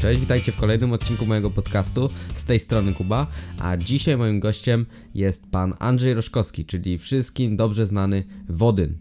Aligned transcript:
Cześć, 0.00 0.20
witajcie 0.20 0.52
w 0.52 0.56
kolejnym 0.56 0.92
odcinku 0.92 1.26
mojego 1.26 1.50
podcastu. 1.50 2.10
Z 2.34 2.44
tej 2.44 2.58
strony 2.58 2.94
Kuba, 2.94 3.26
a 3.58 3.76
dzisiaj 3.76 4.16
moim 4.16 4.40
gościem 4.40 4.86
jest 5.14 5.50
pan 5.50 5.74
Andrzej 5.78 6.14
Roszkowski, 6.14 6.64
czyli 6.64 6.98
wszystkim 6.98 7.56
dobrze 7.56 7.86
znany 7.86 8.24
Wodyn. 8.48 8.98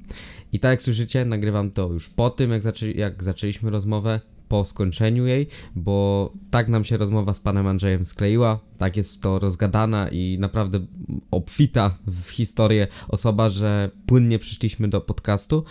I 0.54 0.59
tak 0.59 0.71
jak 0.71 0.81
słyszycie, 0.81 1.25
nagrywam 1.25 1.71
to 1.71 1.88
już 1.93 2.09
po 2.09 2.29
tym, 2.29 2.52
jak, 2.52 2.61
zaczę 2.61 2.91
jak 2.91 3.23
zaczęliśmy 3.23 3.70
rozmowę, 3.70 4.20
po 4.47 4.66
skończeniu 4.66 5.25
jej, 5.25 5.47
bo 5.75 6.34
tak 6.52 6.68
nam 6.68 6.84
się 6.84 6.98
rozmowa 6.98 7.34
z 7.34 7.39
panem 7.39 7.68
Andrzejem 7.68 8.05
skleiła, 8.05 8.59
tak 8.77 8.98
jest 8.98 9.21
to 9.21 9.39
rozgadana 9.39 10.09
i 10.09 10.38
naprawdę 10.39 10.80
obfita 11.32 11.98
w 12.07 12.30
historię 12.30 12.88
osoba, 13.07 13.50
że 13.50 13.91
płynnie 14.05 14.39
przyszliśmy 14.39 14.88
do 14.88 15.02
podcastu 15.02 15.64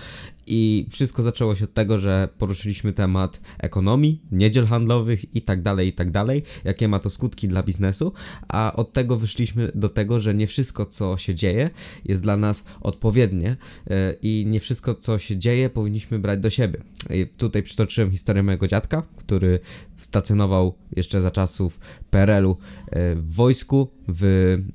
i 0.46 0.86
wszystko 0.90 1.22
zaczęło 1.22 1.54
się 1.54 1.64
od 1.64 1.74
tego, 1.74 1.98
że 1.98 2.28
poruszyliśmy 2.38 2.92
temat 2.92 3.40
ekonomii, 3.58 4.22
niedziel 4.32 4.66
handlowych 4.66 5.34
i 5.34 5.42
tak 5.42 5.62
dalej, 5.62 5.88
i 5.88 5.92
tak 5.92 6.10
dalej, 6.10 6.42
jakie 6.64 6.88
ma 6.88 6.98
to 6.98 7.10
skutki 7.10 7.48
dla 7.48 7.62
biznesu, 7.62 8.12
a 8.48 8.72
od 8.76 8.92
tego 8.92 9.16
wyszliśmy 9.16 9.72
do 9.74 9.88
tego, 9.88 10.20
że 10.20 10.34
nie 10.34 10.46
wszystko, 10.46 10.86
co 10.86 11.16
się 11.16 11.34
dzieje, 11.34 11.70
jest 12.04 12.22
dla 12.22 12.36
nas 12.36 12.64
odpowiednie 12.80 13.56
e, 13.90 14.14
i 14.22 14.44
nie 14.48 14.60
wszystko, 14.60 14.94
co 14.94 15.18
się 15.18 15.36
dzieje, 15.36 15.70
powinniśmy 15.70 16.18
brać 16.18 16.40
do 16.40 16.50
siebie. 16.50 16.82
I 17.10 17.26
tutaj 17.26 17.62
przytoczyłem 17.62 18.10
historię 18.10 18.42
mojego 18.42 18.68
dziadka, 18.68 19.02
który 19.16 19.60
stacjonował 19.96 20.74
jeszcze 20.96 21.20
za 21.20 21.30
czasów 21.30 21.80
PRL-u 22.10 22.56
e, 22.86 23.14
w 23.14 23.32
wojsku 23.34 23.88
w, 24.08 24.24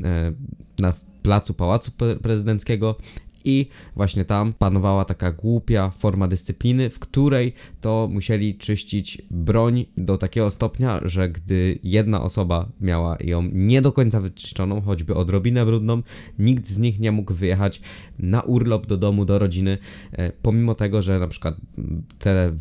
e, 0.03 0.33
na 0.81 0.93
placu 1.21 1.53
Pałacu 1.53 1.91
Prezydenckiego 2.21 2.95
i 3.45 3.67
właśnie 3.95 4.25
tam 4.25 4.53
panowała 4.53 5.05
taka 5.05 5.31
głupia 5.31 5.89
forma 5.89 6.27
dyscypliny, 6.27 6.89
w 6.89 6.99
której 6.99 7.53
to 7.81 8.09
musieli 8.11 8.57
czyścić 8.57 9.21
broń 9.31 9.85
do 9.97 10.17
takiego 10.17 10.51
stopnia, 10.51 10.99
że 11.03 11.29
gdy 11.29 11.79
jedna 11.83 12.21
osoba 12.21 12.69
miała 12.81 13.17
ją 13.19 13.49
nie 13.53 13.81
do 13.81 13.91
końca 13.91 14.21
wyczyszczoną, 14.21 14.81
choćby 14.81 15.15
odrobinę 15.15 15.65
brudną, 15.65 16.01
nikt 16.39 16.67
z 16.67 16.77
nich 16.77 16.99
nie 16.99 17.11
mógł 17.11 17.33
wyjechać 17.33 17.81
na 18.19 18.41
urlop 18.41 18.87
do 18.87 18.97
domu, 18.97 19.25
do 19.25 19.39
rodziny, 19.39 19.77
e, 20.11 20.31
pomimo 20.31 20.75
tego, 20.75 21.01
że 21.01 21.19
na 21.19 21.27
przykład 21.27 21.55
te 22.19 22.51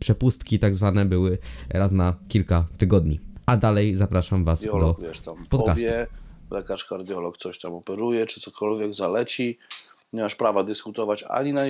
przepustki 0.00 0.58
tak 0.58 0.74
zwane 0.74 1.04
były 1.04 1.38
raz 1.68 1.92
na 1.92 2.14
kilka 2.28 2.66
tygodni. 2.78 3.20
A 3.46 3.56
dalej 3.56 3.94
zapraszam 3.94 4.44
Was 4.44 4.64
Biolog, 4.64 5.00
do 5.00 5.06
wiesz, 5.06 5.20
tam 5.20 5.36
podcastu. 5.50 5.86
Powie, 5.86 6.06
lekarz 6.50 6.84
kardiolog 6.84 7.38
coś 7.38 7.58
tam 7.58 7.74
operuje, 7.74 8.26
czy 8.26 8.40
cokolwiek 8.40 8.94
zaleci, 8.94 9.58
nie 10.12 10.22
masz 10.22 10.34
prawa 10.34 10.64
dyskutować 10.64 11.22
ani 11.28 11.52
na, 11.52 11.62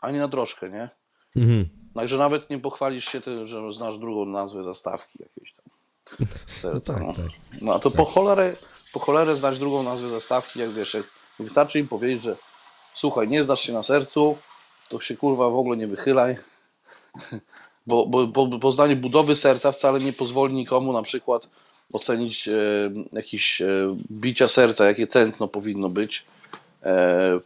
ani 0.00 0.18
na 0.18 0.28
troszkę, 0.28 0.70
nie? 0.70 0.88
Mhm. 1.36 1.68
Także 1.94 2.18
nawet 2.18 2.50
nie 2.50 2.58
pochwalisz 2.58 3.04
się 3.04 3.20
tym, 3.20 3.46
że 3.46 3.72
znasz 3.72 3.98
drugą 3.98 4.26
nazwę 4.26 4.62
zastawki 4.62 5.18
jakiejś 5.22 5.52
tam. 5.52 5.66
Serca, 6.62 6.94
tak, 6.94 7.02
no. 7.02 7.12
tak. 7.12 7.26
no 7.60 7.74
a 7.74 7.78
to 7.78 7.90
po 7.90 8.04
cholerę, 8.04 8.56
po 8.92 9.00
cholerę 9.00 9.36
znać 9.36 9.58
drugą 9.58 9.82
nazwę 9.82 10.08
zastawki, 10.08 10.60
jak 10.60 10.70
wiesz, 10.70 10.94
jak 10.94 11.06
wystarczy 11.38 11.78
im 11.78 11.88
powiedzieć, 11.88 12.22
że 12.22 12.36
słuchaj, 12.92 13.28
nie 13.28 13.42
znasz 13.42 13.60
się 13.60 13.72
na 13.72 13.82
sercu, 13.82 14.36
to 14.88 15.00
się 15.00 15.16
kurwa 15.16 15.50
w 15.50 15.56
ogóle 15.56 15.76
nie 15.76 15.86
wychylaj, 15.86 16.36
bo, 17.86 18.06
bo, 18.06 18.26
bo 18.26 18.58
poznanie 18.58 18.96
budowy 18.96 19.36
serca 19.36 19.72
wcale 19.72 20.00
nie 20.00 20.12
pozwoli 20.12 20.54
nikomu 20.54 20.92
na 20.92 21.02
przykład 21.02 21.48
ocenić 21.92 22.48
e, 22.48 22.52
jakieś 23.12 23.60
e, 23.60 23.96
bicia 24.10 24.48
serca, 24.48 24.86
jakie 24.86 25.06
tętno 25.06 25.48
powinno 25.48 25.88
być, 25.88 26.24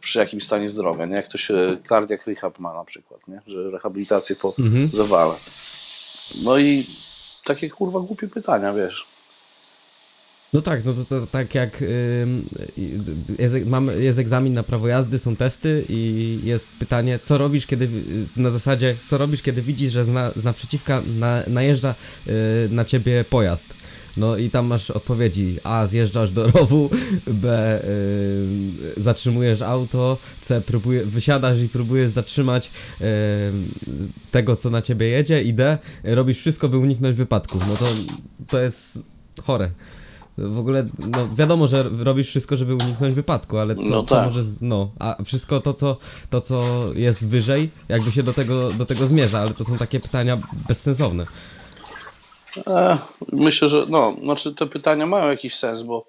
przy 0.01 0.19
jakimś 0.19 0.43
stanie 0.45 0.69
zdrowia, 0.69 1.05
nie? 1.05 1.15
Jak 1.15 1.27
to 1.27 1.37
się 1.37 1.77
cardiac 1.89 2.21
rehab 2.27 2.59
ma 2.59 2.73
na 2.73 2.83
przykład, 2.85 3.27
nie? 3.27 3.41
Że 3.47 3.69
rehabilitację 3.69 4.35
po 4.35 4.53
Mhm. 4.59 4.87
zawale. 4.87 5.33
No 6.45 6.57
i 6.57 6.85
takie 7.45 7.69
kurwa 7.69 7.99
głupie 7.99 8.27
pytania, 8.27 8.73
wiesz. 8.73 9.05
No 10.53 10.61
tak, 10.61 10.85
no 10.85 10.93
to, 10.93 11.05
to 11.05 11.27
tak 11.27 11.55
jak 11.55 11.83
jest, 13.39 13.65
mamy, 13.65 14.03
jest 14.03 14.19
egzamin 14.19 14.53
na 14.53 14.63
prawo 14.63 14.87
jazdy, 14.87 15.19
są 15.19 15.35
testy 15.35 15.85
i 15.89 16.39
jest 16.43 16.69
pytanie, 16.79 17.19
co 17.23 17.37
robisz, 17.37 17.65
kiedy 17.65 17.89
na 18.37 18.51
zasadzie, 18.51 18.95
co 19.07 19.17
robisz, 19.17 19.41
kiedy 19.41 19.61
widzisz, 19.61 19.93
że 19.93 20.05
z, 20.05 20.09
na, 20.09 20.31
naprzeciwka 20.43 21.01
na, 21.19 21.43
najeżdża 21.47 21.95
y, 22.27 22.31
na 22.71 22.85
ciebie 22.85 23.25
pojazd. 23.29 23.73
No 24.17 24.37
i 24.37 24.49
tam 24.49 24.65
masz 24.65 24.91
odpowiedzi 24.91 25.57
A. 25.63 25.87
Zjeżdżasz 25.87 26.31
do 26.31 26.47
rowu 26.51 26.89
B. 27.27 27.79
Zatrzymujesz 28.97 29.61
auto 29.61 30.17
C. 30.41 30.61
Próbuje, 30.61 31.05
wysiadasz 31.05 31.59
i 31.59 31.69
próbujesz 31.69 32.11
zatrzymać 32.11 32.71
tego, 34.31 34.55
co 34.55 34.69
na 34.69 34.81
ciebie 34.81 35.07
jedzie 35.07 35.43
i 35.43 35.53
D. 35.53 35.77
Robisz 36.03 36.37
wszystko, 36.37 36.69
by 36.69 36.77
uniknąć 36.77 37.17
wypadku. 37.17 37.59
No 37.67 37.75
to, 37.75 37.85
to 38.47 38.61
jest 38.61 39.05
chore. 39.41 39.69
W 40.37 40.59
ogóle, 40.59 40.85
no 40.99 41.27
wiadomo, 41.35 41.67
że 41.67 41.89
robisz 42.03 42.27
wszystko, 42.27 42.57
żeby 42.57 42.75
uniknąć 42.75 43.15
wypadku, 43.15 43.57
ale 43.57 43.75
co, 43.75 43.81
No 43.89 44.03
co 44.03 44.15
tak. 44.15 44.25
może, 44.25 44.43
z- 44.43 44.61
no, 44.61 44.91
a 44.99 45.23
wszystko 45.25 45.59
to 45.59 45.73
co, 45.73 45.97
to, 46.29 46.41
co 46.41 46.63
jest 46.95 47.27
wyżej, 47.27 47.69
jakby 47.89 48.11
się 48.11 48.23
do 48.23 48.33
tego, 48.33 48.71
do 48.71 48.85
tego 48.85 49.07
zmierza, 49.07 49.39
ale 49.39 49.53
to 49.53 49.63
są 49.63 49.77
takie 49.77 49.99
pytania 49.99 50.37
bezsensowne. 50.67 51.25
E, 52.67 52.97
myślę, 53.31 53.69
że 53.69 53.85
no, 53.89 54.15
znaczy 54.23 54.53
te 54.55 54.67
pytania 54.67 55.05
mają 55.05 55.29
jakiś 55.29 55.55
sens, 55.55 55.83
bo 55.83 56.05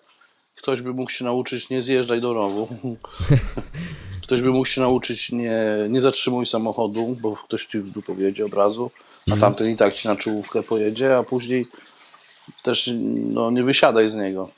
ktoś 0.56 0.82
by 0.82 0.92
mógł 0.92 1.10
się 1.10 1.24
nauczyć 1.24 1.70
nie 1.70 1.82
zjeżdżaj 1.82 2.20
do 2.20 2.34
rowu. 2.34 2.68
Ktoś 4.22 4.42
by 4.42 4.50
mógł 4.50 4.66
się 4.66 4.80
nauczyć 4.80 5.32
nie, 5.32 5.62
nie 5.90 6.00
zatrzymuj 6.00 6.46
samochodu, 6.46 7.16
bo 7.20 7.36
ktoś 7.36 7.66
ci 7.66 7.82
tu 7.94 8.02
powiedzie 8.02 8.44
od 8.44 8.54
razu, 8.54 8.90
a 9.32 9.36
tamten 9.36 9.70
i 9.70 9.76
tak 9.76 9.94
ci 9.94 10.08
na 10.08 10.16
czołówkę 10.16 10.62
pojedzie, 10.62 11.16
a 11.18 11.22
później 11.22 11.66
też 12.62 12.90
no, 13.24 13.50
nie 13.50 13.62
wysiadaj 13.62 14.08
z 14.08 14.16
niego, 14.16 14.48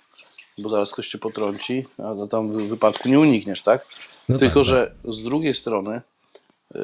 bo 0.58 0.68
zaraz 0.68 0.92
ktoś 0.92 1.08
cię 1.08 1.18
potrąci, 1.18 1.86
a 1.98 2.26
tam 2.26 2.52
w 2.52 2.68
wypadku 2.68 3.08
nie 3.08 3.20
unikniesz, 3.20 3.62
tak? 3.62 3.86
No 4.28 4.38
Tylko, 4.38 4.60
tak, 4.60 4.64
że 4.64 4.94
z 5.04 5.22
drugiej 5.22 5.54
strony 5.54 6.00
yy, 6.74 6.80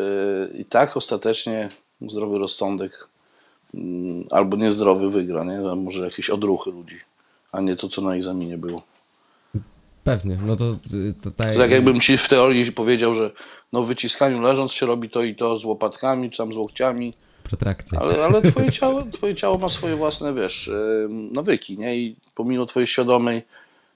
i 0.58 0.64
tak 0.64 0.96
ostatecznie 0.96 1.70
zdrowy 2.08 2.38
rozsądek 2.38 3.08
mm, 3.74 4.26
albo 4.30 4.56
niezdrowy 4.56 5.10
wygra, 5.10 5.44
nie? 5.44 5.70
A 5.70 5.74
może 5.74 6.04
jakieś 6.04 6.30
odruchy 6.30 6.70
ludzi, 6.70 6.96
a 7.52 7.60
nie 7.60 7.76
to, 7.76 7.88
co 7.88 8.02
na 8.02 8.14
egzaminie 8.14 8.58
było. 8.58 8.82
Pewnie, 10.04 10.38
no 10.46 10.56
to, 10.56 10.76
to 11.22 11.30
tak, 11.30 11.52
To 11.52 11.58
tak 11.58 11.70
jakbym 11.70 12.00
ci 12.00 12.18
w 12.18 12.28
teorii 12.28 12.72
powiedział, 12.72 13.14
że 13.14 13.30
no 13.72 13.82
w 13.82 13.86
wyciskaniu 13.86 14.40
leżąc 14.40 14.72
się 14.72 14.86
robi 14.86 15.10
to 15.10 15.22
i 15.22 15.34
to 15.34 15.56
z 15.56 15.64
łopatkami, 15.64 16.30
czy 16.30 16.38
tam 16.38 16.52
z 16.52 16.56
łokciami, 16.56 17.14
protrakcja. 17.50 18.00
ale, 18.00 18.24
ale 18.24 18.42
twoje, 18.42 18.70
ciało, 18.70 19.02
twoje 19.12 19.34
ciało 19.34 19.58
ma 19.58 19.68
swoje 19.68 19.96
własne, 19.96 20.34
wiesz, 20.34 20.68
em, 20.68 21.32
nawyki, 21.32 21.78
nie? 21.78 21.96
I 21.96 22.16
pomimo 22.34 22.66
twojej 22.66 22.86
świadomej 22.86 23.42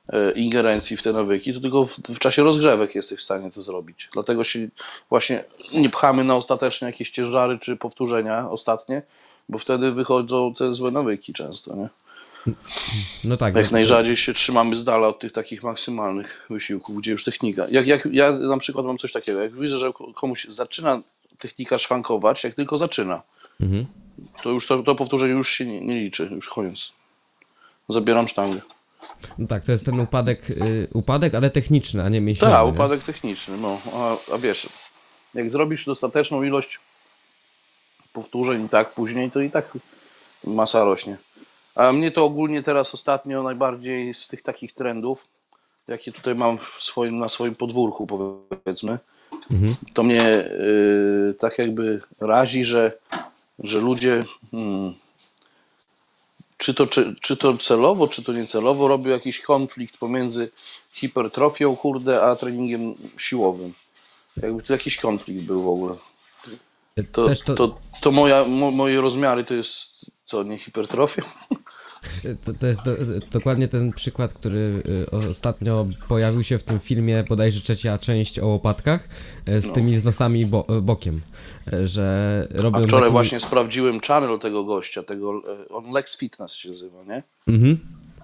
e, 0.09 0.32
ingerencji 0.32 0.97
w 0.97 1.03
te 1.03 1.12
nawyki, 1.12 1.54
to 1.54 1.60
tylko 1.60 1.87
w, 1.87 1.98
w 1.98 2.19
czasie 2.19 2.42
rozgrzewek 2.42 2.94
jesteś 2.94 3.19
w 3.19 3.22
stanie 3.22 3.50
to 3.50 3.60
zrobić. 3.60 4.09
Dlatego 4.12 4.44
się 4.44 4.69
właśnie 5.10 5.44
nie 5.75 5.91
pchamy 5.91 6.25
na 6.25 6.37
ostateczne 6.37 6.87
jakieś 6.87 7.10
ciężary 7.10 7.59
czy 7.59 7.76
powtórzenia 7.76 8.50
ostatnie, 8.50 9.03
bo 9.48 9.59
wtedy 9.59 9.92
wychodzą 9.92 10.54
te 10.54 10.75
złe 10.75 10.91
nawyki 10.91 11.32
często, 11.32 11.76
nie? 11.76 11.88
No 13.25 13.36
tak. 13.36 13.56
Jak 13.56 13.66
no, 13.66 13.72
najrzadziej 13.72 14.16
się 14.16 14.34
trzymamy 14.34 14.76
z 14.76 14.84
dala 14.84 15.09
od 15.09 15.19
tych 15.19 15.32
takich 15.32 15.62
maksymalnych 15.62 16.47
wysiłków, 16.50 16.98
gdzie 16.98 17.12
już 17.12 17.25
technika. 17.25 17.66
Jak, 17.71 17.86
jak 17.86 18.09
ja 18.12 18.32
na 18.32 18.59
przykład 18.59 18.86
mam 18.86 18.98
coś 18.98 19.12
takiego, 19.12 19.41
jak 19.41 19.56
widzę, 19.56 19.78
że 19.78 19.92
komuś 20.15 20.44
zaczyna 20.44 21.00
technika 21.38 21.78
szwankować, 21.78 22.44
jak 22.44 22.54
tylko 22.54 22.78
zaczyna, 22.78 23.22
Mhm. 23.60 23.87
to 24.42 24.50
już 24.50 24.66
to, 24.66 24.82
to 24.82 24.94
powtórzenie 24.94 25.32
już 25.32 25.50
się 25.50 25.66
nie, 25.66 25.81
nie 25.81 26.00
liczy, 26.00 26.28
już 26.32 26.48
koniec. 26.48 26.92
Zabieram 27.88 28.28
sztangę. 28.28 28.60
No 29.38 29.47
tak, 29.47 29.65
to 29.65 29.72
jest 29.72 29.84
ten 29.84 30.00
upadek, 30.00 30.50
y, 30.50 30.88
upadek, 30.94 31.34
ale 31.34 31.50
techniczny, 31.50 32.03
a 32.04 32.09
nie 32.09 32.20
mięśniowy. 32.20 32.53
Tak, 32.53 32.66
upadek 32.66 33.03
techniczny, 33.03 33.56
no. 33.56 33.78
A, 33.94 34.16
a 34.34 34.38
wiesz, 34.38 34.69
jak 35.34 35.50
zrobisz 35.50 35.84
dostateczną 35.87 36.42
ilość 36.42 36.81
powtórzeń 38.12 38.65
i 38.65 38.69
tak 38.69 38.91
później, 38.95 39.30
to 39.30 39.41
i 39.41 39.51
tak 39.51 39.78
masa 40.45 40.84
rośnie. 40.84 41.16
A 41.74 41.92
mnie 41.92 42.10
to 42.10 42.24
ogólnie 42.24 42.62
teraz 42.62 42.95
ostatnio 42.95 43.42
najbardziej 43.42 44.15
z 44.15 44.28
tych 44.28 44.42
takich 44.42 44.72
trendów, 44.74 45.27
jakie 45.89 46.12
tutaj 46.12 46.34
mam 46.34 46.59
w 46.59 46.62
swoim, 46.78 47.18
na 47.18 47.28
swoim 47.28 47.54
podwórku, 47.54 48.07
powiedzmy, 48.65 48.98
Mhm. 49.53 49.74
to 49.95 50.03
mnie 50.03 50.22
y, 50.39 51.34
tak 51.39 51.59
jakby 51.59 52.00
razi, 52.21 52.65
że, 52.65 52.98
że 53.59 53.78
ludzie 53.80 54.24
hmm, 54.51 54.95
czy, 56.56 56.74
to, 56.74 56.86
czy, 56.86 57.15
czy 57.21 57.36
to 57.36 57.56
celowo, 57.56 58.09
czy 58.09 58.22
to 58.22 58.33
niecelowo 58.33 58.89
robią 58.89 59.10
jakiś 59.10 59.41
konflikt 59.41 59.97
pomiędzy 59.97 60.51
hipertrofią, 60.92 61.77
kurde, 61.77 62.22
a 62.22 62.36
treningiem 62.36 62.95
siłowym. 63.18 63.74
Jakby 64.42 64.62
tu 64.62 64.72
jakiś 64.72 64.97
konflikt 64.97 65.42
był 65.42 65.62
w 65.62 65.68
ogóle. 65.68 65.97
To, 67.12 67.28
to, 67.45 67.54
to, 67.54 67.78
to 68.01 68.10
moja, 68.10 68.45
mo, 68.45 68.71
moje 68.71 69.01
rozmiary 69.01 69.45
to 69.45 69.54
jest 69.54 70.07
co, 70.24 70.42
nie 70.42 70.59
hipertrofia? 70.59 71.22
To, 72.45 72.53
to 72.54 72.66
jest 72.66 72.84
do, 72.84 72.91
dokładnie 73.30 73.68
ten 73.68 73.92
przykład, 73.92 74.33
który 74.33 74.83
y, 75.12 75.28
ostatnio 75.28 75.86
pojawił 76.09 76.42
się 76.42 76.59
w 76.59 76.62
tym 76.62 76.80
filmie, 76.80 77.24
bodajże 77.28 77.60
trzecia 77.60 77.98
część 77.98 78.39
o 78.39 78.47
łopatkach, 78.47 79.09
y, 79.48 79.60
z 79.60 79.66
No. 79.66 79.72
tymi 79.74 79.98
znosami 79.98 80.47
bo, 80.47 80.66
y, 80.78 80.80
bokiem, 80.83 81.21
y, 81.72 81.89
że 81.89 82.48
robią 82.51 82.78
A 82.78 82.83
wczoraj 82.83 83.03
taki- 83.09 83.12
właśnie 83.12 83.41
sprawdziłem 83.41 84.01
channel 84.01 84.39
tego 84.39 84.65
gościa, 84.65 85.03
tego, 85.03 85.42
e, 85.62 85.68
on 85.68 85.92
Lex 85.92 86.18
Fitness 86.18 86.53
się 86.53 86.68
nazywa, 86.68 86.98
nie? 87.09 87.22
Mhm. 87.48 87.78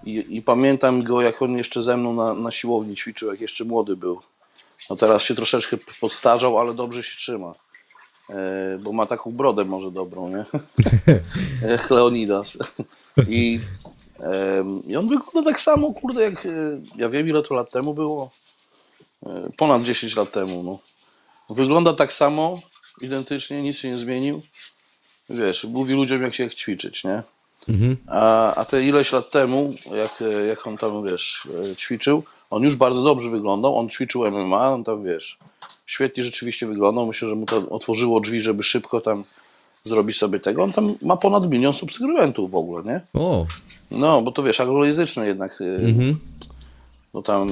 I, 0.05 0.25
I 0.29 0.41
pamiętam 0.41 1.03
go, 1.03 1.21
jak 1.21 1.41
on 1.41 1.57
jeszcze 1.57 1.83
ze 1.83 1.97
mną 1.97 2.13
na, 2.13 2.33
na 2.33 2.51
siłowni 2.51 2.95
ćwiczył, 2.95 3.31
jak 3.31 3.41
jeszcze 3.41 3.65
młody 3.65 3.95
był. 3.95 4.19
No 4.89 4.95
teraz 4.95 5.23
się 5.23 5.35
troszeczkę 5.35 5.77
podstarzał, 6.01 6.59
ale 6.59 6.73
dobrze 6.73 7.03
się 7.03 7.17
trzyma. 7.17 7.53
E, 8.31 8.77
bo 8.77 8.91
ma 8.91 9.05
taką 9.05 9.31
brodę 9.31 9.65
może 9.65 9.91
dobrą, 9.91 10.29
nie? 10.29 10.45
Jak 11.69 11.89
Leonidas. 11.95 12.57
I, 13.27 13.59
I 14.87 14.95
on 14.95 15.07
wygląda 15.07 15.51
tak 15.51 15.59
samo, 15.59 15.93
kurde, 15.93 16.23
jak 16.23 16.45
e, 16.45 16.49
ja 16.95 17.09
wiem 17.09 17.27
ile 17.27 17.43
to 17.43 17.53
lat 17.55 17.71
temu 17.71 17.93
było. 17.93 18.31
E, 19.25 19.49
ponad 19.57 19.83
10 19.83 20.15
lat 20.15 20.31
temu, 20.31 20.63
no. 20.63 20.79
Wygląda 21.55 21.93
tak 21.93 22.13
samo, 22.13 22.61
identycznie, 23.01 23.61
nic 23.61 23.77
się 23.77 23.91
nie 23.91 23.97
zmienił. 23.97 24.41
Wiesz, 25.29 25.63
mówi 25.63 25.93
ludziom 25.93 26.21
jak 26.21 26.33
się 26.33 26.43
jak 26.43 26.55
ćwiczyć, 26.55 27.03
nie? 27.03 27.23
Mhm. 27.69 27.97
A, 28.07 28.55
a 28.55 28.65
te 28.65 28.83
ileś 28.83 29.11
lat 29.11 29.31
temu, 29.31 29.73
jak, 29.95 30.23
jak 30.47 30.67
on 30.67 30.77
tam, 30.77 31.05
wiesz, 31.05 31.47
ćwiczył, 31.75 32.23
on 32.51 32.63
już 32.63 32.75
bardzo 32.75 33.03
dobrze 33.03 33.29
wyglądał, 33.29 33.77
on 33.77 33.89
ćwiczył 33.89 34.31
MMA, 34.31 34.73
on 34.73 34.83
tam, 34.83 35.03
wiesz, 35.03 35.37
świetnie 35.85 36.23
rzeczywiście 36.23 36.67
wyglądał, 36.67 37.05
myślę, 37.05 37.27
że 37.27 37.35
mu 37.35 37.45
to 37.45 37.69
otworzyło 37.69 38.19
drzwi, 38.19 38.39
żeby 38.39 38.63
szybko 38.63 39.01
tam 39.01 39.23
zrobić 39.83 40.17
sobie 40.17 40.39
tego. 40.39 40.63
On 40.63 40.71
tam 40.71 40.95
ma 41.01 41.17
ponad 41.17 41.49
milion 41.49 41.73
subskrybentów 41.73 42.51
w 42.51 42.55
ogóle, 42.55 42.83
nie? 42.83 43.01
O, 43.13 43.45
No, 43.91 44.21
bo 44.21 44.31
to 44.31 44.43
wiesz, 44.43 44.59
anglojęzyczny 44.59 45.27
jednak, 45.27 45.61
e, 45.61 45.65
mhm. 45.65 46.19
no 47.13 47.21
tam 47.21 47.49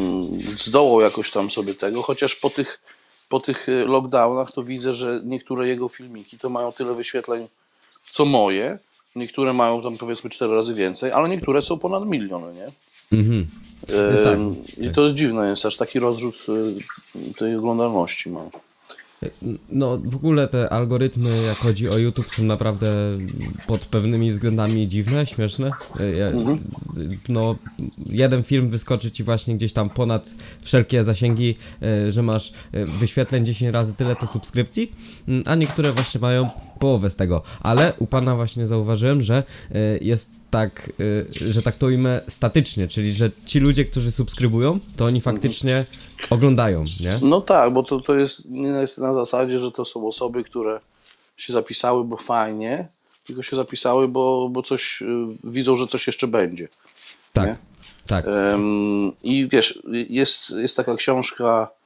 zdołał 0.57 1.01
jakoś 1.01 1.31
tam 1.31 1.51
sobie 1.51 1.73
tego, 1.73 2.01
chociaż 2.01 2.35
po 2.35 2.49
tych, 2.49 2.81
po 3.29 3.39
tych 3.39 3.69
e, 3.69 3.85
lockdownach 3.85 4.51
to 4.51 4.63
widzę, 4.63 4.93
że 4.93 5.21
niektóre 5.25 5.67
jego 5.67 5.89
filmiki 5.89 6.39
to 6.39 6.49
mają 6.49 6.71
tyle 6.71 6.93
wyświetleń 6.93 7.47
co 8.11 8.25
moje, 8.25 8.79
niektóre 9.15 9.53
mają 9.53 9.81
tam 9.83 9.97
powiedzmy 9.97 10.29
cztery 10.29 10.53
razy 10.53 10.73
więcej, 10.73 11.11
ale 11.11 11.29
niektóre 11.29 11.61
są 11.61 11.79
ponad 11.79 12.05
miliony, 12.05 12.53
nie? 12.53 12.71
Mhm. 13.11 13.45
E, 13.87 14.23
tak, 14.23 14.39
I 14.77 14.85
tak. 14.85 14.95
to 14.95 15.03
jest 15.03 15.15
dziwne, 15.15 15.49
jest 15.49 15.65
aż 15.65 15.77
taki 15.77 15.99
rozrzut 15.99 16.45
e, 16.49 17.33
tej 17.33 17.55
oglądalności 17.55 18.29
ma. 18.29 18.41
No, 19.69 19.97
w 19.97 20.15
ogóle 20.15 20.47
te 20.47 20.69
algorytmy, 20.69 21.43
jak 21.43 21.57
chodzi 21.57 21.89
o 21.89 21.97
YouTube, 21.97 22.25
są 22.31 22.43
naprawdę 22.43 22.87
pod 23.67 23.85
pewnymi 23.85 24.31
względami 24.31 24.87
dziwne, 24.87 25.25
śmieszne. 25.25 25.71
E, 25.99 26.11
Ja, 26.11 26.31
No, 27.29 27.55
jeden 28.09 28.43
film 28.43 28.69
wyskoczy 28.69 29.11
ci 29.11 29.23
właśnie 29.23 29.55
gdzieś 29.55 29.73
tam 29.73 29.89
ponad 29.89 30.35
wszelkie 30.63 31.03
zasięgi, 31.03 31.57
e, 31.81 32.11
że 32.11 32.23
masz 32.23 32.53
wyświetleń 32.73 33.45
10 33.45 33.73
razy 33.73 33.93
tyle 33.93 34.15
co 34.15 34.27
subskrypcji, 34.27 34.91
a 35.45 35.55
niektóre 35.55 35.93
właśnie 35.93 36.21
mają 36.21 36.49
połowę 36.79 37.09
z 37.09 37.15
tego. 37.15 37.41
Ale 37.61 37.93
u 37.99 38.07
pana 38.07 38.35
właśnie 38.35 38.67
zauważyłem, 38.67 39.21
że 39.21 39.43
e, 39.71 39.97
jest 40.01 40.41
tak, 40.49 40.91
e, 41.41 41.51
że 41.51 41.61
tak 41.61 41.75
to 41.75 41.85
ujmę 41.85 42.21
statycznie, 42.27 42.87
czyli 42.87 43.13
że 43.13 43.29
ci 43.45 43.59
ludzie, 43.59 43.85
którzy 43.85 44.11
subskrybują, 44.11 44.79
to 44.95 45.05
oni 45.05 45.21
faktycznie 45.21 45.85
oglądają, 46.29 46.83
nie? 47.01 47.15
No 47.21 47.41
tak, 47.41 47.73
bo 47.73 47.83
to, 47.83 47.99
to 47.99 48.15
jest, 48.15 48.49
nie 48.49 48.67
jest 48.67 48.97
na 48.97 49.13
zasadzie, 49.13 49.59
że 49.59 49.71
to 49.71 49.85
są 49.85 50.07
osoby, 50.07 50.43
które 50.43 50.79
się 51.37 51.53
zapisały, 51.53 52.03
bo 52.03 52.17
fajnie, 52.17 52.87
tylko 53.25 53.43
się 53.43 53.55
zapisały, 53.55 54.07
bo, 54.07 54.49
bo 54.49 54.61
coś 54.61 55.01
e, 55.01 55.05
widzą, 55.43 55.75
że 55.75 55.87
coś 55.87 56.07
jeszcze 56.07 56.27
będzie. 56.27 56.67
Tak, 57.33 57.47
nie? 57.47 57.57
tak. 58.07 58.25
Em, 58.27 59.11
I 59.23 59.47
wiesz, 59.51 59.83
jest, 60.09 60.49
jest 60.49 60.77
taka 60.77 60.95
książka 60.95 61.78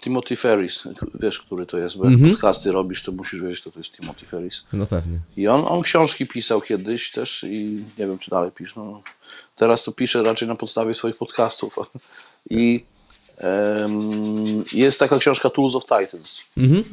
Timothy 0.00 0.36
Ferris, 0.36 0.84
wiesz, 1.14 1.38
który 1.38 1.66
to 1.66 1.78
jest, 1.78 1.96
bo 1.96 2.04
jak 2.04 2.12
Mhm. 2.14 2.32
podcasty 2.32 2.72
robisz, 2.72 3.02
to 3.02 3.12
musisz 3.12 3.40
wiedzieć, 3.40 3.60
kto 3.60 3.70
to 3.70 3.78
jest 3.80 3.92
Timothy 3.92 4.26
Ferris. 4.26 4.64
No 4.72 4.86
pewnie. 4.86 5.18
I 5.36 5.48
on, 5.48 5.64
on 5.68 5.82
książki 5.82 6.26
pisał 6.26 6.60
kiedyś 6.60 7.10
też 7.10 7.44
i 7.44 7.84
nie 7.98 8.06
wiem, 8.06 8.18
czy 8.18 8.30
dalej 8.30 8.50
pisze. 8.50 8.72
No, 8.76 9.02
teraz 9.56 9.84
to 9.84 9.92
pisze 9.92 10.22
raczej 10.22 10.48
na 10.48 10.54
podstawie 10.54 10.94
swoich 10.94 11.16
podcastów. 11.16 11.74
I 12.50 12.84
em, 13.38 14.64
jest 14.72 14.98
taka 15.00 15.18
książka 15.18 15.50
Tools 15.50 15.74
of 15.74 15.82
Titans. 15.82 16.40
Mhm. 16.56 16.84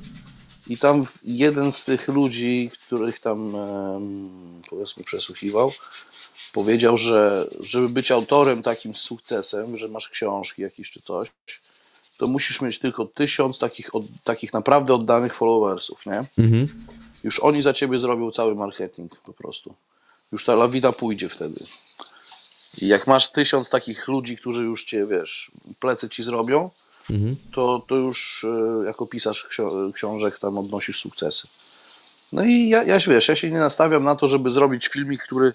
I 0.67 0.77
tam 0.77 1.05
jeden 1.23 1.71
z 1.71 1.85
tych 1.85 2.07
ludzi, 2.07 2.71
których 2.85 3.19
tam 3.19 3.55
em, 3.55 4.61
powiedzmy 4.69 5.03
przesłuchiwał, 5.03 5.71
powiedział, 6.53 6.97
że 6.97 7.47
żeby 7.59 7.89
być 7.89 8.11
autorem 8.11 8.61
takim 8.63 8.95
z 8.95 9.01
sukcesem, 9.01 9.77
że 9.77 9.87
masz 9.87 10.09
książki 10.09 10.61
jakieś 10.61 10.91
czy 10.91 11.01
coś, 11.01 11.31
to 12.19 12.27
musisz 12.27 12.61
mieć 12.61 12.79
tylko 12.79 13.05
tysiąc 13.05 13.59
takich, 13.59 13.95
od, 13.95 14.03
takich 14.23 14.53
naprawdę 14.53 14.93
oddanych 14.93 15.33
followersów, 15.35 16.05
nie? 16.05 16.23
Mhm. 16.43 16.67
Już 17.23 17.39
oni 17.39 17.61
za 17.61 17.73
ciebie 17.73 17.99
zrobią 17.99 18.31
cały 18.31 18.55
marketing 18.55 19.15
po 19.25 19.33
prostu. 19.33 19.73
Już 20.31 20.45
ta 20.45 20.55
lawina 20.55 20.91
pójdzie 20.91 21.29
wtedy. 21.29 21.65
I 22.81 22.87
jak 22.87 23.07
masz 23.07 23.31
tysiąc 23.31 23.69
takich 23.69 24.07
ludzi, 24.07 24.37
którzy 24.37 24.63
już 24.63 24.85
cię, 24.85 25.05
wiesz, 25.05 25.51
plecy 25.79 26.09
ci 26.09 26.23
zrobią, 26.23 26.69
Mhm. 27.09 27.35
to, 27.53 27.83
to 27.87 27.95
już 27.95 28.43
e, 28.81 28.85
jako 28.85 29.05
pisarz 29.05 29.47
ksio- 29.51 29.93
książek 29.93 30.39
tam 30.39 30.57
odnosisz 30.57 31.01
sukcesy. 31.01 31.47
No 32.31 32.43
i 32.43 32.69
ja, 32.69 32.83
ja, 32.83 32.99
wiesz, 32.99 33.27
ja 33.27 33.35
się 33.35 33.51
nie 33.51 33.57
nastawiam 33.59 34.03
na 34.03 34.15
to, 34.15 34.27
żeby 34.27 34.51
zrobić 34.51 34.87
filmik, 34.87 35.23
który 35.23 35.53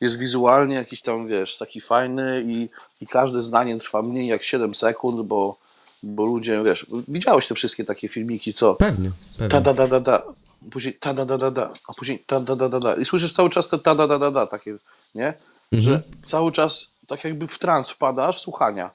jest 0.00 0.18
wizualnie 0.18 0.74
jakiś 0.74 1.02
tam, 1.02 1.26
wiesz, 1.26 1.56
taki 1.56 1.80
fajny 1.80 2.44
i, 2.46 2.68
i 3.00 3.06
każde 3.06 3.42
zdanie 3.42 3.78
trwa 3.78 4.02
mniej 4.02 4.26
jak 4.26 4.42
7 4.42 4.74
sekund, 4.74 5.26
bo, 5.26 5.56
bo 6.04 6.24
ludzie, 6.24 6.62
wiesz, 6.64 6.86
widziałeś 7.08 7.46
te 7.46 7.54
wszystkie 7.54 7.84
takie 7.84 8.08
filmiki, 8.08 8.54
co 8.54 8.74
Pewnie, 8.74 9.10
ta 9.38 9.48
pewnie. 9.48 9.60
da 9.62 9.74
da 9.74 9.86
da 9.86 10.00
da, 10.00 10.22
później 10.70 10.94
ta 11.00 11.14
da 11.14 11.24
da 11.24 11.38
da 11.38 11.50
da, 11.50 11.72
a 11.88 11.94
później 11.94 12.18
ta 12.26 12.40
da 12.40 12.56
da 12.56 12.68
da 12.68 12.80
da 12.80 12.94
i 12.94 13.04
słyszysz 13.04 13.32
cały 13.32 13.50
czas 13.50 13.68
te 13.68 13.78
ta 13.78 13.94
da 13.94 14.06
da 14.08 14.18
da 14.18 14.30
da, 14.30 14.46
takie, 14.46 14.74
nie? 15.14 15.34
Że 15.72 16.02
cały 16.22 16.52
czas 16.52 16.90
tak 17.06 17.24
jakby 17.24 17.46
w 17.46 17.58
trans 17.58 17.90
wpadasz 17.90 18.40
słuchania. 18.40 18.90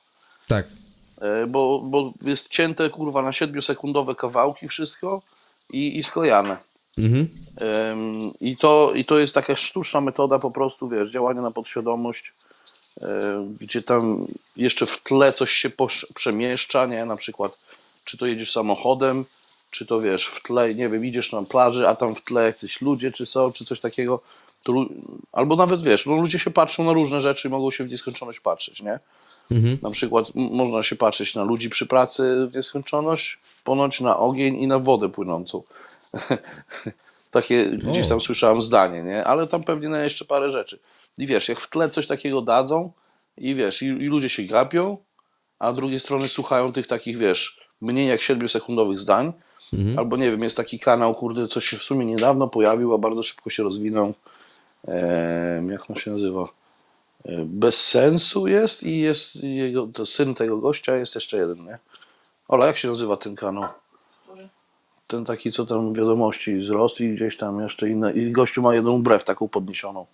Tak. 0.48 0.68
E, 1.22 1.48
bo, 1.48 1.80
bo 1.80 2.14
jest 2.22 2.50
cięte 2.50 2.90
kurwa 2.90 3.22
na 3.22 3.32
7-sekundowe 3.32 4.16
kawałki 4.16 4.68
wszystko 4.68 5.22
i, 5.70 5.98
i 5.98 6.04
sklejane. 6.04 6.58
Mhm. 6.98 7.28
I 8.42 8.58
to, 8.58 8.92
I 8.96 9.06
to 9.06 9.18
jest 9.20 9.34
taka 9.34 9.56
sztuczna 9.56 10.02
metoda 10.02 10.40
po 10.40 10.52
prostu, 10.52 10.90
wiesz, 10.90 11.12
działania 11.12 11.42
na 11.42 11.52
podświadomość, 11.52 12.28
e, 12.28 12.49
gdzie 13.62 13.81
tam 13.81 14.28
jeszcze 14.57 14.86
w 14.86 15.04
tle 15.04 15.34
coś 15.34 15.51
się 15.51 15.72
przemieszcza, 16.16 16.86
nie? 16.86 17.06
Na 17.06 17.16
przykład, 17.16 17.57
czy 18.06 18.18
to 18.18 18.25
jedziesz 18.25 18.51
samochodem, 18.51 19.25
czy 19.72 19.86
to 19.86 20.01
wiesz, 20.01 20.25
w 20.25 20.44
tle, 20.44 20.75
nie 20.75 20.90
wiem, 20.90 21.06
idziesz 21.06 21.31
na 21.31 21.42
plaży, 21.42 21.88
a 21.88 21.96
tam 21.96 22.16
w 22.16 22.24
tle 22.24 22.46
jacyś 22.46 22.81
ludzie, 22.81 23.12
czy 23.12 23.25
są, 23.25 23.51
czy 23.51 23.66
coś 23.66 23.80
takiego. 23.80 24.22
To, 24.63 24.85
albo 25.31 25.56
nawet 25.56 25.81
wiesz, 25.81 26.06
no 26.06 26.16
ludzie 26.16 26.40
się 26.40 26.52
patrzą 26.52 26.83
na 26.83 26.94
różne 26.94 27.21
rzeczy 27.21 27.47
i 27.47 27.52
mogą 27.52 27.71
się 27.71 27.83
w 27.83 27.90
nieskończoność 27.90 28.40
patrzeć, 28.40 28.81
nie? 28.81 29.00
Mhm. 29.52 29.78
Na 29.81 29.92
przykład 29.92 30.26
można 30.35 30.83
się 30.83 30.95
patrzeć 30.95 31.35
na 31.35 31.44
ludzi 31.44 31.69
przy 31.69 31.85
pracy 31.85 32.47
w 32.52 32.56
nieskończoność, 32.56 33.40
ponoć 33.64 34.02
na 34.02 34.18
ogień 34.18 34.56
i 34.56 34.68
na 34.68 34.80
wodę 34.80 35.09
płynącą. 35.09 35.64
Takie 37.31 37.66
gdzieś 37.66 38.07
tam 38.07 38.21
słyszałem 38.21 38.62
zdanie, 38.62 39.04
nie? 39.04 39.24
Ale 39.24 39.47
tam 39.47 39.64
pewnie 39.64 39.90
na 39.90 40.04
jeszcze 40.04 40.26
parę 40.26 40.52
rzeczy. 40.52 40.80
I 41.19 41.26
wiesz, 41.28 41.49
jak 41.49 41.59
w 41.59 41.69
tle 41.69 41.90
coś 41.90 42.07
takiego 42.07 42.42
dadzą 42.42 42.92
i 43.38 43.56
wiesz, 43.56 43.81
i, 43.81 43.85
i 43.85 44.07
ludzie 44.07 44.30
się 44.30 44.44
gapią, 44.44 44.97
a 45.59 45.71
z 45.71 45.76
drugiej 45.76 45.99
strony 45.99 46.28
słuchają 46.28 46.73
tych 46.73 46.88
takich, 46.88 47.18
wiesz, 47.18 47.59
mniej 47.81 48.07
jak 48.07 48.21
7-sekundowych 48.21 48.97
zdań, 48.97 49.33
albo 49.97 50.18
nie 50.18 50.31
wiem, 50.31 50.44
jest 50.44 50.57
taki 50.57 50.80
kanał, 50.80 51.16
kurde, 51.16 51.47
coś 51.47 51.66
się 51.66 51.78
w 51.78 51.83
sumie 51.83 52.06
niedawno 52.06 52.47
pojawił, 52.47 52.94
a 52.94 52.97
bardzo 52.97 53.23
szybko 53.23 53.49
się 53.49 53.64
rozwinął. 53.64 54.14
Em, 54.88 55.69
jak 55.69 55.90
on 55.90 55.95
się 55.95 56.11
nazywa? 56.11 56.44
E, 57.26 57.45
Bez 57.45 57.88
sensu 57.88 58.47
jest 58.47 58.83
i 58.83 58.99
jest 58.99 59.35
jego, 59.35 59.88
to 59.88 60.06
syn 60.06 60.35
tego 60.35 60.57
gościa, 60.57 60.95
jest 60.95 61.16
jeszcze 61.16 61.38
jeden, 61.38 61.66
nie? 61.66 61.78
Ola, 62.47 62.68
jak 62.68 62.78
się 62.78 62.88
nazywa 62.88 63.18
ten 63.18 63.35
kanał? 63.35 63.69
Ten 65.07 65.26
taki, 65.26 65.52
co 65.52 65.66
tam 65.66 65.94
wiadomości 65.94 66.61
z 66.61 66.69
Rosji, 66.69 67.14
gdzieś 67.14 67.38
tam 67.38 67.61
jeszcze 67.61 67.90
inne. 67.90 68.14
I 68.14 68.31
gościu 68.31 68.61
ma 68.61 68.76
jedną 68.76 69.04
brew 69.04 69.23
taką 69.23 69.47
podniesioną. 69.47 70.06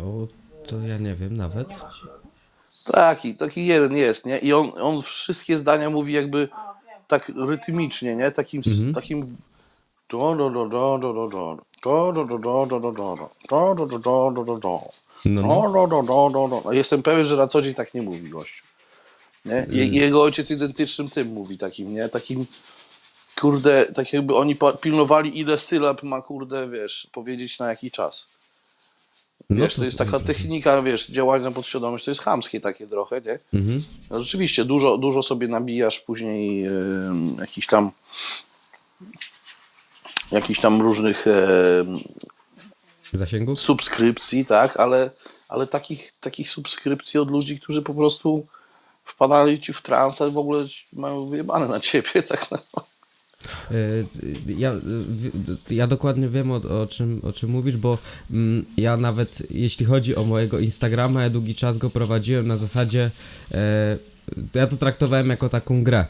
O, 0.00 0.26
to 0.66 0.80
ja 0.80 0.98
nie 0.98 1.14
wiem 1.14 1.36
nawet. 1.36 1.68
Taki, 2.84 3.34
taki 3.36 3.66
jeden 3.66 3.96
jest, 3.96 4.26
nie? 4.26 4.38
I 4.38 4.52
on, 4.52 4.72
on 4.80 5.02
wszystkie 5.02 5.58
zdania 5.58 5.90
mówi 5.90 6.12
jakby 6.12 6.48
tak 7.08 7.32
rytmicznie, 7.36 8.16
nie? 8.16 8.30
Takim, 8.30 8.60
s- 8.60 8.94
takim... 8.94 9.36
No, 15.24 15.42
A 16.70 16.74
Jestem 16.74 17.02
pewien, 17.02 17.26
że 17.26 17.36
na 17.36 17.48
co 17.48 17.62
dzień 17.62 17.74
tak 17.74 17.94
nie 17.94 18.02
mówi 18.02 18.28
gościu. 18.30 18.64
Nie? 19.44 19.66
Je, 19.70 19.86
jego 19.86 20.22
ojciec 20.22 20.50
identycznym 20.50 21.10
tym 21.10 21.28
mówi 21.32 21.58
takim, 21.58 21.94
nie? 21.94 22.08
Takim, 22.08 22.46
kurde, 23.40 23.86
tak 23.86 24.12
jakby 24.12 24.36
oni 24.36 24.56
pilnowali 24.80 25.38
ile 25.38 25.58
sylab 25.58 26.02
ma, 26.02 26.20
kurde, 26.22 26.68
wiesz, 26.68 27.08
powiedzieć 27.12 27.58
na 27.58 27.68
jaki 27.68 27.90
czas. 27.90 28.28
No 29.50 29.62
Wiesz, 29.62 29.74
to 29.74 29.84
jest 29.84 29.98
taka 29.98 30.20
technika, 30.20 30.82
wiesz, 30.82 31.06
działania 31.06 31.50
podświadomość, 31.50 32.04
to 32.04 32.10
jest 32.10 32.22
chamskie 32.22 32.60
takie 32.60 32.86
trochę, 32.86 33.20
nie? 33.20 33.38
Mhm. 33.54 33.82
No 34.10 34.22
rzeczywiście, 34.22 34.64
dużo, 34.64 34.98
dużo 34.98 35.22
sobie 35.22 35.48
nabijasz 35.48 36.00
później 36.00 36.66
e, 36.66 36.70
jakichś 37.40 37.66
tam 37.66 37.90
jakichś 40.32 40.60
tam 40.60 40.82
różnych 40.82 41.26
e, 41.26 41.84
Zasięgu? 43.12 43.56
subskrypcji, 43.56 44.44
tak, 44.44 44.76
ale, 44.76 45.10
ale 45.48 45.66
takich, 45.66 46.12
takich 46.20 46.50
subskrypcji 46.50 47.20
od 47.20 47.30
ludzi, 47.30 47.60
którzy 47.60 47.82
po 47.82 47.94
prostu 47.94 48.46
wpadali 49.04 49.60
ci 49.60 49.72
w 49.72 49.82
trans, 49.82 50.18
w 50.18 50.38
ogóle 50.38 50.64
mają 50.92 51.24
wyjebane 51.24 51.68
na 51.68 51.80
ciebie, 51.80 52.22
tak 52.28 52.50
naprawdę. 52.50 52.91
Y, 53.70 54.06
Ja, 54.58 54.72
ja 55.70 55.86
dokładnie 55.86 56.28
wiem 56.28 56.50
o, 56.50 56.54
o, 56.54 56.86
czym, 56.86 57.20
o 57.22 57.32
czym 57.32 57.50
mówisz, 57.50 57.76
bo 57.76 57.98
mm, 58.30 58.64
ja 58.76 58.96
nawet 58.96 59.42
jeśli 59.50 59.86
chodzi 59.86 60.16
o 60.16 60.24
mojego 60.24 60.58
Instagrama, 60.58 61.22
ja 61.22 61.30
długi 61.30 61.54
czas 61.54 61.78
go 61.78 61.90
prowadziłem 61.90 62.46
na 62.46 62.56
zasadzie, 62.56 63.10
e, 63.54 63.96
ja 64.54 64.66
to 64.66 64.76
traktowałem 64.76 65.28
jako 65.28 65.48
taką 65.48 65.84
grę, 65.84 66.04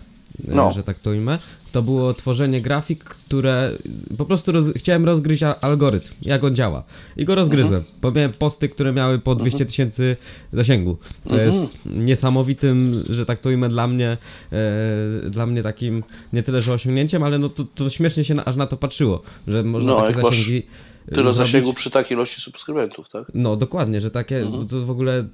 No. 0.48 0.72
że 0.72 0.82
tak 0.82 0.98
to 0.98 1.10
ujmę. 1.10 1.38
To 1.72 1.82
było 1.82 2.14
tworzenie 2.14 2.60
grafik, 2.62 3.04
które 3.04 3.72
po 4.18 4.24
prostu 4.24 4.52
roz, 4.52 4.64
chciałem 4.76 5.04
rozgryźć 5.04 5.42
algorytm, 5.42 6.10
jak 6.22 6.44
on 6.44 6.54
działa. 6.54 6.82
I 7.16 7.24
go 7.24 7.34
rozgryzłem, 7.34 7.74
Mhm. 7.80 7.94
bo 8.02 8.12
miałem 8.12 8.32
posty, 8.32 8.68
które 8.68 8.92
miały 8.92 9.18
po 9.18 9.34
200 9.34 9.66
tysięcy 9.66 10.16
zasięgu, 10.52 10.96
co 11.24 11.36
jest 11.36 11.78
niesamowitym, 11.86 13.02
że 13.10 13.26
tak 13.26 13.40
to 13.40 13.48
ujmę, 13.48 13.68
dla 13.68 13.86
mnie, 13.88 14.16
e, 14.52 15.30
dla 15.30 15.46
mnie 15.46 15.62
takim 15.62 16.02
nie 16.32 16.42
tyle, 16.42 16.62
że 16.62 16.72
osiągnięciem, 16.72 17.22
ale 17.22 17.38
no 17.38 17.48
to, 17.48 17.64
to 17.74 17.90
śmiesznie 17.90 18.24
się 18.24 18.34
na, 18.34 18.44
aż 18.44 18.56
na 18.56 18.66
to 18.66 18.76
patrzyło, 18.76 19.22
że 19.48 19.62
można 19.62 19.92
No, 19.92 20.00
takie 20.00 20.22
masz 20.22 20.24
zasięgi 20.24 20.58
e, 20.58 20.62
Tyle 21.14 21.32
zasięgu 21.32 21.74
przy 21.74 21.90
takiej 21.90 22.16
ilości 22.16 22.40
subskrybentów, 22.40 23.08
tak? 23.08 23.24
No, 23.34 23.56
dokładnie, 23.56 24.00
że 24.00 24.10
takie, 24.10 24.36
Mhm. 24.38 24.66
to 24.68 24.80
w 24.86 24.90
ogóle, 24.90 25.24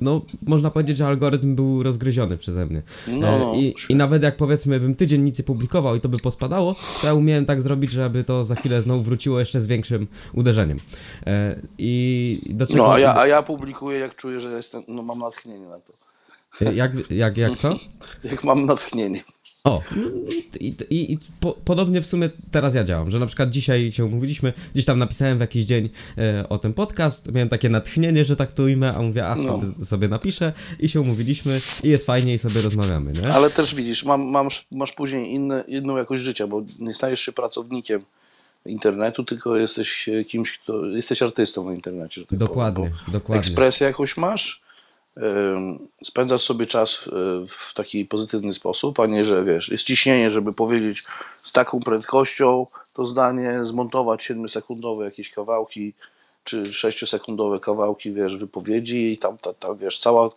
no, 0.00 0.20
można 0.46 0.70
powiedzieć, 0.70 0.96
że 0.96 1.06
algorytm 1.06 1.54
był 1.54 1.82
rozgryziony 1.82 2.38
przeze 2.38 2.66
mnie. 2.66 2.82
No, 3.08 3.28
E, 3.28 3.38
no, 3.38 3.54
I. 3.54 3.74
I 3.88 3.94
nawet 3.94 4.22
jak 4.22 4.36
powiedzmy 4.36 4.80
bym 4.80 4.94
tydzień 4.94 5.22
nic 5.22 5.38
nie 5.38 5.44
publikował 5.44 5.96
i 5.96 6.00
to 6.00 6.08
by 6.08 6.18
pospadało, 6.18 6.74
to 7.00 7.06
ja 7.06 7.14
umiałem 7.14 7.44
tak 7.46 7.62
zrobić, 7.62 7.90
żeby 7.90 8.24
to 8.24 8.44
za 8.44 8.54
chwilę 8.54 8.82
znowu 8.82 9.02
wróciło 9.02 9.38
jeszcze 9.38 9.60
z 9.60 9.66
większym 9.66 10.06
uderzeniem. 10.34 10.78
E, 11.26 11.60
I 11.78 12.40
do 12.50 12.66
czego... 12.66 12.82
No, 12.82 12.92
a 12.92 12.98
ja, 12.98 13.16
a 13.16 13.26
ja 13.26 13.42
publikuję, 13.42 13.98
jak 13.98 14.16
czuję, 14.16 14.40
że 14.40 14.52
jestem, 14.52 14.82
no 14.88 15.02
mam 15.02 15.18
natchnienie 15.18 15.66
na 15.68 15.80
to. 15.80 15.92
e, 16.66 16.74
Jak, 16.74 16.92
jak, 17.10 17.36
jak 17.36 17.56
co? 17.56 17.76
Jak 18.24 18.44
mam 18.44 18.66
natchnienie. 18.66 19.22
O, 19.64 19.82
i, 20.60 20.74
i, 20.90 21.12
i 21.12 21.18
po, 21.40 21.52
podobnie 21.64 22.02
w 22.02 22.06
sumie 22.06 22.30
teraz 22.50 22.74
ja 22.74 22.84
działam, 22.84 23.10
że 23.10 23.18
na 23.18 23.26
przykład 23.26 23.50
dzisiaj 23.50 23.92
się 23.92 24.04
umówiliśmy, 24.04 24.52
gdzieś 24.72 24.84
tam 24.84 24.98
napisałem 24.98 25.38
w 25.38 25.40
jakiś 25.40 25.64
dzień 25.64 25.90
e, 26.18 26.48
o 26.48 26.58
ten 26.58 26.72
podcast, 26.72 27.32
miałem 27.32 27.48
takie 27.48 27.68
natchnienie, 27.68 28.24
że 28.24 28.36
tak 28.36 28.52
to 28.52 28.62
ujmę, 28.62 28.94
a 28.94 29.02
mówię, 29.02 29.26
a 29.26 29.34
No. 29.36 29.42
sobie, 29.42 29.86
sobie 29.86 30.08
napiszę 30.08 30.52
i 30.80 30.88
się 30.88 31.00
umówiliśmy 31.00 31.60
i 31.84 31.88
jest 31.88 32.06
fajnie 32.06 32.34
i 32.34 32.38
sobie 32.38 32.62
rozmawiamy, 32.62 33.12
nie? 33.12 33.28
Ale 33.28 33.50
też 33.50 33.74
widzisz, 33.74 34.04
mam, 34.04 34.22
mam, 34.22 34.48
masz 34.70 34.92
później 34.92 35.34
inne, 35.34 35.64
inną 35.68 35.96
jakość 35.96 36.22
życia, 36.22 36.46
bo 36.46 36.62
nie 36.78 36.94
stajesz 36.94 37.20
się 37.20 37.32
pracownikiem 37.32 38.02
internetu, 38.66 39.24
tylko 39.24 39.56
jesteś 39.56 40.08
kimś, 40.28 40.58
kto. 40.58 40.86
Jesteś 40.86 41.22
artystą 41.22 41.64
na 41.64 41.74
internecie. 41.74 42.26
Tak 42.26 42.38
Dokładnie, 42.38 42.84
powiem, 42.84 42.98
dokładnie. 43.12 43.38
Ekspresję 43.38 43.86
jakąś 43.86 44.16
masz, 44.16 44.62
spędzasz 46.02 46.40
sobie 46.42 46.66
czas 46.66 47.06
y, 47.06 47.10
w 47.48 47.74
taki 47.74 48.04
pozytywny 48.04 48.52
sposób, 48.52 49.00
a 49.00 49.06
nie, 49.06 49.24
że 49.24 49.44
wiesz, 49.44 49.68
jest 49.68 49.84
ciśnienie, 49.84 50.30
żeby 50.30 50.52
powiedzieć 50.52 51.04
z 51.42 51.52
taką 51.52 51.80
prędkością 51.80 52.66
to 52.94 53.04
zdanie, 53.06 53.64
zmontować 53.64 54.30
7-sekundowe 54.30 55.04
jakieś 55.04 55.30
kawałki, 55.30 55.92
czy 56.44 56.62
6-sekundowe 56.62 57.60
kawałki, 57.60 58.12
wiesz, 58.12 58.36
wypowiedzi 58.36 59.12
i 59.12 59.18
tam, 59.18 59.38
tam, 59.38 59.54
tam 59.54 59.76
wiesz, 59.76 59.98
cała 59.98 60.30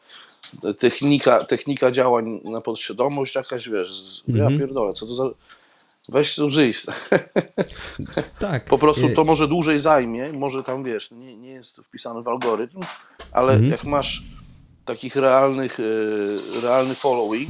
technika, 0.78 1.44
technika 1.46 1.92
działań 1.92 2.42
na 2.44 2.62
podświadomość 2.62 3.36
jakaś, 3.36 3.70
wiesz, 3.70 3.94
z, 3.94 4.24
ja 4.28 4.48
pierdolę, 4.48 4.94
co 4.94 5.06
to 5.06 5.16
za... 5.16 5.30
Weź 6.10 6.36
tu 6.36 6.50
żyj. 6.50 6.74
Tak. 8.40 8.66
Po 8.66 8.78
prostu 8.78 9.06
e, 9.08 9.10
to 9.10 9.24
może 9.24 9.48
dłużej 9.48 9.80
zajmie, 9.80 10.34
może 10.34 10.64
tam 10.64 10.84
wiesz, 10.84 11.12
nie, 11.12 11.38
nie 11.38 11.50
jest 11.50 11.78
wpisane 11.78 12.24
w 12.24 12.28
algorytm, 12.28 12.80
ale 13.32 13.54
Mhm. 13.54 13.72
jak 13.72 13.84
masz 13.84 14.24
takich 14.86 15.16
realnych, 15.16 15.80
e, 15.80 16.62
realny 16.62 16.96
following, 16.96 17.50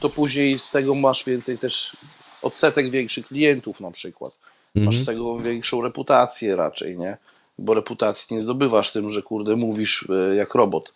to 0.00 0.10
później 0.10 0.58
z 0.58 0.70
tego 0.70 0.94
masz 0.94 1.24
więcej 1.24 1.58
też 1.58 1.96
odsetek 2.42 2.90
większych 2.90 3.26
klientów 3.26 3.80
na 3.80 3.90
przykład. 3.90 4.32
Masz 4.74 4.84
Mhm. 4.84 5.02
z 5.02 5.06
tego 5.06 5.38
większą 5.38 5.82
reputację 5.82 6.56
raczej, 6.56 6.98
nie? 6.98 7.16
Bo 7.58 7.74
reputacji 7.74 8.34
nie 8.34 8.40
zdobywasz 8.40 8.92
tym, 8.92 9.10
że 9.10 9.22
kurde 9.22 9.56
mówisz 9.56 10.06
e, 10.10 10.34
jak 10.36 10.54
robot. 10.54 10.92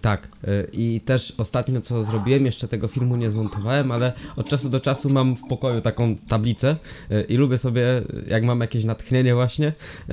Tak, 0.00 0.28
y, 0.44 0.68
i 0.72 1.00
też 1.00 1.32
ostatnio 1.38 1.80
co 1.80 2.04
zrobiłem, 2.04 2.46
jeszcze 2.46 2.68
tego 2.68 2.88
filmu 2.88 3.16
nie 3.16 3.30
zmontowałem, 3.30 3.92
ale 3.92 4.12
od 4.36 4.48
czasu 4.48 4.70
do 4.70 4.80
czasu 4.80 5.10
mam 5.10 5.36
w 5.36 5.42
pokoju 5.48 5.80
taką 5.80 6.16
tablicę 6.16 6.76
y, 7.10 7.22
i 7.22 7.36
lubię 7.36 7.58
sobie, 7.58 7.82
jak 8.28 8.44
mam 8.44 8.60
jakieś 8.60 8.84
natchnienie 8.84 9.34
właśnie, 9.34 9.68
y, 9.68 10.12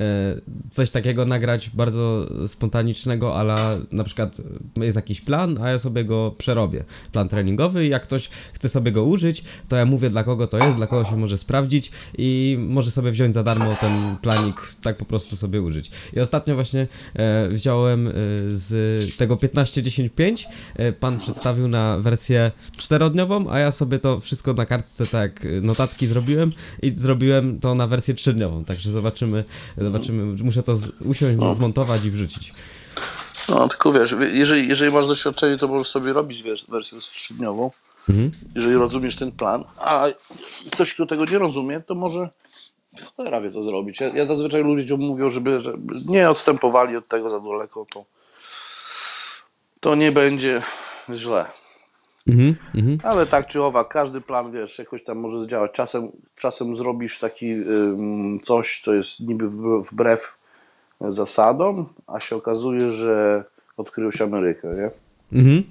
coś 0.70 0.90
takiego 0.90 1.24
nagrać 1.24 1.70
bardzo 1.70 2.26
spontanicznego, 2.46 3.36
ale 3.36 3.80
na 3.92 4.04
przykład 4.04 4.36
jest 4.76 4.96
jakiś 4.96 5.20
plan, 5.20 5.58
a 5.62 5.70
ja 5.70 5.78
sobie 5.78 6.04
go 6.04 6.34
przerobię. 6.38 6.84
Plan 7.12 7.28
treningowy 7.28 7.86
i 7.86 7.88
jak 7.88 8.02
ktoś 8.02 8.30
chce 8.52 8.68
sobie 8.68 8.92
go 8.92 9.04
użyć, 9.04 9.44
to 9.68 9.76
ja 9.76 9.86
mówię 9.86 10.10
dla 10.10 10.24
kogo 10.24 10.46
to 10.46 10.58
jest, 10.58 10.76
dla 10.76 10.86
kogo 10.86 11.04
się 11.04 11.16
może 11.16 11.38
sprawdzić 11.38 11.90
i 12.18 12.56
może 12.60 12.90
sobie 12.90 13.10
wziąć 13.10 13.34
za 13.34 13.42
darmo 13.42 13.76
ten 13.80 14.16
planik, 14.22 14.74
tak 14.82 14.96
po 14.96 15.04
prostu 15.04 15.36
sobie 15.36 15.62
użyć. 15.62 15.90
I 16.12 16.20
ostatnio 16.20 16.54
właśnie 16.54 16.86
wziąłem 17.48 18.12
z 18.52 19.16
tego 19.16 19.36
15 19.36 19.63
16.10.5 19.64 20.46
e, 20.76 20.92
pan 20.92 21.18
przedstawił 21.18 21.68
na 21.68 21.98
wersję 21.98 22.50
czterodniową, 22.76 23.50
a 23.50 23.58
ja 23.58 23.72
sobie 23.72 23.98
to 23.98 24.20
wszystko 24.20 24.52
na 24.52 24.66
kartce 24.66 25.06
tak 25.06 25.44
e, 25.44 25.48
notatki 25.48 26.06
zrobiłem 26.06 26.52
i 26.82 26.94
zrobiłem 26.94 27.60
to 27.60 27.74
na 27.74 27.86
wersję 27.86 28.14
trzydniową, 28.14 28.64
także 28.64 28.90
zobaczymy, 28.90 29.44
zobaczymy, 29.76 30.42
muszę 30.44 30.62
to 30.62 30.76
usiąść, 31.04 31.38
no. 31.38 31.54
zmontować 31.54 32.04
i 32.04 32.10
wrzucić. 32.10 32.52
No, 33.48 33.68
tylko 33.68 33.92
wiesz, 33.92 34.16
jeżeli, 34.32 34.68
jeżeli 34.68 34.92
masz 34.92 35.06
doświadczenie, 35.06 35.58
to 35.58 35.68
możesz 35.68 35.88
sobie 35.88 36.12
robić 36.12 36.42
wersję 36.68 36.98
trzydniową, 36.98 37.70
mhm. 38.08 38.30
jeżeli 38.54 38.74
rozumiesz 38.74 39.16
ten 39.16 39.32
plan, 39.32 39.64
a 39.78 40.06
ktoś, 40.72 40.94
kto 40.94 41.06
tego 41.06 41.24
nie 41.24 41.38
rozumie, 41.38 41.80
to 41.80 41.94
może 41.94 42.28
cholera 43.16 43.40
wie, 43.40 43.50
co 43.50 43.62
zrobić. 43.62 44.00
Ja, 44.00 44.08
ja 44.08 44.24
zazwyczaj 44.24 44.62
ludziom 44.62 45.00
mówią, 45.00 45.30
żeby, 45.30 45.60
żeby 45.60 45.94
nie 46.06 46.30
odstępowali 46.30 46.96
od 46.96 47.08
tego 47.08 47.30
za 47.30 47.40
daleko, 47.40 47.86
to 47.92 48.04
to 49.84 49.94
nie 49.94 50.12
będzie 50.12 50.62
źle. 51.14 51.46
Mhm, 52.28 52.56
mhm. 52.74 52.98
Ale 53.02 53.26
tak 53.26 53.46
czy 53.46 53.62
owak, 53.62 53.88
każdy 53.88 54.20
plan, 54.20 54.52
wiesz, 54.52 54.78
jakoś 54.78 55.04
tam 55.04 55.18
może 55.18 55.42
zdziałać. 55.42 55.70
Czasem, 55.72 56.08
czasem 56.36 56.74
zrobisz 56.74 57.18
taki 57.18 57.52
ym, 57.52 58.38
coś, 58.42 58.80
co 58.80 58.94
jest 58.94 59.20
niby 59.20 59.48
wbrew, 59.48 59.90
wbrew 59.92 60.38
zasadom, 61.00 61.86
a 62.06 62.20
się 62.20 62.36
okazuje, 62.36 62.90
że 62.90 63.44
odkryłeś 63.76 64.20
Amerykę, 64.20 64.68
nie? 64.68 64.90
Mhm. 65.38 65.64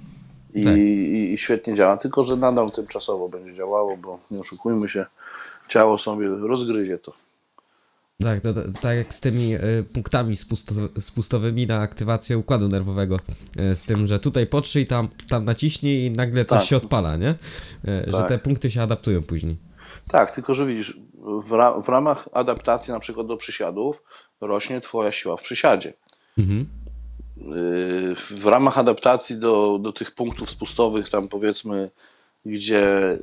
I, 0.54 0.64
Tak. 0.64 0.76
i, 0.76 1.32
I 1.32 1.38
świetnie 1.38 1.74
działa, 1.74 1.96
tylko 1.96 2.24
że 2.24 2.36
nadal 2.36 2.70
tymczasowo 2.70 3.28
będzie 3.28 3.54
działało, 3.54 3.96
bo 3.96 4.18
nie 4.30 4.40
oszukujmy 4.40 4.88
się, 4.88 5.06
ciało 5.68 5.98
sobie 5.98 6.28
rozgryzie 6.28 6.98
to. 6.98 7.12
Tak, 8.22 8.40
to, 8.40 8.52
to, 8.52 8.60
tak 8.80 8.96
jak 8.96 9.14
z 9.14 9.20
tymi 9.20 9.54
y, 9.54 9.84
punktami 9.94 10.36
spusto, 10.36 10.74
spustowymi 11.00 11.66
na 11.66 11.80
aktywację 11.80 12.38
układu 12.38 12.68
nerwowego. 12.68 13.18
Y, 13.72 13.76
z 13.76 13.84
tym, 13.84 14.06
że 14.06 14.18
tutaj 14.20 14.46
potrzyj, 14.46 14.86
tam, 14.86 15.08
tam 15.28 15.44
naciśnij 15.44 16.04
i 16.06 16.10
nagle 16.10 16.44
coś 16.44 16.58
Tak. 16.58 16.68
się 16.68 16.76
odpala, 16.76 17.16
nie? 17.16 17.30
Y, 17.30 17.36
Że 18.06 18.12
Tak. 18.12 18.28
te 18.28 18.38
punkty 18.38 18.70
się 18.70 18.82
adaptują 18.82 19.22
później. 19.22 19.56
Tak, 20.10 20.30
tylko 20.34 20.54
że 20.54 20.66
widzisz, 20.66 20.96
w, 21.42 21.52
ra, 21.52 21.80
w 21.80 21.88
ramach 21.88 22.28
adaptacji 22.32 22.92
na 22.92 23.00
przykład 23.00 23.26
do 23.26 23.36
przysiadów 23.36 24.02
rośnie 24.40 24.80
twoja 24.80 25.12
siła 25.12 25.36
w 25.36 25.42
przysiadzie. 25.42 25.92
Mhm. 26.38 26.66
Yy, 27.36 28.14
w 28.16 28.46
ramach 28.46 28.78
adaptacji 28.78 29.36
do, 29.36 29.78
do 29.82 29.92
tych 29.92 30.14
punktów 30.14 30.50
spustowych, 30.50 31.08
tam 31.10 31.28
powiedzmy, 31.28 31.90
gdzie, 32.46 33.18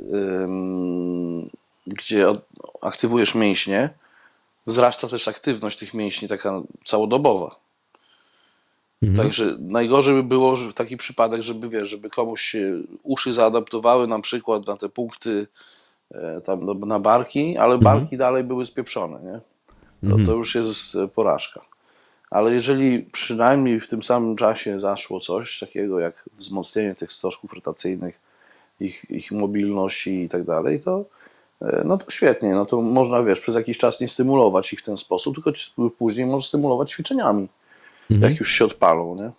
gdzie 1.88 2.28
aktywujesz 2.82 3.36
mięśnie, 3.36 3.90
wzrasta 4.68 5.08
też 5.08 5.28
aktywność 5.28 5.78
tych 5.78 5.94
mięśni 5.94 6.28
taka 6.28 6.62
całodobowa. 6.86 7.56
Mhm. 9.04 9.18
Także 9.18 9.56
najgorzej 9.60 10.16
by 10.16 10.24
było 10.24 10.56
że 10.56 10.70
w 10.70 10.74
taki 10.74 10.98
przypadek, 10.98 11.42
żeby 11.42 11.70
wiesz, 11.70 11.88
żeby 11.88 12.10
komuś 12.10 12.42
się 12.42 12.82
uszy 13.04 13.34
zaadaptowały 13.34 14.08
na 14.08 14.20
przykład 14.20 14.68
na 14.68 14.78
te 14.78 14.90
punkty 14.90 15.48
e, 16.12 16.42
tam 16.42 16.80
na 16.80 17.00
barki, 17.00 17.58
ale 17.58 17.78
barki 17.78 18.18
dalej 18.18 18.44
były 18.44 18.66
spieprzone, 18.66 19.20
nie? 19.24 19.40
To, 20.10 20.26
to 20.26 20.32
już 20.32 20.56
jest 20.56 20.96
e, 20.96 21.08
porażka. 21.08 21.62
Ale 22.30 22.54
jeżeli 22.54 23.00
przynajmniej 23.12 23.80
w 23.80 23.88
tym 23.88 24.04
samym 24.04 24.36
czasie 24.36 24.80
zaszło 24.80 25.20
coś 25.20 25.60
takiego 25.60 26.00
jak 26.00 26.30
wzmocnienie 26.34 26.96
tych 26.96 27.12
stożków 27.12 27.54
rotacyjnych, 27.54 28.20
ich, 28.80 29.06
ich 29.10 29.32
mobilności 29.32 30.24
i 30.24 30.30
tak 30.30 30.44
dalej, 30.44 30.80
to 30.80 31.06
no 31.86 31.98
to 31.98 32.12
świetnie, 32.12 32.50
no 32.50 32.66
to 32.66 32.82
można, 32.82 33.24
wiesz, 33.24 33.40
przez 33.40 33.56
jakiś 33.56 33.78
czas 33.78 34.02
nie 34.02 34.08
stymulować 34.08 34.74
ich 34.74 34.80
w 34.80 34.84
ten 34.84 34.98
sposób, 34.98 35.36
tylko 35.36 35.52
później 35.98 36.26
możesz 36.26 36.48
stymulować 36.48 36.92
ćwiczeniami, 36.92 37.48
jak 38.10 38.40
już 38.40 38.52
się 38.52 38.66
odpalą, 38.66 39.16
nie? 39.16 39.32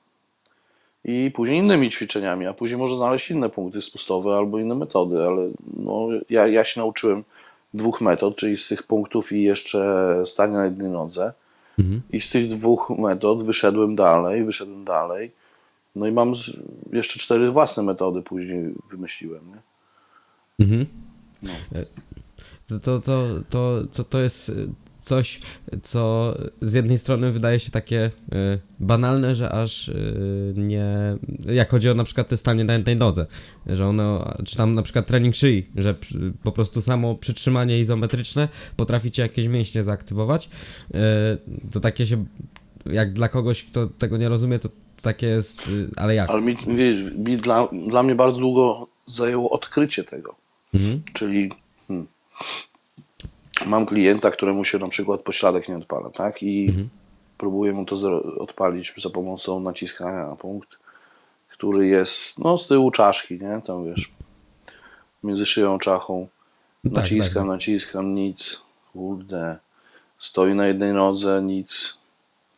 I 1.05 1.31
później 1.31 1.59
innymi 1.59 1.91
ćwiczeniami, 1.91 2.47
a 2.47 2.53
później 2.53 2.79
może 2.79 2.97
znaleźć 2.97 3.31
inne 3.31 3.49
punkty 3.51 3.83
spustowe 3.83 4.37
albo 4.37 4.59
inne 4.59 4.75
metody, 4.75 5.23
ale 5.23 5.49
no, 5.77 6.09
ja, 6.31 6.47
ja 6.47 6.65
się 6.65 6.81
nauczyłem 6.81 7.25
dwóch 7.75 8.01
metod, 8.01 8.37
czyli 8.37 8.57
z 8.57 8.69
tych 8.69 8.83
punktów 8.83 9.33
i 9.33 9.43
jeszcze 9.43 10.23
stania 10.25 10.59
na 10.59 10.65
jednej 10.65 10.91
nodze. 10.91 11.33
I 12.11 12.21
z 12.21 12.31
tych 12.31 12.49
dwóch 12.49 12.91
metod 12.91 13.43
wyszedłem 13.43 13.97
dalej, 13.97 14.45
wyszedłem 14.45 14.85
dalej. 14.85 15.31
No 15.97 16.07
i 16.07 16.13
mam 16.13 16.33
jeszcze 16.93 17.19
cztery 17.19 17.51
własne 17.51 17.83
metody 17.83 18.23
później 18.23 18.75
wymyśliłem, 18.91 19.41
nie? 19.49 19.61
Mhm. 20.65 20.87
To, 22.69 22.81
to, 22.81 22.99
to, 23.01 23.23
to, 23.51 23.83
to, 23.93 24.05
to 24.05 24.21
jest 24.21 24.49
y, 24.49 24.69
coś, 25.01 25.41
co 25.83 26.35
z 26.61 26.73
jednej 26.73 26.99
strony 26.99 27.33
wydaje 27.33 27.61
się 27.61 27.71
takie 27.71 28.05
y, 28.07 28.11
banalne, 28.81 29.35
że 29.35 29.53
aż 29.53 29.89
y, 29.89 30.55
nie. 30.57 30.87
Jak 31.47 31.71
chodzi 31.71 31.91
o 31.91 31.95
na 31.95 32.05
przykład 32.05 32.29
te 32.29 32.37
stanie 32.37 32.65
na 32.65 32.73
jednej 32.73 32.97
nodze, 32.97 33.27
że 33.67 33.87
ono, 33.89 34.35
czy 34.47 34.57
tam 34.57 34.75
na 34.75 34.83
przykład 34.83 35.07
trening 35.07 35.35
szyi, 35.35 35.67
że 35.79 35.95
przy- 35.95 36.33
po 36.43 36.53
prostu 36.53 36.83
samo 36.83 37.15
przytrzymanie 37.15 37.81
izometryczne 37.81 38.49
potraficie 38.77 39.23
jakieś 39.23 39.47
mięśnie 39.47 39.83
zaaktywować. 39.85 40.49
Y, 40.91 40.99
to 41.71 41.81
takie 41.81 42.07
się. 42.07 42.25
Jak 42.93 43.13
dla 43.13 43.29
kogoś, 43.29 43.65
kto 43.65 43.87
tego 43.87 44.17
nie 44.17 44.29
rozumie, 44.29 44.59
to 44.59 44.69
takie 45.03 45.27
jest. 45.27 45.69
y, 45.69 45.91
Ale 45.97 46.15
jak? 46.15 46.31
Ale 46.31 46.41
mi, 46.41 46.57
wiesz, 46.77 47.13
mi 47.17 47.37
dla, 47.37 47.69
dla 47.89 48.03
mnie 48.03 48.15
bardzo 48.15 48.39
długo 48.39 48.89
zajęło 49.07 49.51
odkrycie 49.51 50.05
tego. 50.05 50.42
Mhm. 50.75 51.03
Czyli 51.13 51.51
hmm, 51.89 52.07
mam 53.67 53.87
klienta, 53.87 54.31
któremu 54.31 54.65
się 54.65 54.79
na 54.79 54.89
przykład 54.89 55.21
pośladek 55.21 55.69
nie 55.69 55.77
odpala, 55.77 56.11
tak? 56.11 56.43
I 56.43 56.75
próbuję 57.39 57.73
mu 57.73 57.85
to 57.85 58.23
odpalić 58.39 58.95
za 58.99 59.11
pomocą 59.11 59.61
naciskania 59.61 60.27
na 60.29 60.37
punkt, 60.37 60.79
który 61.49 61.87
jest 61.87 62.39
no, 62.39 62.57
z 62.57 62.67
tyłu 62.67 62.91
czaszki, 62.91 63.39
nie? 63.39 63.61
Tam 63.67 63.85
wiesz, 63.85 64.13
między 65.25 65.47
szyją 65.47 65.75
a 65.75 65.79
czachą. 65.79 66.29
Tak, 66.85 66.93
Naciskam, 66.93 67.43
tak. 67.43 67.53
naciskam, 67.53 68.15
nic. 68.15 68.65
Kurde. 68.93 69.57
Stoi 70.19 70.55
na 70.55 70.67
jednej 70.67 70.93
nodze, 70.93 71.43
nic. 71.43 71.99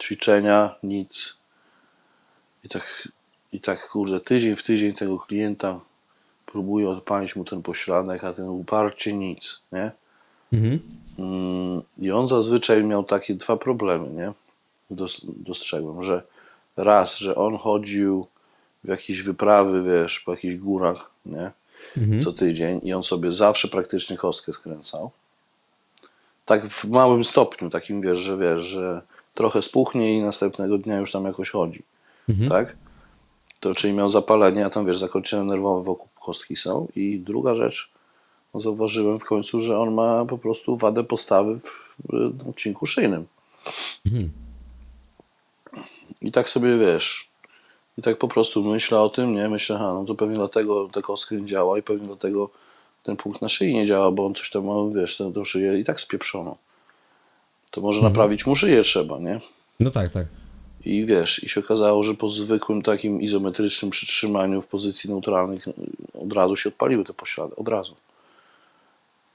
Ćwiczenia, 0.02 0.75
nic. 0.83 1.37
I 2.64 2.68
tak, 2.68 3.09
i 3.52 3.61
tak 3.61 3.88
kurde, 3.88 4.21
tydzień 4.21 4.56
w 4.56 4.62
tydzień 4.62 4.94
tego 4.94 5.18
klienta 5.18 5.80
próbuję 6.54 6.90
odpalić 6.90 7.37
mu 7.37 7.44
ten 7.44 7.62
pośladek, 7.62 8.25
a 8.25 8.32
ten 8.32 8.49
uparcie 8.49 9.12
nic, 9.12 9.61
nie? 9.73 9.90
Mhm. 10.52 10.80
Mm, 11.18 11.82
I 11.99 12.11
on 12.11 12.28
zazwyczaj 12.28 12.84
miał 12.84 13.04
takie 13.04 13.34
dwa 13.34 13.56
problemy, 13.56 14.11
nie? 14.11 14.32
Dos, 14.90 15.20
dostrzegłem, 15.25 16.02
że 16.02 16.23
raz, 16.76 17.18
że 17.18 17.34
on 17.34 17.56
chodził 17.56 18.26
w 18.84 18.88
jakieś 18.88 19.23
wyprawy, 19.23 19.82
wiesz, 19.82 20.20
po 20.20 20.30
jakichś 20.30 20.54
górach, 20.54 21.11
nie? 21.26 21.50
Co 22.20 22.32
tydzień 22.32 22.80
i 22.82 22.92
on 22.92 23.02
sobie 23.02 23.32
zawsze 23.32 23.68
praktycznie 23.68 24.16
kostkę 24.16 24.52
skręcał. 24.52 25.11
Tak 26.44 26.66
w 26.66 26.84
małym 26.84 27.25
stopniu, 27.25 27.70
takim 27.70 28.00
wiesz, 28.00 28.18
że 28.18 28.38
wiesz, 28.38 28.61
że 28.61 29.02
trochę 29.34 29.62
spuchnie 29.62 30.18
i 30.18 30.23
następnego 30.23 30.78
dnia 30.78 30.96
już 30.99 31.12
tam 31.12 31.25
jakoś 31.25 31.50
chodzi, 31.50 31.82
tak? 32.49 32.76
To 33.61 33.75
czyli 33.75 33.94
miał 33.94 34.08
zapalenie, 34.08 34.66
a 34.66 34.70
tam 34.70 34.87
wiesz, 34.87 34.99
zakończenia 34.99 35.44
nerwowe 35.44 35.84
wokół 35.84 36.08
kostki 36.25 36.57
są. 36.57 36.88
I 36.97 37.19
druga 37.19 37.54
rzecz, 37.54 37.90
no 38.54 38.61
zauważyłem 38.61 39.21
w 39.21 39.25
końcu, 39.25 39.61
że 39.61 39.78
on 39.78 39.95
ma 39.95 40.25
po 40.25 40.38
prostu 40.38 40.76
wadę 40.76 41.04
postawy 41.04 41.59
w, 41.61 42.49
odcinku 42.49 42.87
szyjnym. 42.87 43.26
I 46.23 46.33
tak 46.33 46.49
sobie 46.49 46.78
wiesz, 46.78 47.28
i 47.99 48.02
tak 48.02 48.19
po 48.19 48.28
prostu 48.28 48.64
myślę 48.64 49.00
o 49.00 49.09
tym, 49.09 49.35
nie? 49.35 49.49
Myślę, 49.49 49.76
aha, 49.76 49.95
no 49.95 50.04
to 50.04 50.14
pewnie 50.14 50.37
dlatego 50.37 50.88
ta 50.93 51.02
kostka 51.02 51.35
nie 51.35 51.47
działa 51.47 51.78
i 51.78 51.83
pewnie 51.83 52.07
dlatego 52.07 52.50
ten 53.02 53.16
punkt 53.16 53.43
na 53.43 53.49
szyi 53.49 53.75
nie 53.75 53.87
działa, 53.87 54.11
bo 54.11 54.26
on 54.26 54.35
coś 54.35 54.50
tam 54.50 54.64
ma, 54.64 54.75
wiesz, 55.00 55.16
tę 55.16 55.45
szyję 55.45 55.78
i 55.78 55.85
tak 55.85 56.00
spieprzono. 56.00 56.57
To 57.71 57.81
może 57.81 58.02
naprawić 58.02 58.47
mu 58.47 58.57
szyję 58.57 58.83
trzeba, 58.83 59.19
nie? 59.19 59.40
No 59.81 59.90
tak, 59.90 60.09
tak. 60.09 60.26
I 60.85 61.07
wiesz, 61.07 61.44
i 61.44 61.49
się 61.49 61.61
okazało, 61.61 62.03
że 62.03 62.14
po 62.14 62.29
zwykłym 62.29 62.83
takim 62.83 63.23
izometrycznym 63.23 63.90
przytrzymaniu 63.90 64.61
w 64.61 64.68
pozycji 64.68 65.11
neutralnej 65.11 65.59
od 66.14 66.33
razu 66.33 66.57
się 66.57 66.68
odpaliły 66.68 67.05
te 67.05 67.14
poślady, 67.14 67.57
od 67.57 67.68
razu. 67.68 67.94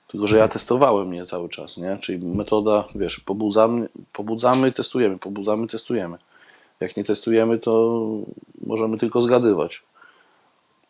Tylko, 0.08 0.28
że 0.28 0.38
ja 0.38 0.48
testowałem 0.48 1.14
je 1.14 1.24
cały 1.24 1.50
czas, 1.50 1.78
nie? 1.78 1.98
Czyli 2.02 2.26
metoda, 2.26 2.88
wiesz, 2.96 3.20
pobudzamy, 3.20 3.90
pobudzamy, 4.14 4.72
testujemy, 4.72 5.18
pobudzamy, 5.18 5.68
testujemy. 5.68 6.18
Jak 6.80 6.98
nie 6.98 7.04
testujemy, 7.04 7.60
to 7.60 8.04
możemy 8.66 8.98
tylko 8.98 9.22
zgadywać. 9.22 9.82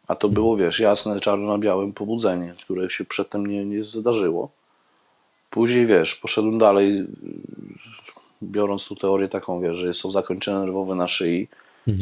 A 0.08 0.16
to 0.16 0.30
było, 0.30 0.58
wiesz, 0.58 0.80
jasne, 0.80 1.20
czarno 1.20 1.48
na 1.48 1.58
białym 1.58 1.94
pobudzenie, 1.94 2.56
które 2.64 2.90
się 2.90 3.06
przedtem 3.06 3.48
nie, 3.48 3.66
nie 3.66 3.84
zdarzyło. 3.84 4.50
Później, 5.50 5.86
wiesz, 5.86 6.16
poszedłem 6.16 6.58
dalej, 6.58 7.06
biorąc 8.44 8.88
tu 8.88 8.96
teorię 8.96 9.30
taką, 9.30 9.62
wiesz, 9.62 9.76
że 9.76 9.94
są 9.94 10.12
zakończenia 10.12 10.60
nerwowe 10.60 10.96
na 10.96 11.08
szyi, 11.08 11.48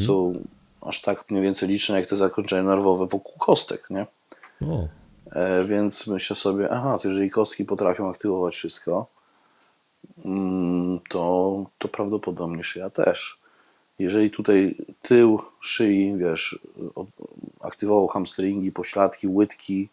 są 0.06 0.43
aż 0.82 1.02
tak 1.02 1.32
mniej 1.32 1.43
więcej 1.43 1.69
liczne, 1.69 2.00
jak 2.00 2.10
te 2.10 2.15
zakończenia 2.15 2.63
nerwowe 2.63 3.08
wokół 3.08 3.34
kostek, 3.38 3.88
nie? 3.89 4.06
O. 4.62 4.88
E, 5.32 5.65
więc 5.65 6.08
myślę 6.08 6.36
sobie, 6.36 6.69
aha, 6.71 7.00
to 7.02 7.08
jeżeli 7.08 7.30
kostki 7.30 7.65
potrafią 7.65 8.10
aktywować 8.10 8.56
wszystko, 8.56 9.08
mm, 10.26 11.00
to, 11.10 11.65
to 11.78 11.88
prawdopodobnie 11.88 12.63
szyja 12.63 12.89
też. 12.89 13.39
Jeżeli 14.00 14.32
tutaj 14.32 14.76
tył 15.02 15.39
szyi, 15.62 16.13
wiesz, 16.17 16.60
aktywował 17.60 18.08
hamstringi, 18.08 18.71
pośladki, 18.71 19.28
łydki, 19.28 19.89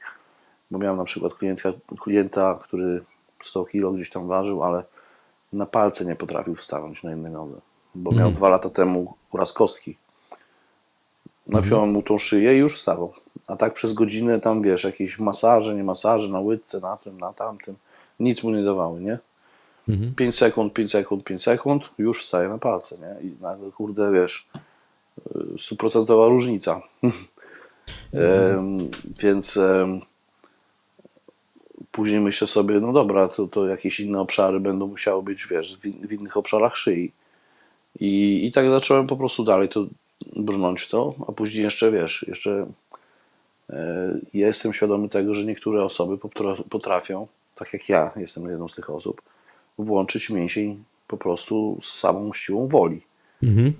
bo 0.70 0.78
miałem 0.78 0.96
na 0.96 1.04
przykład 1.04 1.35
klientka, 1.35 1.72
klienta, 2.00 2.59
który 2.62 3.04
100 3.42 3.64
kg 3.64 3.94
gdzieś 3.94 4.11
tam 4.11 4.26
ważył, 4.28 4.62
ale 4.62 4.85
na 5.54 5.66
palce 5.66 6.04
nie 6.04 6.16
potrafił 6.16 6.54
wstanąć 6.54 7.02
na 7.02 7.10
jednej 7.10 7.32
nodze, 7.32 7.56
bo 7.94 8.12
miał 8.12 8.32
dwa 8.32 8.48
lata 8.48 8.70
temu 8.70 9.14
uraz 9.32 9.52
kostki. 9.52 9.96
Napiąłem 11.46 11.90
mu 11.90 12.02
tą 12.02 12.18
szyję 12.18 12.56
i 12.56 12.58
już 12.58 12.74
wstawał. 12.74 13.12
A 13.46 13.56
tak 13.56 13.74
przez 13.74 13.92
godzinę 13.92 14.40
tam, 14.40 14.62
wiesz, 14.62 14.84
jakieś 14.84 15.18
masaże, 15.18 15.74
nie 15.74 15.84
masaże 15.84 16.28
na 16.28 16.40
łydce, 16.40 16.80
na 16.80 16.96
tym, 16.96 17.20
na 17.20 17.32
tamtym. 17.32 17.74
Nic 18.20 18.42
mu 18.42 18.50
nie 18.50 18.64
dawały, 18.64 19.00
nie? 19.00 19.18
5 20.16 20.34
sekund, 20.34 20.72
5 20.72 20.90
sekund, 20.90 21.24
5 21.24 21.42
sekund, 21.42 21.90
już 21.98 22.20
wstaje 22.20 22.48
na 22.48 22.58
palce, 22.58 22.96
nie? 22.98 23.28
I 23.28 23.36
nagle, 23.40 23.70
kurde, 23.70 24.12
wiesz, 24.12 24.48
y, 25.36 25.58
stuprocentowa 25.58 26.28
różnica. 26.28 26.80
Em, 28.12 28.90
więc 29.22 29.56
em, 29.56 30.00
później 31.94 32.20
myślę 32.20 32.46
sobie, 32.46 32.80
no 32.80 32.92
dobra, 32.92 33.28
to, 33.28 33.46
to 33.46 33.66
jakieś 33.66 34.00
inne 34.00 34.20
obszary 34.20 34.61
będą 34.61 34.87
musiały 34.87 35.22
być, 35.22 35.46
wiesz, 35.46 35.78
w, 35.78 35.85
in- 35.87 36.09
w 36.09 36.12
innych 36.12 36.37
obszarach 36.37 36.76
szyi. 36.76 37.12
I, 38.00 38.40
I 38.46 38.52
tak 38.52 38.68
zacząłem 38.68 39.07
po 39.07 39.16
prostu 39.16 39.44
dalej 39.44 39.68
to 39.68 39.87
brnąć 40.37 40.83
w 40.83 40.88
to, 40.88 41.14
a 41.28 41.33
później 41.33 41.64
jeszcze, 41.64 41.92
wiesz, 41.92 42.24
jeszcze 42.28 42.66
e, 43.70 44.18
jestem 44.35 44.72
świadomy 44.72 45.09
tego, 45.09 45.35
że 45.35 45.44
niektóre 45.44 45.85
osoby 45.85 46.16
potra- 46.16 46.62
potrafią, 46.70 47.26
tak 47.54 47.72
jak 47.72 47.88
ja 47.88 48.12
jestem 48.16 48.50
jedną 48.50 48.68
z 48.68 48.74
tych 48.74 48.90
osób, 48.90 49.22
włączyć 49.78 50.30
mięsień 50.30 50.85
po 51.09 51.16
prostu 51.16 51.78
z 51.80 51.92
samą 51.92 52.33
siłą 52.33 52.68
woli. 52.68 53.02
Mhm. 53.42 53.72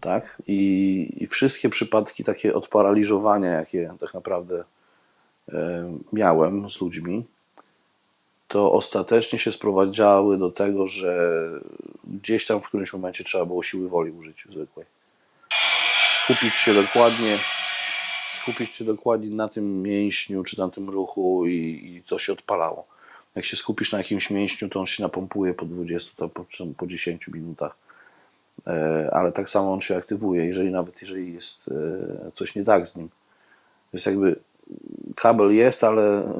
Tak? 0.00 0.42
I, 0.46 1.14
I 1.16 1.26
wszystkie 1.26 1.68
przypadki 1.68 2.24
takie 2.24 2.54
odparaliżowania, 2.54 3.50
jakie 3.50 3.94
tak 4.00 4.14
naprawdę 4.14 4.64
e, 5.48 5.92
miałem 6.12 6.70
z 6.70 6.80
ludźmi, 6.80 7.24
to 8.48 8.72
ostatecznie 8.72 9.38
się 9.38 9.52
sprowadzały 9.52 10.38
do 10.38 10.50
tego, 10.50 10.86
że 10.86 11.40
gdzieś 12.04 12.46
tam 12.46 12.60
w 12.60 12.68
którymś 12.68 12.92
momencie 12.92 13.24
trzeba 13.24 13.46
było 13.46 13.62
siły 13.62 13.88
woli 13.88 14.10
użyć 14.10 14.44
zwykłej. 14.50 14.86
Skupić 16.00 16.54
się 16.54 16.74
dokładnie, 16.74 17.38
skupić 18.32 18.76
się 18.76 18.84
dokładnie 18.84 19.30
na 19.30 19.48
tym 19.48 19.82
mięśniu 19.82 20.44
czy 20.44 20.58
na 20.58 20.68
tym 20.68 20.90
ruchu 20.90 21.46
i, 21.46 21.56
i 21.96 22.02
to 22.08 22.18
się 22.18 22.32
odpalało. 22.32 22.86
Jak 23.34 23.44
się 23.44 23.56
skupisz 23.56 23.92
na 23.92 23.98
jakimś 23.98 24.30
mięśniu, 24.30 24.68
to 24.68 24.80
on 24.80 24.86
się 24.86 25.02
napompuje 25.02 25.54
po 25.54 25.66
20, 25.66 26.12
to 26.16 26.28
po, 26.28 26.44
po 26.76 26.86
10 26.86 27.28
minutach. 27.28 27.76
E, 28.66 29.08
ale 29.12 29.32
tak 29.32 29.50
samo 29.50 29.72
on 29.72 29.80
się 29.80 29.96
aktywuje, 29.96 30.44
jeżeli 30.44 30.70
nawet 30.70 31.00
jeżeli 31.00 31.34
jest 31.34 31.68
e, 31.68 32.30
coś 32.32 32.54
nie 32.54 32.64
tak 32.64 32.86
z 32.86 32.96
nim. 32.96 33.08
Jest 33.92 34.06
jakby 34.06 34.36
kabel 35.16 35.54
jest, 35.54 35.84
ale 35.84 36.32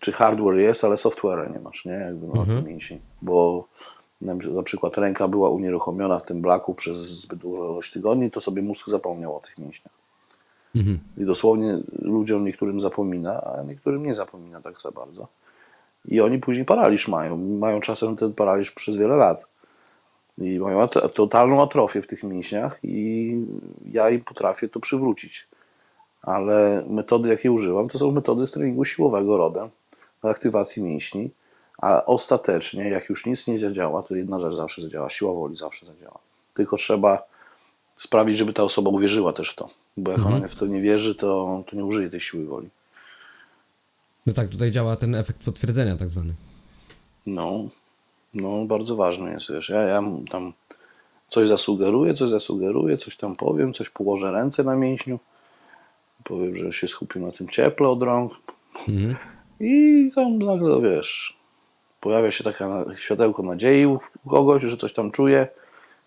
czy 0.00 0.12
hardware 0.12 0.56
jest, 0.58 0.84
ale 0.84 0.94
software'a 0.94 1.52
nie 1.52 1.58
masz, 1.60 1.84
nie? 1.84 1.92
Jakby 1.92 2.26
na 2.26 2.32
tym 2.46 2.64
mięsień. 2.64 3.00
Bo 3.22 3.68
na, 4.20 4.34
przykład 4.62 4.98
ręka 4.98 5.28
była 5.28 5.50
unieruchomiona 5.50 6.18
w 6.18 6.24
tym 6.24 6.40
blaku 6.40 6.74
przez 6.74 6.96
zbyt 6.96 7.38
dużo 7.38 7.64
ilość 7.64 7.92
tygodni, 7.92 8.30
to 8.30 8.40
sobie 8.40 8.62
mózg 8.62 8.88
zapomniał 8.88 9.36
o 9.36 9.40
tych 9.40 9.58
mięśniach. 9.58 9.94
I 11.18 11.24
dosłownie 11.24 11.78
ludziom 12.02 12.44
niektórym 12.44 12.80
zapomina, 12.80 13.40
a 13.42 13.62
niektórym 13.62 14.06
nie 14.06 14.14
zapomina 14.14 14.60
tak 14.60 14.80
za 14.80 14.90
bardzo. 14.90 15.28
i 16.08 16.20
oni 16.20 16.38
później 16.38 16.64
paraliż 16.64 17.08
mają. 17.08 17.36
Mają 17.36 17.80
czasem 17.80 18.16
ten 18.16 18.32
paraliż 18.32 18.70
przez 18.70 18.96
wiele 18.96 19.16
lat. 19.16 19.46
I 20.38 20.58
mają 20.58 20.80
at- 20.82 21.14
totalną 21.14 21.62
atrofię 21.62 22.02
w 22.02 22.06
tych 22.06 22.22
mięśniach 22.22 22.78
i 22.82 23.36
ja 23.92 24.10
im 24.10 24.24
potrafię 24.24 24.68
to 24.68 24.80
przywrócić. 24.80 25.48
Ale 26.26 26.84
metody, 26.88 27.28
jakie 27.28 27.52
używam, 27.52 27.88
to 27.88 27.98
są 27.98 28.10
metody 28.10 28.46
z 28.46 28.50
treningu 28.50 28.84
siłowego 28.84 29.36
rodem, 29.36 29.68
aktywacji 30.22 30.82
mięśni, 30.82 31.30
a 31.78 32.04
ostatecznie, 32.04 32.88
jak 32.88 33.08
już 33.08 33.26
nic 33.26 33.46
nie 33.46 33.58
zadziała, 33.58 34.02
to 34.02 34.14
jedna 34.14 34.38
rzecz 34.38 34.54
zawsze 34.54 34.82
zadziała, 34.82 35.08
siła 35.08 35.34
woli 35.34 35.56
zawsze 35.56 35.86
zadziała. 35.86 36.18
Tylko 36.54 36.76
trzeba 36.76 37.22
sprawić, 37.96 38.36
żeby 38.36 38.52
ta 38.52 38.62
osoba 38.62 38.90
uwierzyła 38.90 39.32
też 39.32 39.50
w 39.50 39.54
to. 39.54 39.70
Bo 39.96 40.10
jak 40.10 40.26
ona 40.26 40.48
w 40.48 40.54
to 40.54 40.66
nie 40.66 40.80
wierzy, 40.80 41.14
to, 41.14 41.62
to 41.70 41.76
nie 41.76 41.84
użyje 41.84 42.10
tej 42.10 42.20
siły 42.20 42.44
woli. 42.44 42.68
No 44.26 44.32
tak, 44.32 44.48
tutaj 44.48 44.70
działa 44.70 44.96
ten 44.96 45.14
efekt 45.14 45.44
potwierdzenia 45.44 45.96
tak 45.96 46.10
zwany. 46.10 46.34
No, 47.26 47.68
no 48.34 48.64
bardzo 48.64 48.96
ważne 48.96 49.32
jest, 49.32 49.52
wiesz, 49.52 49.68
ja, 49.68 49.80
ja 49.80 50.02
tam 50.30 50.52
coś 51.28 51.48
zasugeruję, 51.48 52.14
coś 52.14 52.30
zasugeruję, 52.30 52.98
coś 52.98 53.16
tam 53.16 53.36
powiem, 53.36 53.72
coś 53.72 53.90
położę 53.90 54.32
ręce 54.32 54.64
na 54.64 54.76
mięśniu, 54.76 55.18
powiem, 56.24 56.56
że 56.56 56.72
się 56.72 56.88
skupił 56.88 57.26
na 57.26 57.32
tym 57.32 57.48
cieple 57.48 57.88
od 57.88 58.02
rąk. 58.02 58.32
I 59.60 60.10
tam 60.14 60.38
nagle, 60.38 60.80
wiesz, 60.82 61.36
pojawia 62.00 62.30
się 62.30 62.44
taka 62.44 62.68
na- 62.68 62.96
światełko 62.96 63.42
nadziei 63.42 63.86
u 63.86 63.98
kogoś, 64.28 64.62
że 64.62 64.76
coś 64.76 64.92
tam 64.92 65.10
czuje 65.10 65.48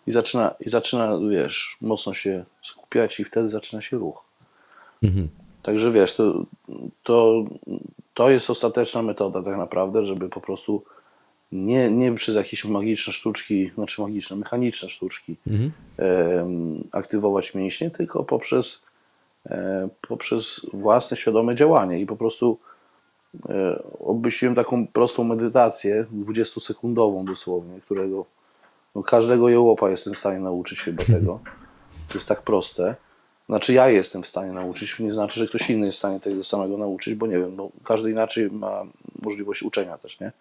i 0.07 0.11
zaczyna, 0.11 0.55
i 0.59 0.69
zaczyna, 0.69 1.19
wiesz, 1.31 1.77
mocno 1.81 2.13
się 2.13 2.45
skupiać 2.61 3.19
i 3.19 3.23
wtedy 3.23 3.49
zaczyna 3.49 3.81
się 3.81 3.97
ruch. 3.97 4.23
Także 5.63 5.91
wiesz, 5.91 6.15
to, 6.15 6.41
to, 7.03 7.43
to 8.13 8.29
jest 8.29 8.49
ostateczna 8.49 9.01
metoda 9.01 9.43
tak 9.43 9.57
naprawdę, 9.57 10.05
żeby 10.05 10.29
po 10.29 10.41
prostu 10.41 10.83
nie, 11.51 11.89
nie 11.91 12.15
przez 12.15 12.35
jakieś 12.35 12.65
magiczne 12.65 13.13
sztuczki, 13.13 13.71
znaczy 13.75 14.01
magiczne, 14.01 14.35
mechaniczne 14.37 14.89
sztuczki 14.89 15.35
em, 15.97 16.83
aktywować 16.91 17.55
mięśnie, 17.55 17.89
tylko 17.91 18.23
poprzez, 18.23 18.83
e, 18.83 18.86
poprzez 20.01 20.65
własne 20.73 21.17
świadome 21.17 21.55
działanie 21.55 21.99
i 21.99 22.05
po 22.05 22.15
prostu 22.15 22.59
e, 23.49 23.83
obmyśliłem 23.99 24.55
taką 24.55 24.87
prostą 24.87 25.23
medytację, 25.23 26.05
20-sekundową 26.13 27.25
dosłownie, 27.25 27.81
którego 27.81 28.25
no, 28.95 29.03
każdego 29.03 29.49
jełopa 29.49 29.89
jestem 29.89 30.13
w 30.13 30.17
stanie 30.17 30.39
nauczyć 30.39 30.81
chyba 30.81 31.03
tego. 31.03 31.39
To 32.07 32.13
jest 32.13 32.27
tak 32.27 32.41
proste. 32.41 32.95
Znaczy 33.49 33.73
ja 33.73 33.89
jestem 33.89 34.23
w 34.23 34.27
stanie 34.27 34.51
nauczyć, 34.51 34.99
nie 34.99 35.11
znaczy, 35.11 35.39
że 35.39 35.47
ktoś 35.47 35.69
inny 35.69 35.85
jest 35.85 35.97
w 35.97 35.99
stanie 35.99 36.19
tego 36.19 36.43
samego 36.43 36.77
nauczyć, 36.77 37.15
bo 37.15 37.27
nie 37.27 37.39
wiem, 37.39 37.55
no, 37.55 37.69
każdy 37.83 38.11
inaczej 38.11 38.51
ma 38.51 38.83
możliwość 39.21 39.63
uczenia 39.63 39.97
też, 39.97 40.19
nie? 40.19 40.31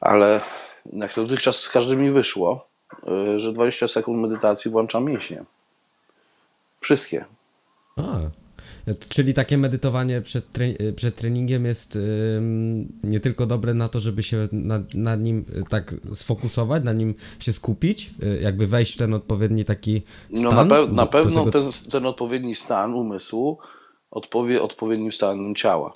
Ale 0.00 0.40
jak 0.92 1.14
dotychczas 1.14 1.56
z 1.56 1.68
każdym 1.68 2.00
mi 2.00 2.10
wyszło, 2.10 2.66
y, 3.34 3.38
że 3.38 3.52
20 3.52 3.88
sekund 3.88 4.18
medytacji 4.18 4.70
włączam 4.70 5.04
mięśnie. 5.04 5.44
Wszystkie. 6.80 7.24
A, 7.96 8.18
czyli 9.08 9.34
takie 9.34 9.58
medytowanie 9.58 10.20
przed, 10.22 10.52
tre- 10.52 10.92
przed 10.96 11.16
treningiem 11.16 11.64
jest 11.64 11.96
ym, 11.96 12.92
nie 13.02 13.20
tylko 13.20 13.46
dobre 13.46 13.74
na 13.74 13.88
to, 13.88 14.00
żeby 14.00 14.22
się 14.22 14.48
nad, 14.52 14.94
nad 14.94 15.20
nim 15.22 15.44
y, 15.56 15.62
tak 15.70 15.94
sfokusować, 16.14 16.84
na 16.84 16.92
nim 16.92 17.14
się 17.38 17.52
skupić, 17.52 18.10
y, 18.22 18.40
jakby 18.42 18.66
wejść 18.66 18.94
w 18.94 18.98
ten 18.98 19.14
odpowiedni 19.14 19.64
taki 19.64 20.02
No 20.30 20.50
stan. 20.50 20.68
na, 20.68 20.74
pe- 20.76 20.92
na 20.92 21.06
pewno 21.06 21.44
tego- 21.44 21.50
ten, 21.62 21.70
ten 21.90 22.06
odpowiedni 22.06 22.54
stan 22.54 22.94
umysłu 22.94 23.58
odpowie 24.10 24.62
odpowiednim 24.62 25.12
stanem 25.12 25.54
ciała. 25.54 25.92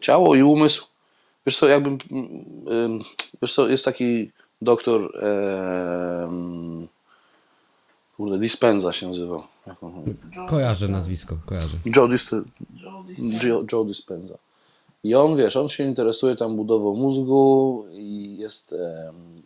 Ciało 0.00 0.34
i 0.34 0.42
umysł, 0.42 0.86
wiesz 1.46 1.58
co, 1.58 1.68
jakbym, 1.68 1.98
ym, 2.72 3.00
wiesz 3.42 3.54
co, 3.54 3.68
jest 3.68 3.84
taki 3.84 4.30
doktor, 4.62 5.12
em, 5.24 6.88
kurde, 8.16 8.38
Dispenza 8.38 8.92
się 8.92 9.06
nazywa. 9.06 9.55
Kojarzę 10.48 10.88
nazwisko, 10.88 11.36
kojarzę. 11.46 11.76
Joe, 11.96 12.08
Dis- 12.08 13.46
Joe, 13.46 13.64
Joe 13.72 13.84
Dispenza. 13.84 14.38
I 15.04 15.14
on, 15.14 15.36
wiesz, 15.36 15.56
on 15.56 15.68
się 15.68 15.84
interesuje 15.84 16.36
tam 16.36 16.56
budową 16.56 16.96
mózgu 16.96 17.84
i 17.92 18.36
jest 18.38 18.72
em, 18.72 19.42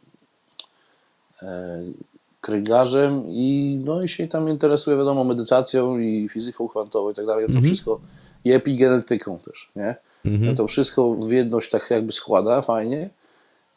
e, 1.42 1.82
kręgarzem 2.40 3.24
i 3.28 3.80
no 3.84 4.02
i 4.02 4.08
się 4.08 4.28
tam 4.28 4.48
interesuje, 4.48 4.96
wiadomo, 4.96 5.24
medytacją 5.24 5.98
i 5.98 6.28
fizyką 6.28 6.68
kwantową 6.68 7.10
i 7.10 7.14
tak 7.14 7.26
dalej. 7.26 7.46
To 7.46 7.52
wszystko 7.62 8.00
i 8.44 8.52
epigenetyką 8.52 9.38
też, 9.38 9.70
nie? 9.76 9.94
No 10.24 10.54
to 10.54 10.66
wszystko 10.66 11.14
w 11.14 11.30
jedność 11.30 11.70
tak 11.70 11.90
jakby 11.90 12.12
składa 12.12 12.62
fajnie 12.62 13.10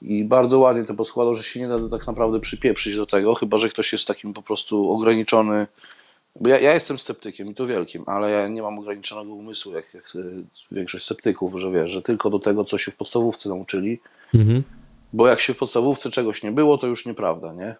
i 0.02 0.24
bardzo 0.26 0.60
ładnie 0.60 0.86
to 0.86 0.94
poskładał, 0.94 1.34
że 1.34 1.44
się 1.44 1.60
nie 1.60 1.68
da 1.68 1.98
tak 1.98 2.08
naprawdę 2.08 2.40
przypieprzyć 2.40 2.96
do 2.96 3.06
tego, 3.06 3.36
chyba 3.36 3.58
że 3.58 3.70
ktoś 3.70 3.92
jest 3.92 4.08
takim 4.08 4.34
po 4.34 4.42
prostu 4.42 4.92
ograniczony 4.92 5.68
bo 6.39 6.50
ja, 6.50 6.60
ja 6.60 6.74
jestem 6.74 6.98
sceptykiem 6.98 7.48
i 7.52 7.56
to 7.56 7.65
wielkim, 7.67 8.04
ale 8.06 8.32
ja 8.32 8.48
nie 8.48 8.62
mam 8.62 8.80
ograniczonego 8.80 9.34
umysłu, 9.34 9.74
jak, 9.74 9.93
jak 9.93 10.04
e, 10.15 10.19
większość 10.72 11.06
sceptyków, 11.06 11.56
że 11.62 11.72
wiesz, 11.72 11.91
że 11.91 12.02
tylko 12.02 12.30
do 12.30 12.39
tego, 12.39 12.63
co 12.65 12.78
się 12.78 12.91
w 12.91 12.96
podstawówce 12.96 13.50
nauczyli, 13.50 14.00
Mhm. 14.34 14.63
bo 15.13 15.28
jak 15.28 15.39
się 15.39 15.54
w 15.54 15.58
podstawówce 15.58 16.10
czegoś 16.10 16.43
nie 16.43 16.52
było, 16.52 16.78
to 16.78 16.88
już 16.88 17.06
nieprawda, 17.06 17.54
nie? 17.54 17.76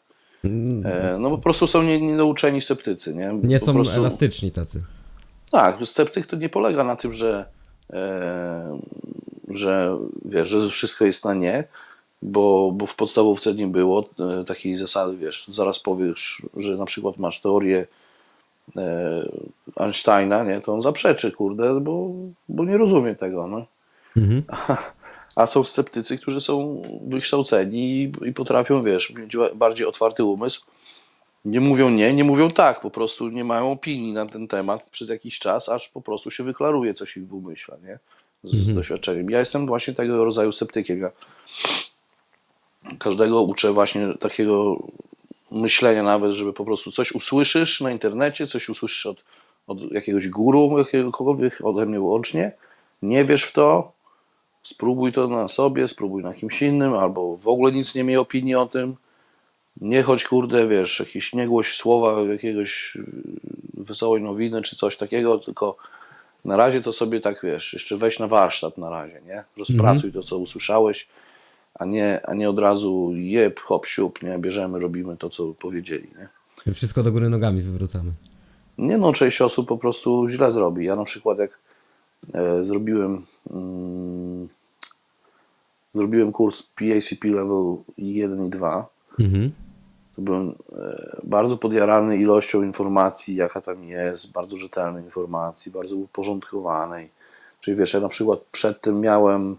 E, 0.86 1.18
no 1.20 1.30
po 1.30 1.38
prostu 1.38 1.68
są 1.68 1.84
nie- 1.84 2.02
nienauczeni 2.02 2.62
sceptycy, 2.62 3.16
nie? 3.16 3.34
Nie 3.44 3.60
po 3.60 3.66
są 3.66 3.74
prostu, 3.74 3.94
elastyczni 3.94 4.52
tacy. 4.52 4.84
Tak, 5.52 5.78
sceptyk 5.86 6.26
to 6.28 6.36
nie 6.36 6.50
polega 6.50 6.84
na 6.84 6.96
tym, 6.96 7.12
że, 7.12 7.46
e, 7.94 8.80
że 9.50 9.98
wiesz, 10.26 10.50
że 10.50 10.70
wszystko 10.70 11.06
jest 11.06 11.26
na 11.26 11.34
nie, 11.34 11.64
bo, 12.22 12.72
bo 12.76 12.86
w 12.86 12.96
podstawówce 12.96 13.54
nie 13.54 13.68
było 13.68 14.10
e, 14.42 14.44
takiej 14.46 14.76
zasady, 14.76 15.18
wiesz, 15.18 15.46
zaraz 15.50 15.80
powiesz, 15.80 16.42
że 16.58 16.78
na 16.78 16.86
przykład 16.86 17.18
masz 17.18 17.42
teorię 17.42 17.88
Einsteina, 19.76 20.44
nie, 20.44 20.62
to 20.62 20.74
on 20.74 20.82
zaprzeczy, 20.82 21.32
kurde, 21.32 21.80
bo, 21.82 22.10
bo 22.50 22.66
nie 22.66 22.78
rozumie 22.78 23.16
tego, 23.16 23.48
no. 23.48 23.66
A 25.36 25.46
są 25.46 25.64
sceptycy, 25.64 26.18
którzy 26.18 26.42
są 26.42 26.82
wykształceni 27.08 27.80
i, 27.80 28.12
i 28.28 28.34
potrafią, 28.34 28.84
wiesz, 28.84 29.14
mieć 29.14 29.38
bardziej 29.56 29.88
otwarty 29.88 30.24
umysł. 30.24 30.66
Nie 31.46 31.62
mówią 31.62 31.90
nie, 31.90 32.14
nie 32.14 32.24
mówią 32.24 32.52
tak, 32.52 32.82
po 32.82 32.92
prostu 32.92 33.30
nie 33.30 33.44
mają 33.44 33.72
opinii 33.72 34.14
na 34.14 34.26
ten 34.26 34.48
temat 34.48 34.90
przez 34.90 35.10
jakiś 35.10 35.40
czas, 35.40 35.70
aż 35.70 35.90
po 35.90 36.02
prostu 36.02 36.32
się 36.32 36.44
wyklaruje 36.44 36.94
coś 36.94 37.18
ich 37.18 37.28
w 37.28 37.34
umyśle, 37.34 37.78
nie? 37.84 38.00
Z, 38.44 38.56
z 38.56 38.74
doświadczeniem. 38.74 39.30
Ja 39.30 39.40
jestem 39.40 39.68
właśnie 39.68 39.94
tego 39.94 40.26
rodzaju 40.26 40.52
sceptykiem. 40.52 41.00
Ja 41.00 41.12
każdego 43.00 43.42
uczę 43.42 43.72
właśnie 43.72 44.14
takiego 44.20 44.78
myślenia 45.54 46.04
nawet, 46.04 46.32
żeby 46.32 46.54
po 46.54 46.66
prostu 46.66 46.92
coś 46.92 47.12
usłyszysz 47.12 47.82
na 47.82 47.92
internecie, 47.92 48.48
coś 48.48 48.70
usłyszysz 48.70 49.06
od, 49.06 49.24
od 49.68 49.92
jakiegoś 49.92 50.30
guru, 50.30 50.78
jakiegokolwiek 50.78 51.60
ode 51.64 51.86
mnie 51.86 52.02
łącznie, 52.02 52.52
nie 53.02 53.26
wiesz 53.26 53.44
w 53.44 53.52
to, 53.52 53.92
spróbuj 54.64 55.14
to 55.14 55.28
na 55.28 55.48
sobie, 55.48 55.88
spróbuj 55.88 56.24
na 56.24 56.34
kimś 56.34 56.62
innym, 56.62 56.94
albo 56.94 57.38
w 57.38 57.48
ogóle 57.48 57.72
nic 57.72 57.96
nie 57.96 58.04
miej 58.04 58.18
opinii 58.18 58.56
o 58.56 58.66
tym. 58.66 58.96
Nie 59.82 60.04
chodź, 60.04 60.24
kurde, 60.24 60.68
wiesz, 60.68 61.00
jakieś 61.00 61.34
nie 61.34 61.48
głoś 61.48 61.76
słowa 61.76 62.22
jakiegoś 62.22 62.96
yy, 62.96 63.84
wesołej 63.84 64.22
nowiny 64.22 64.62
czy 64.62 64.76
coś 64.76 64.98
takiego, 64.98 65.40
tylko 65.40 65.78
na 66.46 66.58
razie 66.58 66.82
to 66.82 66.94
sobie 66.94 67.20
tak, 67.20 67.40
wiesz, 67.44 67.74
jeszcze 67.74 67.98
weź 67.98 68.20
na 68.20 68.28
warsztat 68.28 68.78
na 68.78 68.90
razie, 68.90 69.22
nie? 69.26 69.44
Rozpracuj 69.58 70.12
to, 70.12 70.24
co 70.24 70.38
usłyszałeś, 70.38 71.08
a 71.74 71.86
nie, 71.86 72.22
a 72.26 72.34
nie 72.34 72.50
od 72.50 72.60
razu 72.60 73.12
jeb, 73.14 73.60
hop, 73.60 73.86
siup, 73.86 74.24
nie? 74.24 74.40
Bierzemy, 74.40 74.80
robimy 74.80 75.18
to, 75.18 75.30
co 75.30 75.54
powiedzieli, 75.54 76.08
nie? 76.20 76.74
Wszystko 76.74 77.04
do 77.04 77.12
góry 77.12 77.30
nogami 77.30 77.62
wywracamy. 77.62 78.12
Nie 78.78 78.98
no, 78.98 79.14
część 79.14 79.42
osób 79.42 79.68
po 79.68 79.78
prostu 79.78 80.28
źle 80.30 80.52
zrobi. 80.52 80.86
Ja 80.86 80.96
na 80.96 81.04
przykład 81.04 81.38
jak 81.38 81.60
e, 82.34 82.64
zrobiłem 82.64 83.22
mm, 83.52 84.48
zrobiłem 85.94 86.32
kurs 86.32 86.64
PACP 86.64 87.28
level 87.28 87.76
1 87.98 88.46
i 88.48 88.50
2, 88.50 88.88
Mhm. 89.20 89.52
to 90.16 90.22
byłem 90.22 90.50
e, 90.76 91.18
bardzo 91.24 91.58
podjarany 91.58 92.18
ilością 92.18 92.64
informacji, 92.64 93.36
jaka 93.36 93.62
tam 93.62 93.84
jest, 93.84 94.32
bardzo 94.32 94.58
rzetelnej 94.58 95.04
informacji, 95.04 95.72
bardzo 95.72 95.96
uporządkowanej. 95.96 97.10
Czyli 97.62 97.78
wiesz, 97.78 97.94
ja 97.94 98.00
na 98.00 98.10
przykład 98.10 98.40
przedtem 98.52 99.00
miałem 99.00 99.58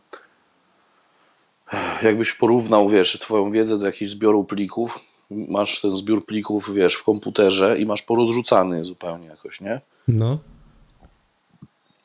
jakbyś 2.02 2.32
porównał, 2.32 2.88
wiesz, 2.88 3.18
twoją 3.20 3.50
wiedzę 3.50 3.78
do 3.78 3.86
jakichś 3.86 4.10
zbioru 4.10 4.44
plików, 4.44 4.98
masz 5.30 5.80
ten 5.80 5.96
zbiór 5.96 6.26
plików, 6.26 6.74
wiesz, 6.74 6.94
w 6.94 7.04
komputerze 7.04 7.78
i 7.78 7.86
masz 7.86 8.02
porozrzucany 8.02 8.84
zupełnie 8.84 9.26
jakoś, 9.26 9.60
nie? 9.60 9.80
No. 10.08 10.38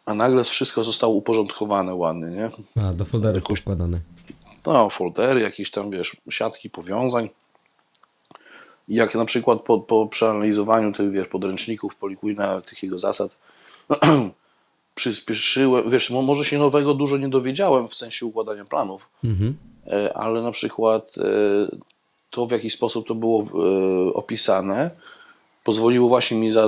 A 0.06 0.14
nagle 0.14 0.44
wszystko 0.44 0.84
zostało 0.84 1.14
uporządkowane 1.14 1.96
ładnie, 1.96 2.28
nie? 2.28 2.50
A, 2.84 2.94
do 2.94 3.06
folderów 3.06 3.36
Jakoś- 3.44 3.62
układane. 3.62 4.00
No, 4.66 4.90
foldery, 4.90 5.40
jakieś 5.42 5.72
tam, 5.72 5.92
wiesz, 5.92 6.18
siatki 6.30 6.70
powiązań. 6.70 7.30
I 8.88 8.96
jak 8.96 9.16
na 9.16 9.26
przykład 9.26 9.62
po, 9.62 9.80
po 9.80 10.08
przeanalizowaniu 10.08 10.94
tych, 10.94 11.12
wiesz, 11.12 11.28
podręczników 11.28 11.96
Polikuina, 11.96 12.62
tych 12.62 12.84
jego 12.84 13.00
zasad, 13.00 13.36
przyspieszyłem, 15.00 15.90
wiesz, 15.90 16.10
mo- 16.10 16.22
może 16.22 16.46
się 16.46 16.58
nowego 16.60 16.94
dużo 16.94 17.18
nie 17.18 17.30
dowiedziałem 17.30 17.88
w 17.88 17.94
sensie 17.96 18.26
układania 18.26 18.66
planów, 18.66 19.10
Mhm. 19.24 19.58
e, 19.88 20.18
ale 20.18 20.42
na 20.42 20.52
przykład 20.52 21.16
e, 21.18 21.22
to 22.30 22.46
w 22.46 22.52
jaki 22.52 22.70
sposób 22.70 23.08
to 23.08 23.16
było 23.16 23.44
e, 23.44 24.14
opisane 24.14 24.92
pozwoliło 25.64 26.10
właśnie 26.10 26.38
mi 26.38 26.52
za, 26.52 26.68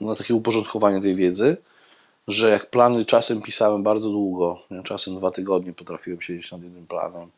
na 0.00 0.14
takie 0.14 0.34
uporządkowanie 0.34 1.00
tej 1.02 1.14
wiedzy, 1.14 1.56
że 2.28 2.50
jak 2.50 2.70
plany 2.70 3.04
czasem 3.04 3.42
pisałem 3.42 3.82
bardzo 3.82 4.10
długo, 4.10 4.58
czasem 4.84 5.16
dwa 5.16 5.30
tygodnie 5.30 5.72
potrafiłem 5.72 6.20
siedzieć 6.20 6.52
nad 6.52 6.62
jednym 6.62 6.86
planem. 6.86 7.28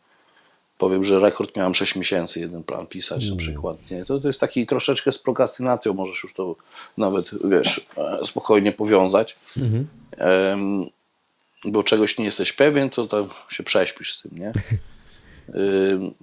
Powiem, 0.84 1.04
że 1.04 1.20
rekord 1.20 1.56
miałem 1.56 1.74
6 1.74 1.96
miesięcy 1.96 2.40
jeden 2.40 2.62
plan 2.62 2.86
pisać 2.86 3.30
na 3.30 3.36
przykład. 3.36 3.76
Nie? 3.90 4.04
To, 4.04 4.20
to 4.20 4.26
jest 4.26 4.40
taki 4.40 4.66
troszeczkę 4.66 5.12
z 5.12 5.18
prokrastynacją, 5.18 5.94
możesz 5.94 6.22
już 6.22 6.34
to 6.34 6.56
nawet, 6.98 7.30
wiesz, 7.44 7.86
e, 7.96 8.24
spokojnie 8.24 8.72
powiązać. 8.72 9.36
Em, 10.16 10.86
bo 11.64 11.82
czegoś 11.82 12.18
nie 12.18 12.24
jesteś 12.24 12.52
pewien, 12.52 12.90
to 12.90 13.06
tam 13.06 13.28
się 13.48 13.62
prześpisz 13.62 14.14
z 14.14 14.22
tym, 14.22 14.38
nie? 14.38 14.52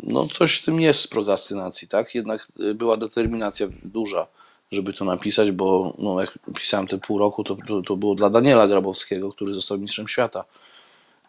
No 0.03 0.27
coś 0.27 0.57
w 0.57 0.65
tym 0.65 0.81
jest 0.81 0.99
z 0.99 1.07
prokrastynacji, 1.07 1.87
tak? 1.87 2.15
Jednak 2.15 2.47
y, 2.59 2.73
była 2.73 2.97
determinacja 2.97 3.67
duża, 3.83 4.27
żeby 4.71 4.93
to 4.93 5.05
napisać, 5.05 5.51
bo 5.51 5.93
no, 5.97 6.21
jak 6.21 6.39
pisałem 6.55 6.87
te 6.87 6.97
pół 6.97 7.17
roku, 7.17 7.43
to, 7.43 7.57
to, 7.67 7.81
to 7.81 7.95
było 7.95 8.15
dla 8.15 8.29
Daniela 8.29 8.67
Grabowskiego, 8.67 9.33
który 9.33 9.53
został 9.53 9.77
mistrzem 9.77 10.07
świata. 10.07 10.45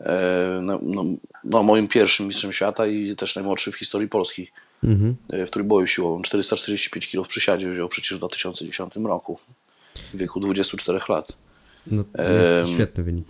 E, 0.03 0.61
No, 0.63 0.79
no, 0.83 1.05
no, 1.45 1.63
moim 1.63 1.89
pierwszym 1.89 2.27
mistrzem 2.27 2.53
świata 2.53 2.87
i 2.87 3.17
też 3.17 3.37
najmłodszy 3.37 3.73
w 3.73 3.77
historii 3.77 4.09
Polski 4.09 4.51
Mhm. 4.85 5.17
e, 5.29 5.47
w 5.47 5.51
trójboju 5.51 5.87
siłowym. 5.87 6.23
445 6.23 7.11
kg 7.11 7.25
w 7.25 7.29
przysiadzie 7.29 7.71
wziął 7.71 7.89
przecież 7.89 8.15
w 8.15 8.19
2010 8.19 8.95
roku, 9.05 9.39
w 10.15 10.17
wieku 10.19 10.41
24 10.41 11.01
lat. 11.09 11.37
No, 11.87 12.05
jest 12.19 12.69
to 12.69 12.75
świetny 12.75 13.05
wynik. 13.05 13.27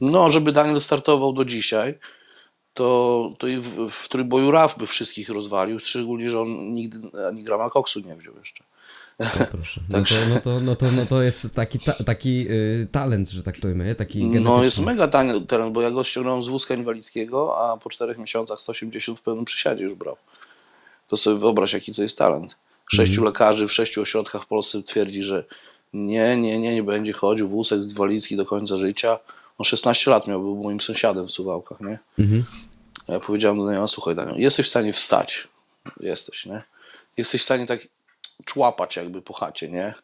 No, 0.00 0.32
żeby 0.32 0.52
Daniel 0.52 0.80
startował 0.80 1.32
do 1.32 1.44
dzisiaj, 1.44 1.94
to, 2.74 3.30
to 3.38 3.46
i 3.46 3.56
w, 3.56 3.90
w 3.90 4.08
trójboju 4.08 4.50
RAF 4.50 4.78
by 4.78 4.86
wszystkich 4.86 5.28
rozwalił, 5.28 5.78
szczególnie, 5.78 6.30
że 6.30 6.40
on 6.40 6.72
nigdy 6.72 7.00
ani 7.28 7.44
grama 7.44 7.70
koksu 7.70 8.00
nie 8.00 8.16
wziął 8.16 8.34
jeszcze. 8.38 8.64
No, 9.18 9.46
proszę. 9.50 9.80
No 9.88 10.02
to, 10.04 10.14
no, 10.28 10.40
to, 10.40 10.60
no, 10.60 10.76
to, 10.76 10.92
no 10.92 11.06
to 11.06 11.22
jest 11.22 11.54
taki, 11.54 11.78
ta, 11.78 11.92
taki 11.92 12.46
y, 12.50 12.88
talent, 12.92 13.30
że 13.30 13.42
tak 13.42 13.60
to 13.60 13.68
ujmę, 13.68 13.94
taki 13.94 14.20
genetyczny. 14.20 14.40
No 14.40 14.64
jest 14.64 14.80
mega 14.80 15.08
tani 15.08 15.46
talent, 15.46 15.72
bo 15.72 15.82
ja 15.82 15.90
go 15.90 16.04
ściągnąłem 16.04 16.42
z 16.42 16.48
wózka 16.48 16.74
inwalidzkiego, 16.74 17.58
a 17.58 17.76
po 17.76 17.90
czterech 17.90 18.18
miesiącach 18.18 18.60
180 18.60 19.20
w 19.20 19.22
pełnym 19.22 19.44
przysiadzie 19.44 19.84
już 19.84 19.94
brał. 19.94 20.16
To 21.08 21.16
sobie 21.16 21.40
wyobraź, 21.40 21.72
jaki 21.72 21.94
to 21.94 22.02
jest 22.02 22.18
talent. 22.18 22.56
Sześciu 22.90 23.24
lekarzy 23.24 23.68
w 23.68 23.72
sześciu 23.72 24.02
ośrodkach 24.02 24.42
w 24.42 24.46
Polsce 24.46 24.82
twierdzi, 24.82 25.22
że 25.22 25.44
nie, 25.92 26.36
nie, 26.36 26.58
nie, 26.60 26.74
nie 26.74 26.82
będzie 26.82 27.12
chodził 27.12 27.48
wózek 27.48 27.82
inwalidzki 27.82 28.36
do 28.36 28.46
końca 28.46 28.76
życia. 28.76 29.18
On 29.58 29.64
16 29.64 30.10
lat 30.10 30.28
miał, 30.28 30.40
był 30.40 30.62
moim 30.62 30.80
sąsiadem 30.80 31.26
w 31.26 31.30
Suwałkach, 31.30 31.80
nie? 31.80 31.98
Mhm. 32.18 32.44
Ja 33.08 33.20
powiedziałem 33.20 33.58
do 33.58 33.72
niego, 33.72 33.88
słuchaj 33.88 34.14
Daniel, 34.14 34.38
jesteś 34.38 34.66
w 34.66 34.68
stanie 34.68 34.92
wstać. 34.92 35.48
Jesteś, 36.00 36.46
nie? 36.46 36.62
Jesteś 37.16 37.40
w 37.40 37.44
stanie 37.44 37.66
tak 37.66 37.80
człapać 38.44 38.96
jakby 38.96 39.22
po 39.22 39.34
chacie, 39.34 39.68
nie? 39.68 39.94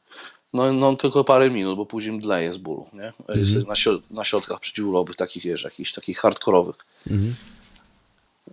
No, 0.53 0.73
no 0.73 0.97
tylko 0.97 1.25
parę 1.25 1.51
minut, 1.51 1.77
bo 1.77 1.87
później 1.87 2.13
mdleje 2.13 2.53
z 2.53 2.57
bólu, 2.57 2.87
nie? 2.93 3.13
Jest 3.35 3.55
na, 3.67 3.75
środ- 3.75 4.03
na 4.11 4.25
środkach 4.25 4.61
przeciwbólowych, 4.61 5.17
takich 5.17 5.43
wiesz, 5.43 5.65
jakichś 5.65 5.93
takich 5.93 6.19
hardkorowych. 6.19 6.77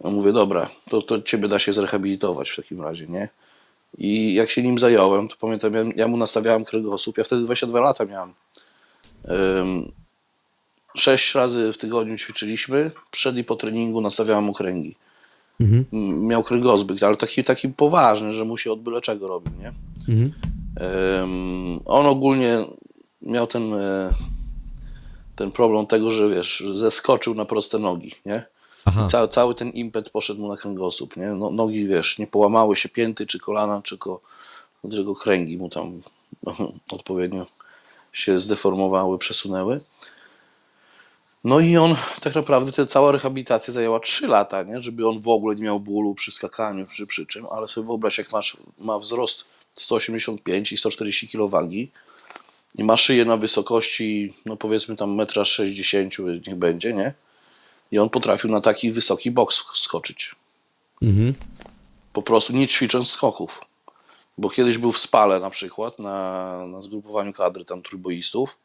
No 0.03 0.11
mówię, 0.11 0.33
dobra, 0.33 0.69
to, 0.89 1.01
to 1.01 1.21
ciebie 1.21 1.47
da 1.47 1.59
się 1.59 1.73
zrehabilitować 1.73 2.49
w 2.49 2.55
takim 2.55 2.81
razie, 2.81 3.07
nie? 3.07 3.29
I 3.97 4.33
jak 4.33 4.49
się 4.49 4.63
nim 4.63 4.79
zająłem, 4.79 5.27
to 5.27 5.35
pamiętam, 5.39 5.73
ja, 5.73 5.83
ja 5.95 6.07
mu 6.07 6.17
nastawiałem 6.17 6.65
kręgosłup, 6.65 7.17
ja 7.17 7.23
wtedy 7.23 7.41
22 7.43 7.79
lata 7.79 8.05
miałem. 8.05 8.33
Ym, 9.59 9.91
sześć 10.97 11.35
razy 11.35 11.73
w 11.73 11.77
tygodniu 11.77 12.17
ćwiczyliśmy, 12.17 12.91
przed 13.11 13.37
i 13.37 13.43
po 13.43 13.55
treningu 13.55 14.01
nastawiałem 14.01 14.43
mu 14.43 14.53
kręgi. 14.53 14.95
Mhm. 15.60 15.86
Miał 16.28 16.43
kręgozbyt, 16.43 17.04
ale 17.04 17.15
taki, 17.15 17.43
taki 17.43 17.69
poważny, 17.69 18.34
że 18.34 18.45
mu 18.45 18.58
się 18.58 18.72
od 18.72 18.82
byle 18.82 19.02
czego 19.02 19.28
robił, 19.28 19.54
nie? 19.60 19.74
Mhm. 20.13 20.34
Ym, 21.24 21.80
on 21.86 22.06
ogólnie 22.06 22.65
miał 23.22 23.48
ten, 23.48 23.74
e, 23.74 24.10
ten 25.36 25.52
problem 25.52 25.88
tego, 25.88 26.12
że 26.12 26.30
wiesz, 26.30 26.63
zeskoczył 26.74 27.36
na 27.36 27.45
proste 27.45 27.80
nogi, 27.80 28.12
nie? 28.26 28.43
Cały, 29.08 29.28
cały 29.28 29.56
ten 29.56 29.69
impet 29.69 30.10
poszedł 30.10 30.41
mu 30.41 30.48
na 30.48 30.58
kręgosłup, 30.58 31.17
nie? 31.17 31.28
No, 31.28 31.50
nogi, 31.50 31.88
wiesz, 31.88 32.19
nie 32.19 32.28
połamały 32.28 32.76
się 32.76 32.89
pięty 32.89 33.28
czy 33.28 33.39
kolana, 33.39 33.82
tylko, 33.89 34.22
tylko 34.91 35.15
kręgi 35.15 35.58
mu 35.58 35.69
tam 35.69 36.02
odpowiednio 36.91 37.45
się 38.12 38.39
zdeformowały, 38.39 39.17
przesunęły. 39.17 39.82
No 41.43 41.60
i 41.60 41.78
on, 41.78 41.95
tak 42.21 42.36
naprawdę, 42.36 42.71
ta 42.71 42.86
cała 42.86 43.12
rehabilitacja 43.12 43.73
zajęła 43.73 43.99
3 43.99 44.28
lata, 44.28 44.63
nie? 44.63 44.80
Żeby 44.80 45.08
on 45.08 45.19
w 45.19 45.28
ogóle 45.28 45.56
nie 45.56 45.63
miał 45.63 45.80
bólu 45.80 46.15
przy 46.15 46.32
skakaniu, 46.32 46.86
czy 46.95 47.08
przy 47.08 47.25
czym, 47.25 47.45
ale 47.52 47.67
sobie 47.67 47.88
wyobraź, 47.88 48.17
jak 48.17 48.32
masz, 48.32 48.58
ma 48.78 48.99
wzrost 48.99 49.45
185 49.73 50.71
i 50.71 50.78
140 50.78 51.28
kg 51.28 51.71
i 52.75 52.84
ma 52.84 52.97
szyję 52.97 53.25
na 53.25 53.38
wysokości, 53.38 54.34
no 54.45 54.58
powiedzmy 54.58 54.95
tam 54.95 55.17
1,60 55.17 56.30
m, 56.30 56.41
niech 56.47 56.56
będzie, 56.56 56.93
nie? 56.93 57.13
I 57.91 57.99
on 57.99 58.10
potrafił 58.10 58.52
na 58.52 58.62
taki 58.62 58.91
wysoki 58.91 59.32
boks 59.32 59.63
skoczyć. 59.73 60.36
mhm. 61.02 61.34
Po 62.13 62.21
prostu 62.21 62.54
nie 62.54 62.67
ćwicząc 62.67 63.12
skoków. 63.12 63.62
Bo 64.38 64.49
kiedyś 64.49 64.78
był 64.78 64.91
w 64.91 64.99
Spale 64.99 65.39
na 65.39 65.49
przykład, 65.49 65.99
na, 65.99 66.67
na 66.67 66.82
zgrupowaniu 66.82 67.34
kadry 67.34 67.65
tam 67.65 67.82
trójboistów. 67.82 68.58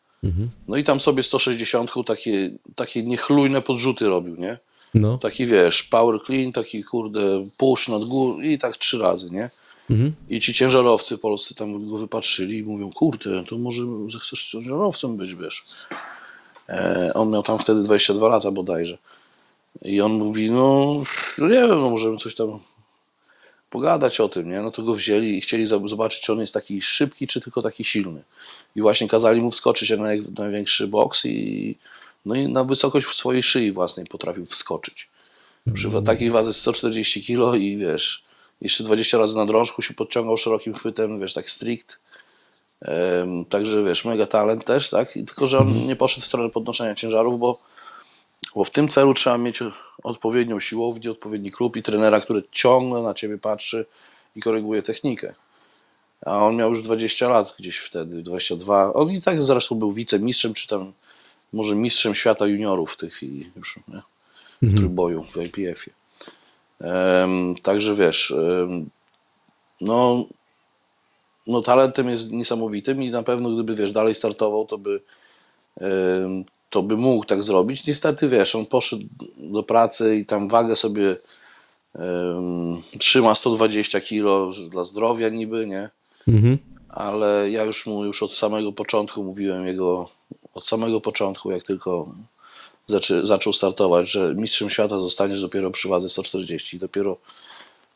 No 0.68 0.76
i 0.76 0.84
tam 0.84 1.00
sobie 1.00 1.22
160 1.22 1.90
takie, 2.06 2.50
takie 2.74 3.02
niechlujne 3.02 3.62
podrzuty 3.62 4.08
robił, 4.08 4.36
nie? 4.36 4.58
no. 4.94 5.18
Taki 5.18 5.46
wiesz, 5.46 5.82
power 5.82 6.20
clean, 6.26 6.52
taki 6.52 6.84
kurde 6.84 7.46
push 7.56 7.88
nad 7.88 8.04
górę 8.04 8.46
i 8.46 8.58
tak 8.58 8.76
trzy 8.76 8.98
razy, 8.98 9.30
nie? 9.30 9.50
Mhm. 9.90 10.12
I 10.28 10.40
ci 10.40 10.54
ciężarowcy 10.54 11.18
polscy 11.18 11.54
tam 11.54 11.88
go 11.88 11.96
wypatrzyli 11.96 12.58
i 12.58 12.62
mówią, 12.62 12.90
kurde, 12.90 13.44
to 13.44 13.58
może 13.58 13.82
zechcesz 14.12 14.46
ciężarowcem 14.46 15.16
być, 15.16 15.34
wiesz. 15.34 15.62
E, 16.68 17.10
on 17.14 17.30
miał 17.30 17.42
tam 17.42 17.58
wtedy 17.58 17.82
22 17.82 18.28
lata 18.28 18.50
bodajże. 18.50 18.98
I 19.82 20.00
on 20.00 20.12
mówi, 20.12 20.50
no, 20.50 20.94
no 21.38 21.48
nie 21.48 21.54
wiem, 21.54 21.80
no 21.80 21.90
możemy 21.90 22.16
coś 22.16 22.34
tam 22.34 22.58
pogadać 23.74 24.20
o 24.20 24.28
tym, 24.28 24.50
nie? 24.50 24.62
No 24.62 24.70
to 24.70 24.82
go 24.82 24.94
wzięli 24.94 25.38
i 25.38 25.40
chcieli 25.40 25.66
zobaczyć, 25.66 26.20
czy 26.20 26.32
on 26.32 26.40
jest 26.40 26.54
taki 26.54 26.82
szybki, 26.82 27.26
czy 27.26 27.40
tylko 27.40 27.62
taki 27.62 27.84
silny. 27.84 28.22
I 28.76 28.82
właśnie 28.82 29.08
kazali 29.08 29.40
mu 29.40 29.50
wskoczyć 29.50 29.90
na 29.90 29.96
naj, 29.96 30.22
największy 30.38 30.88
boks 30.88 31.24
i, 31.24 31.76
no 32.24 32.34
i 32.34 32.48
na 32.48 32.64
wysokość 32.64 33.06
w 33.06 33.14
swojej 33.14 33.42
szyi 33.42 33.72
własnej 33.72 34.06
potrafił 34.06 34.44
wskoczyć. 34.46 35.08
Przy 35.74 35.88
wa- 35.88 36.02
takiej 36.02 36.30
wazy 36.30 36.52
140 36.52 37.24
kg 37.26 37.60
i 37.62 37.76
wiesz, 37.76 38.22
jeszcze 38.60 38.84
20 38.84 39.18
razy 39.18 39.36
na 39.36 39.46
drążku 39.46 39.82
się 39.82 39.94
podciągał 39.94 40.36
szerokim 40.36 40.74
chwytem, 40.74 41.20
wiesz, 41.20 41.32
tak 41.34 41.50
strict. 41.50 41.98
Także 43.48 43.84
wiesz, 43.84 44.04
mega 44.04 44.26
talent 44.26 44.64
też, 44.64 44.90
tak? 44.90 45.16
I 45.16 45.24
Tylko, 45.24 45.46
że 45.46 45.58
on 45.58 45.86
nie 45.86 45.96
poszedł 45.96 46.22
w 46.22 46.26
stronę 46.26 46.50
podnoszenia 46.50 46.94
ciężarów, 46.94 47.38
bo, 47.40 47.58
bo 48.54 48.64
w 48.64 48.70
tym 48.70 48.88
celu 48.88 49.14
trzeba 49.14 49.38
mieć 49.38 49.60
odpowiednią 50.02 50.60
siłownię, 50.60 51.10
odpowiedni 51.10 51.52
klub 51.52 51.76
i 51.76 51.82
trenera, 51.82 52.20
który 52.20 52.42
ciągle 52.52 53.02
na 53.02 53.14
ciebie 53.14 53.38
patrzy 53.38 53.86
i 54.36 54.40
koryguje 54.40 54.82
technikę. 54.82 55.34
A 56.26 56.44
on 56.44 56.56
miał 56.56 56.68
już 56.68 56.82
20 56.82 57.28
lat 57.28 57.54
gdzieś 57.58 57.78
wtedy, 57.78 58.22
22. 58.22 58.92
On 58.92 59.10
i 59.10 59.22
tak 59.22 59.42
zresztą 59.42 59.74
był 59.74 59.92
wicemistrzem, 59.92 60.54
czy 60.54 60.68
tam 60.68 60.92
może 61.52 61.76
mistrzem 61.76 62.14
świata 62.14 62.46
juniorów 62.46 62.96
tych 62.96 63.22
i 63.22 63.50
już 63.56 63.80
nie? 63.88 64.02
w 64.62 64.74
trójboju 64.74 65.24
w 65.24 65.36
IPF-ie. 65.36 65.94
Em, 66.80 67.54
także 67.62 67.94
wiesz, 67.94 68.30
em, 68.30 68.90
no, 69.80 70.24
no 71.46 71.62
talentem 71.62 72.08
jest 72.08 72.30
niesamowitym 72.30 73.02
i 73.02 73.10
na 73.10 73.22
pewno 73.22 73.50
gdyby 73.50 73.74
wiesz, 73.74 73.92
dalej 73.92 74.14
startował, 74.14 74.66
to 74.66 74.78
by 74.78 75.00
em, 75.80 76.44
to 76.74 76.82
by 76.82 76.96
mógł 76.96 77.24
tak 77.24 77.42
zrobić. 77.42 77.86
Niestety 77.86 78.28
wiesz, 78.28 78.54
on 78.54 78.66
poszedł 78.66 79.04
do 79.36 79.62
pracy 79.62 80.16
i 80.16 80.26
tam 80.26 80.48
wagę 80.48 80.76
sobie 80.76 81.16
trzyma 82.98 83.34
120 83.34 84.00
kg 84.00 84.52
dla 84.70 84.84
zdrowia 84.84 85.28
niby, 85.28 85.66
nie? 85.66 85.90
Mhm. 86.28 86.58
ale 86.88 87.50
ja 87.50 87.64
już 87.64 87.86
mu 87.86 88.04
już 88.04 88.22
od 88.22 88.34
samego 88.34 88.72
początku 88.72 89.24
mówiłem 89.24 89.66
jego, 89.66 90.08
od 90.54 90.66
samego 90.66 91.00
początku, 91.00 91.50
jak 91.50 91.64
tylko 91.64 92.14
zaczy, 92.86 93.26
zaczął 93.26 93.52
startować, 93.52 94.10
że 94.10 94.34
mistrzem 94.34 94.70
świata 94.70 95.00
zostaniesz 95.00 95.40
dopiero 95.40 95.70
przy 95.70 95.88
wadze 95.88 96.08
140. 96.08 96.78
Dopiero 96.78 97.16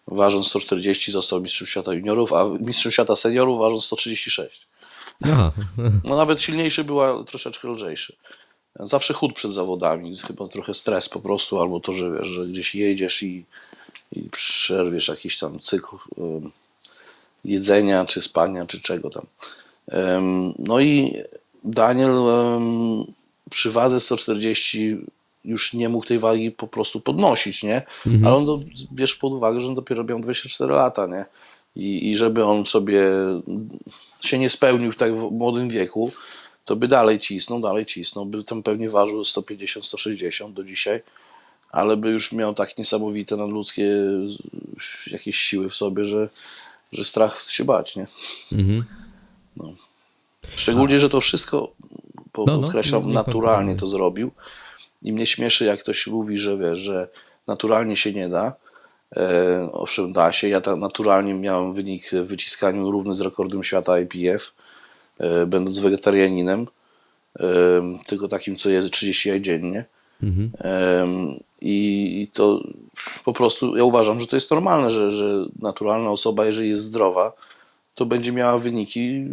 ważąc 0.06 0.46
140 0.46 1.12
został 1.12 1.40
mistrzem 1.40 1.66
świata 1.66 1.94
juniorów, 1.94 2.32
a 2.32 2.44
mistrzem 2.60 2.92
świata 2.92 3.16
seniorów 3.16 3.58
ważąc 3.58 3.84
136. 3.84 4.66
Aha. 5.24 5.52
No 6.04 6.16
nawet 6.16 6.40
silniejszy 6.40 6.84
była 6.84 7.24
troszeczkę 7.24 7.68
lżejszy. 7.68 8.16
Zawsze 8.80 9.14
chód 9.14 9.32
przed 9.32 9.52
zawodami, 9.52 10.16
chyba 10.16 10.48
trochę 10.48 10.74
stres 10.74 11.08
po 11.08 11.20
prostu, 11.20 11.60
albo 11.60 11.80
to, 11.80 11.92
że 11.92 12.12
wiesz, 12.18 12.26
że 12.28 12.46
gdzieś 12.46 12.74
jedziesz 12.74 13.22
i, 13.22 13.44
i 14.12 14.22
przerwiesz 14.22 15.08
jakiś 15.08 15.38
tam 15.38 15.58
cykl 15.60 15.96
ym, 16.18 16.50
jedzenia, 17.44 18.04
czy 18.04 18.22
spania, 18.22 18.66
czy 18.66 18.80
czego 18.80 19.10
tam. 19.10 19.26
Ym, 19.92 20.54
No 20.58 20.80
i 20.80 21.16
Daniel 21.64 22.28
em, 22.28 23.04
przy 23.50 23.70
wadze 23.70 24.00
140 24.00 24.96
już 25.44 25.74
nie 25.74 25.88
mógł 25.88 26.06
tej 26.06 26.18
wagi 26.18 26.50
po 26.50 26.66
prostu 26.68 27.00
podnosić, 27.00 27.62
nie? 27.62 27.82
Ale 28.26 28.34
on 28.34 28.44
do, 28.44 28.60
bierz 28.92 29.14
pod 29.14 29.32
uwagę, 29.32 29.60
że 29.60 29.68
on 29.68 29.74
dopiero 29.74 30.04
miał 30.04 30.20
24 30.20 30.72
lata, 30.72 31.06
nie? 31.06 31.24
I, 31.76 32.10
I 32.10 32.16
żeby 32.16 32.44
on 32.44 32.66
sobie 32.66 33.02
się 34.20 34.38
nie 34.38 34.50
spełnił 34.50 34.92
w 34.92 34.96
tak 34.96 35.14
w 35.14 35.30
młodym 35.30 35.68
wieku, 35.68 36.12
to 36.68 36.76
by 36.76 36.88
dalej 36.88 37.18
cisnął, 37.20 37.60
dalej 37.60 37.86
cisnął, 37.86 38.26
by 38.26 38.44
tam 38.44 38.62
pewnie 38.62 38.90
ważył 38.90 39.22
150-160 39.22 40.52
do 40.52 40.64
dzisiaj, 40.64 41.02
ale 41.70 41.96
by 41.96 42.10
już 42.10 42.32
miał 42.32 42.54
tak 42.54 42.78
niesamowite 42.78 43.36
nadludzkie 43.36 43.86
jakieś 45.10 45.36
siły 45.36 45.68
w 45.68 45.74
sobie, 45.74 46.04
że, 46.04 46.28
że 46.92 47.04
strach 47.04 47.42
się 47.42 47.64
bać, 47.64 47.96
nie? 47.96 48.06
Mhm. 48.52 48.84
Szczególnie, 50.56 50.98
że 50.98 51.10
to 51.10 51.20
wszystko, 51.20 51.72
po- 52.32 52.44
No, 52.46 52.56
no, 52.56 52.62
podkreślam, 52.62 53.06
nie 53.06 53.14
naturalnie 53.14 53.76
to 53.76 53.86
zrobił. 53.86 54.30
I 55.02 55.12
mnie 55.12 55.26
śmieszy, 55.26 55.64
jak 55.64 55.80
ktoś 55.80 56.06
mówi, 56.06 56.38
że 56.38 56.58
wiesz, 56.58 56.78
że 56.78 57.08
naturalnie 57.46 57.96
się 57.96 58.12
nie 58.12 58.28
da. 58.28 58.52
E, 59.16 59.68
owszem, 59.72 60.12
da 60.12 60.32
się. 60.32 60.48
Ja 60.48 60.60
naturalnie 60.76 61.34
miałem 61.34 61.74
wynik 61.74 62.10
w 62.12 62.26
wyciskaniu 62.26 62.90
równy 62.90 63.14
z 63.14 63.20
rekordem 63.20 63.64
świata 63.64 64.00
IPF, 64.00 64.54
będąc 65.46 65.78
wegetarianinem, 65.78 66.66
e, 67.40 67.46
tylko 68.06 68.28
takim, 68.28 68.56
co 68.56 68.70
je 68.70 68.82
30 68.82 69.28
jaj 69.28 69.40
dziennie. 69.40 69.84
Mhm. 70.22 70.50
I 71.60 72.28
to 72.32 72.64
po 73.24 73.32
prostu 73.32 73.76
ja 73.76 73.84
uważam, 73.84 74.20
że 74.20 74.26
to 74.26 74.36
jest 74.36 74.50
normalne, 74.50 74.90
że, 74.90 75.12
że 75.12 75.46
naturalna 75.58 76.10
osoba, 76.10 76.46
jeżeli 76.46 76.68
jest 76.68 76.82
zdrowa, 76.82 77.32
to 77.94 78.06
będzie 78.06 78.32
miała 78.32 78.58
wyniki 78.58 79.24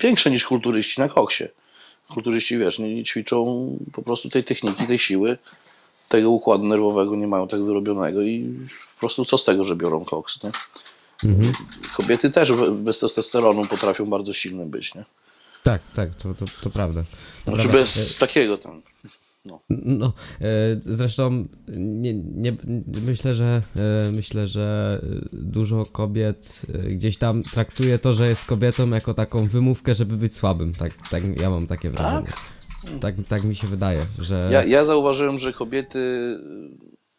większe 0.00 0.30
niż 0.30 0.44
kulturyści 0.44 1.00
na 1.00 1.08
koksie. 1.08 1.44
Kulturyści, 2.08 2.58
wiesz, 2.58 2.78
nie, 2.78 2.94
nie 2.94 3.04
ćwiczą 3.04 3.70
po 3.92 4.02
prostu 4.02 4.30
tej 4.30 4.44
techniki, 4.44 4.86
tej 4.86 4.98
siły, 4.98 5.38
tego 6.08 6.30
układu 6.30 6.64
nerwowego 6.64 7.16
nie 7.16 7.26
mają 7.26 7.48
tak 7.48 7.64
wyrobionego 7.64 8.22
i 8.22 8.54
po 8.94 9.00
prostu 9.00 9.24
co 9.24 9.38
z 9.38 9.44
tego, 9.44 9.64
że 9.64 9.76
biorą 9.76 10.04
koks, 10.04 10.42
nie? 10.42 10.50
Kobiety 11.96 12.30
też 12.30 12.52
be- 12.52 12.70
bez 12.74 12.98
testosteronu 12.98 13.64
potrafią 13.64 14.06
bardzo 14.06 14.32
silne 14.32 14.66
być, 14.66 14.94
nie? 14.94 15.04
Tak, 15.62 15.82
tak, 15.94 16.14
to, 16.14 16.34
to, 16.34 16.44
to 16.62 16.70
prawda. 16.70 17.02
To 17.02 17.50
Znaczy 17.50 17.56
prawda. 17.56 17.78
bez 17.78 18.16
takiego 18.16 18.58
tam. 18.58 18.82
No, 19.70 20.12
e, 20.40 20.46
zresztą 20.80 21.46
nie, 21.78 22.14
nie, 22.14 22.56
myślę, 23.06 23.34
że 23.34 23.62
e, 23.76 24.10
myślę, 24.12 24.48
że 24.48 25.00
dużo 25.32 25.86
kobiet 25.86 26.62
e, 26.74 26.78
gdzieś 26.78 27.18
tam 27.18 27.42
traktuje 27.42 27.98
to, 27.98 28.12
że 28.12 28.28
jest 28.28 28.44
kobietą 28.44 28.90
jako 28.90 29.14
taką 29.14 29.48
wymówkę, 29.48 29.94
żeby 29.94 30.16
być 30.16 30.34
słabym. 30.34 30.72
Tak, 30.74 30.92
tak 31.10 31.40
ja 31.40 31.50
mam 31.50 31.66
takie 31.66 31.90
wrażenie. 31.90 32.32
Tak, 33.00 33.14
tak 33.28 33.44
mi 33.44 33.56
się 33.56 33.66
wydaje, 33.66 34.06
że 34.18 34.48
Ja, 34.52 34.64
ja 34.64 34.84
zauważyłem, 34.84 35.38
że 35.38 35.52
kobiety 35.52 35.98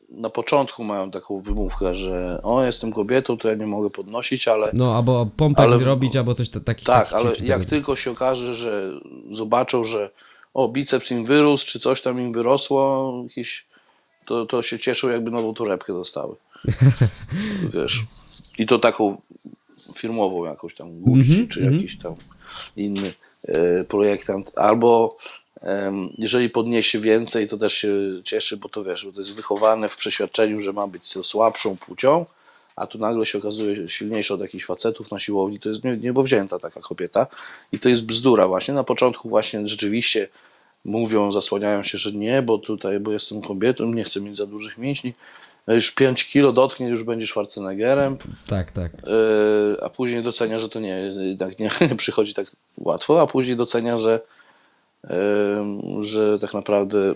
na 0.10 0.30
początku 0.30 0.84
mają 0.84 1.12
taką 1.12 1.40
wymówkę, 1.40 1.96
że 1.96 2.40
o, 2.44 2.64
jestem 2.64 2.94
kobietą, 2.94 3.38
to 3.38 3.48
ja 3.48 3.56
nie 3.56 3.68
mogę 3.68 3.90
podnosić, 3.90 4.48
ale 4.48 4.72
no 4.74 4.96
albo 4.96 5.28
pompek 5.38 5.66
Ale 5.66 5.78
robić, 5.78 6.16
albo 6.16 6.34
coś 6.36 6.50
ta, 6.50 6.60
takich 6.60 6.86
tak, 6.86 7.10
takich 7.10 7.26
ale 7.26 7.30
ćwiczeń. 7.30 7.48
jak 7.48 7.66
tylko 7.66 7.96
się 7.96 8.12
okaże, 8.12 8.56
że 8.56 8.92
zobaczą, 9.32 9.84
że 9.84 10.10
o, 10.54 10.68
biceps 10.68 11.12
im 11.12 11.26
wyrósł, 11.26 11.66
czy 11.68 11.80
coś 11.80 12.02
tam 12.02 12.20
im 12.20 12.34
wyrosło, 12.34 13.14
jakieś, 13.24 13.66
to, 14.26 14.46
to 14.46 14.62
się 14.62 14.80
cieszą, 14.80 15.10
jakby 15.10 15.32
nową 15.32 15.54
torebkę 15.54 15.94
dostały. 15.94 16.36
Wiesz. 17.74 18.04
I 18.58 18.66
to 18.66 18.80
taką 18.80 19.18
firmową 19.96 20.46
jakąś 20.46 20.76
tam 20.76 21.00
Gucci, 21.00 21.48
czy 21.48 21.64
jakiś 21.64 21.98
tam 21.98 22.16
inny 22.76 23.14
e, 23.48 23.84
projektant. 23.84 24.52
Albo 24.56 25.18
jeżeli 26.18 26.50
podniesie 26.50 27.00
więcej, 27.00 27.48
to 27.48 27.58
też 27.58 27.74
się 27.74 27.90
cieszy, 28.24 28.58
bo 28.58 28.70
to 28.70 28.84
wiesz, 28.84 29.06
bo 29.06 29.12
to 29.12 29.20
jest 29.20 29.36
wychowane 29.36 29.90
w 29.90 29.96
przeświadczeniu, 29.96 30.60
że 30.60 30.74
ma 30.74 30.88
być 30.88 31.08
słabszą 31.26 31.78
płcią, 31.78 32.26
a 32.76 32.88
tu 32.88 32.98
nagle 32.98 33.26
się 33.26 33.38
okazuje 33.38 33.90
silniejsza 33.90 34.34
od 34.34 34.40
jakichś 34.42 34.66
facetów 34.66 35.12
na 35.12 35.20
siłowni, 35.20 35.60
to 35.60 35.70
jest 35.70 35.84
nie- 35.84 35.98
niebowzięta 35.98 36.60
taka 36.60 36.82
kobieta 36.82 37.28
i 37.72 37.80
to 37.80 37.90
jest 37.90 38.06
bzdura 38.06 38.48
właśnie. 38.48 38.74
Na 38.74 38.84
początku 38.84 39.30
właśnie 39.30 39.68
rzeczywiście 39.68 40.28
mówią, 40.86 41.32
zasłaniają 41.32 41.84
się, 41.84 41.98
że 41.98 42.12
nie, 42.12 42.42
bo 42.42 42.58
tutaj, 42.58 43.00
bo 43.00 43.12
jestem 43.12 43.42
kobietą, 43.42 43.86
nie 43.86 44.04
chcę 44.04 44.22
mieć 44.22 44.38
za 44.38 44.46
dużych 44.46 44.78
mięśni, 44.78 45.14
już 45.68 45.92
5 45.92 46.26
kilo 46.32 46.54
dotknie, 46.54 46.88
już 46.88 47.04
będziesz 47.04 47.30
Schwarzeneggerem, 47.30 48.18
Tak, 48.48 48.72
tak. 48.72 48.92
Yy, 48.94 49.78
a 49.82 49.90
później 49.90 50.24
docenia, 50.24 50.60
że 50.60 50.70
to 50.70 50.80
nie, 50.80 51.10
jednak 51.20 51.60
nie, 51.60 51.70
nie 51.90 51.96
przychodzi 51.96 52.34
tak 52.34 52.48
łatwo, 52.78 53.22
a 53.22 53.28
później 53.28 53.56
docenia, 53.58 54.00
że, 54.00 54.20
że 56.00 56.40
tak 56.40 56.54
naprawdę 56.54 57.16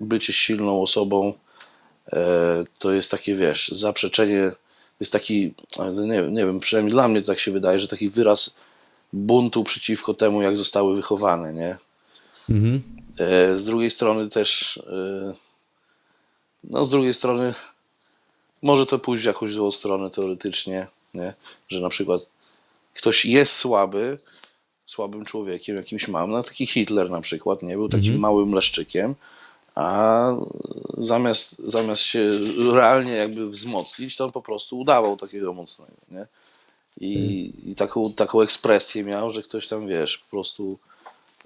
bycie 0.00 0.32
silną 0.32 0.82
osobą 0.82 1.32
yy, 2.12 2.18
to 2.78 2.92
jest 2.92 3.10
takie, 3.10 3.34
wiesz, 3.34 3.68
zaprzeczenie, 3.68 4.52
jest 5.00 5.12
taki, 5.12 5.54
ale 5.78 5.92
nie, 5.92 6.22
nie 6.22 6.46
wiem, 6.46 6.60
przynajmniej 6.60 6.92
dla 6.92 7.08
mnie 7.08 7.22
tak 7.22 7.38
się 7.38 7.50
wydaje, 7.50 7.78
że 7.78 7.88
taki 7.88 8.08
wyraz 8.08 8.56
buntu 9.12 9.64
przeciwko 9.64 10.14
temu, 10.14 10.42
jak 10.42 10.56
zostały 10.56 10.96
wychowane, 10.96 11.52
nie? 11.52 11.76
Mhm. 12.50 12.82
E, 13.18 13.56
Z 13.56 13.64
drugiej 13.64 13.90
strony 13.90 14.28
też, 14.28 14.76
e, 14.76 15.34
no 16.64 16.84
z 16.84 16.90
drugiej 16.90 17.14
strony 17.14 17.54
może 18.62 18.86
to 18.86 18.98
pójść 18.98 19.22
w 19.22 19.26
jakąś 19.26 19.52
złą 19.52 19.70
stronę 19.70 20.10
teoretycznie, 20.10 20.86
nie? 21.14 21.34
że 21.68 21.80
na 21.80 21.88
przykład 21.88 22.30
ktoś 22.94 23.24
jest 23.24 23.56
słaby, 23.56 24.18
słabym 24.90 25.24
człowiekiem, 25.24 25.76
jakimś 25.76 26.08
małym, 26.08 26.30
no 26.30 26.42
taki 26.42 26.66
Hitler 26.66 27.10
na 27.10 27.20
przykład, 27.20 27.62
nie? 27.62 27.76
Był 27.76 27.88
takim 27.88 28.18
małym 28.18 28.52
leszczykiem, 28.54 29.14
a 29.74 30.32
zamiast, 30.98 31.58
zamiast 31.58 32.02
się 32.02 32.30
realnie 32.72 33.12
jakby 33.12 33.48
wzmocnić, 33.48 34.16
to 34.16 34.24
on 34.24 34.32
po 34.32 34.42
prostu 34.42 34.78
udawał 34.78 35.16
takiego 35.16 35.52
mocnego, 35.52 35.92
nie? 36.10 36.26
I, 37.00 37.52
i 37.66 37.74
taką, 37.74 38.12
taką 38.12 38.40
ekspresję 38.40 39.04
miał, 39.04 39.30
że 39.30 39.42
ktoś 39.42 39.68
tam, 39.68 39.86
wiesz, 39.86 40.18
po 40.18 40.30
prostu 40.30 40.78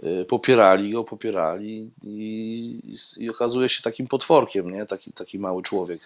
y, 0.05 0.25
popierali 0.25 0.93
go, 0.93 1.05
popierali 1.05 1.91
i, 2.03 2.81
i 3.19 3.31
okazuje 3.31 3.69
się 3.69 3.83
takim 3.83 4.07
potworkiem, 4.07 4.71
nie? 4.71 4.87
Taki, 4.87 5.13
taki 5.13 5.39
mały 5.39 5.63
człowiek, 5.63 6.01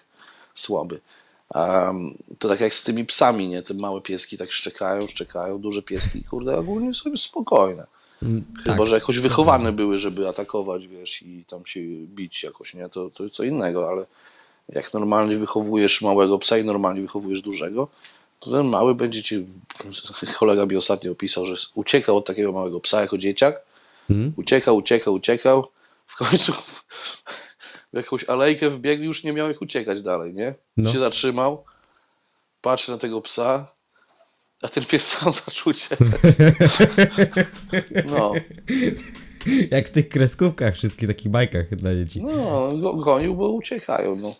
słaby. 0.53 0.99
A 1.53 1.93
to 2.39 2.49
tak 2.49 2.59
jak 2.59 2.73
z 2.73 2.83
tymi 2.83 3.05
psami, 3.05 3.47
nie? 3.47 3.61
Te 3.61 3.73
małe 3.73 4.01
pieski 4.01 4.37
tak 4.37 4.51
szczekają, 4.51 5.07
szczekają, 5.07 5.59
duże 5.59 5.81
pieski, 5.81 6.23
kurde, 6.23 6.57
ogólnie 6.57 6.93
sobie 6.93 7.17
spokojne. 7.17 7.87
Mm, 8.23 8.45
Chyba, 8.63 8.77
tak. 8.77 8.85
że 8.85 8.95
jakoś 8.95 9.19
wychowane 9.19 9.71
były, 9.71 9.97
żeby 9.97 10.27
atakować, 10.27 10.87
wiesz, 10.87 11.21
i 11.21 11.45
tam 11.47 11.65
się 11.65 11.79
bić 12.07 12.43
jakoś, 12.43 12.73
nie? 12.73 12.89
To, 12.89 13.09
to 13.09 13.29
co 13.29 13.43
innego, 13.43 13.89
ale 13.89 14.05
jak 14.69 14.93
normalnie 14.93 15.35
wychowujesz 15.35 16.01
małego 16.01 16.39
psa 16.39 16.57
i 16.57 16.63
normalnie 16.63 17.01
wychowujesz 17.01 17.41
dużego, 17.41 17.87
to 18.39 18.51
ten 18.51 18.67
mały 18.67 18.95
będzie 18.95 19.23
ci, 19.23 19.45
kolega 20.39 20.65
mi 20.65 20.75
ostatnio 20.75 21.11
opisał, 21.11 21.45
że 21.45 21.55
uciekał 21.75 22.17
od 22.17 22.25
takiego 22.25 22.51
małego 22.51 22.79
psa 22.79 23.01
jako 23.01 23.17
dzieciak, 23.17 23.61
uciekał, 24.35 24.77
uciekał, 24.77 25.13
uciekał, 25.13 25.67
w 26.07 26.15
końcu 26.15 26.53
w 27.93 27.97
jakąś 27.97 28.23
alejkę 28.23 28.69
wbiegł 28.69 29.03
i 29.03 29.05
już 29.05 29.23
nie 29.23 29.33
miał 29.33 29.47
jak 29.47 29.61
uciekać 29.61 30.01
dalej, 30.01 30.33
nie? 30.33 30.53
No. 30.77 30.93
Się 30.93 30.99
zatrzymał, 30.99 31.65
patrzy 32.61 32.91
na 32.91 32.97
tego 32.97 33.21
psa, 33.21 33.75
a 34.61 34.67
ten 34.67 34.85
pies 34.85 35.07
sam 35.11 35.33
zaczął 35.33 35.71
uciekać. 35.71 36.07
No, 38.05 38.33
Jak 39.71 39.87
w 39.87 39.91
tych 39.91 40.09
kreskówkach, 40.09 40.75
wszystkich 40.75 41.09
takich 41.09 41.31
bajkach 41.31 41.75
dla 41.75 41.95
dzieci. 41.95 42.21
no 42.21 42.77
go, 42.77 42.93
gonił, 42.93 43.35
bo 43.35 43.49
uciekają, 43.49 44.15
no. 44.15 44.35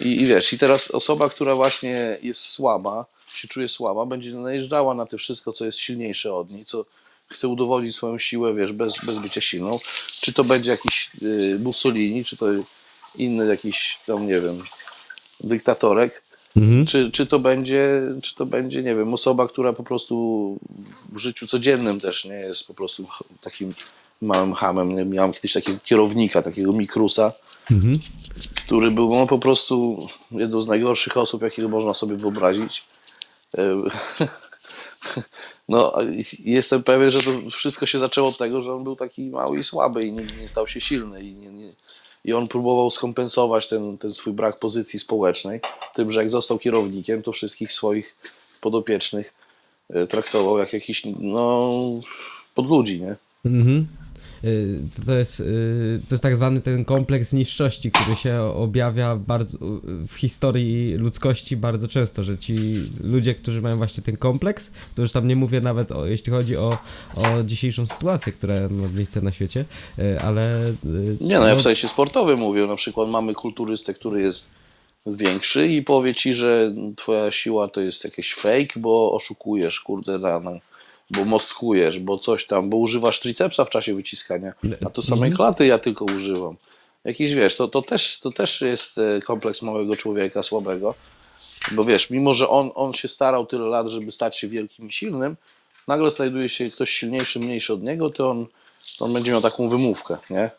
I, 0.00 0.22
I 0.22 0.26
wiesz, 0.26 0.52
i 0.52 0.58
teraz 0.58 0.90
osoba, 0.90 1.28
która 1.28 1.54
właśnie 1.54 2.18
jest 2.22 2.40
słaba, 2.40 3.06
się 3.32 3.48
czuje 3.48 3.68
słaba, 3.68 4.06
będzie 4.06 4.34
najeżdżała 4.34 4.94
na 4.94 5.06
to 5.06 5.18
wszystko, 5.18 5.52
co 5.52 5.64
jest 5.64 5.78
silniejsze 5.78 6.34
od 6.34 6.50
niej, 6.50 6.64
co 6.64 6.84
chce 7.28 7.48
udowodnić 7.48 7.96
swoją 7.96 8.18
siłę, 8.18 8.54
wiesz, 8.54 8.72
bez, 8.72 9.04
bez 9.04 9.18
bycia 9.18 9.40
silną. 9.40 9.78
Czy 10.20 10.32
to 10.32 10.44
będzie 10.44 10.70
jakiś 10.70 11.10
y, 11.22 11.58
Mussolini, 11.62 12.24
czy 12.24 12.36
to 12.36 12.46
inny 13.18 13.46
jakiś, 13.46 13.98
tam 14.06 14.26
nie 14.26 14.40
wiem, 14.40 14.62
dyktatorek, 15.40 16.22
czy, 16.86 17.10
czy, 17.10 17.26
to 17.26 17.38
będzie, 17.38 18.02
czy 18.22 18.34
to 18.34 18.46
będzie, 18.46 18.82
nie 18.82 18.94
wiem, 18.94 19.14
osoba, 19.14 19.48
która 19.48 19.72
po 19.72 19.82
prostu 19.82 20.56
w 21.12 21.18
życiu 21.18 21.46
codziennym 21.46 22.00
też 22.00 22.24
nie 22.24 22.34
jest 22.34 22.66
po 22.66 22.74
prostu 22.74 23.04
takim 23.40 23.74
małym 24.22 24.52
hamem. 24.52 24.94
Nie? 24.94 25.04
Miałem 25.04 25.32
kiedyś 25.32 25.52
takiego 25.52 25.78
kierownika, 25.84 26.42
takiego 26.42 26.72
mikrusa, 26.72 27.32
który 28.56 28.90
był 28.90 29.10
no, 29.10 29.26
po 29.26 29.38
prostu 29.38 30.06
jedną 30.30 30.60
z 30.60 30.66
najgorszych 30.66 31.16
osób, 31.16 31.42
jakiego 31.42 31.68
można 31.68 31.94
sobie 31.94 32.16
wyobrazić. 32.16 32.84
E, 33.58 33.76
No, 35.68 35.92
jestem 36.44 36.82
pewien, 36.82 37.10
że 37.10 37.22
to 37.22 37.50
wszystko 37.50 37.86
się 37.86 37.98
zaczęło 37.98 38.28
od 38.28 38.38
tego, 38.38 38.62
że 38.62 38.74
on 38.74 38.84
był 38.84 38.96
taki 38.96 39.30
mały 39.30 39.58
i 39.58 39.62
słaby 39.62 40.00
i 40.00 40.12
nie, 40.12 40.26
nie 40.40 40.48
stał 40.48 40.68
się 40.68 40.80
silny. 40.80 41.22
I, 41.22 41.34
nie, 41.34 41.50
nie, 41.50 41.72
i 42.24 42.32
on 42.32 42.48
próbował 42.48 42.90
skompensować 42.90 43.68
ten, 43.68 43.98
ten 43.98 44.10
swój 44.10 44.32
brak 44.32 44.58
pozycji 44.58 44.98
społecznej 44.98 45.60
tym, 45.94 46.10
że 46.10 46.20
jak 46.20 46.30
został 46.30 46.58
kierownikiem, 46.58 47.22
to 47.22 47.32
wszystkich 47.32 47.72
swoich 47.72 48.16
podopiecznych 48.60 49.34
e, 49.90 50.06
traktował 50.06 50.58
jak 50.58 50.72
jakiś 50.72 51.02
no, 51.20 51.70
podludzi, 52.54 53.00
nie? 53.00 53.16
Mhm. 53.44 53.86
Y, 54.44 54.80
To 55.06 55.14
jest, 55.14 55.40
y, 55.40 56.00
to 56.08 56.14
jest 56.14 56.22
tak 56.22 56.36
zwany 56.36 56.60
ten 56.60 56.84
kompleks 56.84 57.32
niższości, 57.32 57.90
który 57.90 58.16
się 58.16 58.40
objawia 58.42 59.16
bardzo, 59.16 59.58
w 60.08 60.14
historii 60.16 60.94
ludzkości 60.94 61.56
bardzo 61.56 61.88
często, 61.88 62.24
że 62.24 62.38
ci 62.38 62.58
ludzie, 63.00 63.34
którzy 63.34 63.62
mają 63.62 63.76
właśnie 63.76 64.02
ten 64.02 64.16
kompleks, 64.16 64.72
to 64.94 65.02
już 65.02 65.12
tam 65.12 65.28
nie 65.28 65.36
mówię 65.36 65.60
nawet 65.60 65.92
o, 65.92 66.06
jeśli 66.06 66.32
chodzi 66.32 66.56
o, 66.56 66.78
o 67.14 67.42
dzisiejszą 67.44 67.86
sytuację, 67.86 68.32
która 68.32 68.54
ma 68.70 68.88
miejsce 68.96 69.20
na 69.20 69.32
świecie, 69.32 69.64
y, 69.98 70.20
ale... 70.20 70.72
Nie 71.20 71.38
no, 71.38 71.46
ja 71.46 71.56
w 71.56 71.62
sensie 71.62 71.88
sportowym 71.88 72.38
mówię. 72.38 72.66
Na 72.66 72.76
przykład 72.76 73.08
mamy 73.08 73.34
kulturystę, 73.34 73.94
który 73.94 74.20
jest 74.22 74.50
większy 75.06 75.68
i 75.68 75.82
powie 75.82 76.14
ci, 76.14 76.34
że 76.34 76.74
twoja 76.96 77.30
siła 77.30 77.68
to 77.68 77.80
jest 77.80 78.04
jakiś 78.04 78.34
fake, 78.34 78.80
bo 78.80 79.12
oszukujesz, 79.12 79.80
kurde, 79.80 80.18
na, 80.18 80.40
na, 80.40 80.50
bo 81.10 81.24
mostkujesz, 81.24 81.98
bo 81.98 82.18
coś 82.18 82.46
tam, 82.46 82.70
bo 82.70 82.76
używasz 82.76 83.20
tricepsa 83.20 83.64
w 83.64 83.70
czasie 83.70 83.94
wyciskania, 83.94 84.52
a 84.86 84.90
to 84.90 85.02
samej 85.02 85.32
klaty 85.32 85.66
ja 85.66 85.78
tylko 85.78 86.04
używam. 86.04 86.56
Jakiś, 87.04 87.34
wiesz, 87.34 87.56
to, 87.56 87.68
to, 87.68 87.82
też, 87.82 88.20
to 88.20 88.30
też 88.30 88.60
jest 88.60 88.98
e, 88.98 89.20
kompleks 89.20 89.62
małego 89.62 89.96
człowieka, 89.96 90.42
słabego, 90.42 90.94
bo 91.72 91.84
wiesz, 91.84 92.10
mimo 92.10 92.34
że 92.34 92.48
on, 92.48 92.70
on 92.74 92.92
się 92.92 93.08
starał 93.08 93.46
tyle 93.46 93.66
lat, 93.66 93.88
żeby 93.88 94.10
stać 94.10 94.38
się 94.38 94.48
wielkim 94.48 94.88
i 94.88 94.92
silnym, 94.92 95.36
nagle 95.88 96.10
znajduje 96.10 96.48
się 96.48 96.70
ktoś 96.70 96.90
silniejszy, 96.90 97.40
mniejszy 97.40 97.72
od 97.72 97.82
niego, 97.82 98.10
to 98.10 98.30
on, 98.30 98.46
to 98.98 99.04
on 99.04 99.12
będzie 99.12 99.32
miał 99.32 99.40
taką 99.40 99.68
wymówkę, 99.68 100.16
nie? 100.30 100.50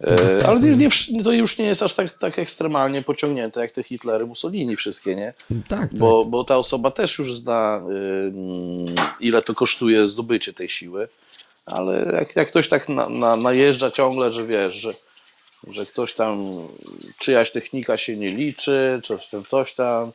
E, 0.00 0.46
ale 0.46 0.60
nie, 0.60 0.76
nie, 0.76 0.88
wsz- 0.88 1.24
to 1.24 1.32
już 1.32 1.58
nie 1.58 1.64
jest 1.66 1.82
aż 1.82 1.94
tak, 1.94 2.12
tak 2.12 2.38
ekstremalnie 2.38 3.02
pociągnięte 3.02 3.60
jak 3.60 3.72
te 3.72 3.82
Hitlery, 3.82 4.26
Mussolini 4.26 4.76
wszystkie, 4.76 5.16
nie? 5.16 5.34
Tak, 5.48 5.68
tak. 5.68 5.94
Bo, 5.94 6.24
bo 6.24 6.44
ta 6.44 6.56
osoba 6.56 6.90
też 6.90 7.18
już 7.18 7.34
zna, 7.34 7.82
ym, 8.26 8.84
ile 9.20 9.42
to 9.42 9.54
kosztuje 9.54 10.08
zdobycie 10.08 10.52
tej 10.52 10.68
siły, 10.68 11.08
ale 11.66 12.12
jak, 12.12 12.36
jak 12.36 12.48
ktoś 12.48 12.68
tak 12.68 12.88
na, 12.88 13.08
na, 13.08 13.36
najeżdża 13.36 13.90
ciągle, 13.90 14.32
że 14.32 14.46
wiesz, 14.46 14.74
że, 14.74 14.94
że 15.68 15.86
ktoś 15.86 16.14
tam, 16.14 16.52
czyjaś 17.18 17.50
technika 17.50 17.96
się 17.96 18.16
nie 18.16 18.30
liczy, 18.30 19.00
coś 19.04 19.28
tam, 19.28 19.44
coś 19.44 19.74
tam, 19.74 20.12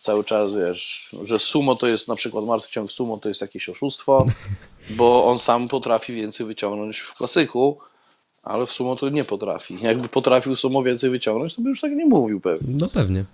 cały 0.00 0.24
czas 0.24 0.54
wiesz, 0.54 1.16
że 1.22 1.38
sumo 1.38 1.74
to 1.74 1.86
jest 1.86 2.08
na 2.08 2.14
przykład 2.14 2.44
martwy 2.44 2.72
ciąg 2.72 2.92
sumo 2.92 3.18
to 3.18 3.28
jest 3.28 3.40
jakieś 3.40 3.68
oszustwo, 3.68 4.26
bo 4.90 5.24
on 5.24 5.38
sam 5.38 5.68
potrafi 5.68 6.12
więcej 6.12 6.46
wyciągnąć 6.46 6.98
w 6.98 7.14
klasyku, 7.14 7.78
ale 8.46 8.66
w 8.66 8.72
sumo 8.72 8.96
to 8.96 9.08
nie 9.08 9.24
potrafi. 9.24 9.78
Jakby 9.82 10.08
potrafił 10.08 10.56
sumo 10.56 10.82
więcej 10.82 11.10
wyciągnąć, 11.10 11.54
to 11.54 11.62
by 11.62 11.68
już 11.68 11.80
tak 11.80 11.92
nie 11.92 12.06
mówił 12.06 12.40
pewnie. 12.40 12.74
No 12.78 12.88
pewnie. 12.88 13.24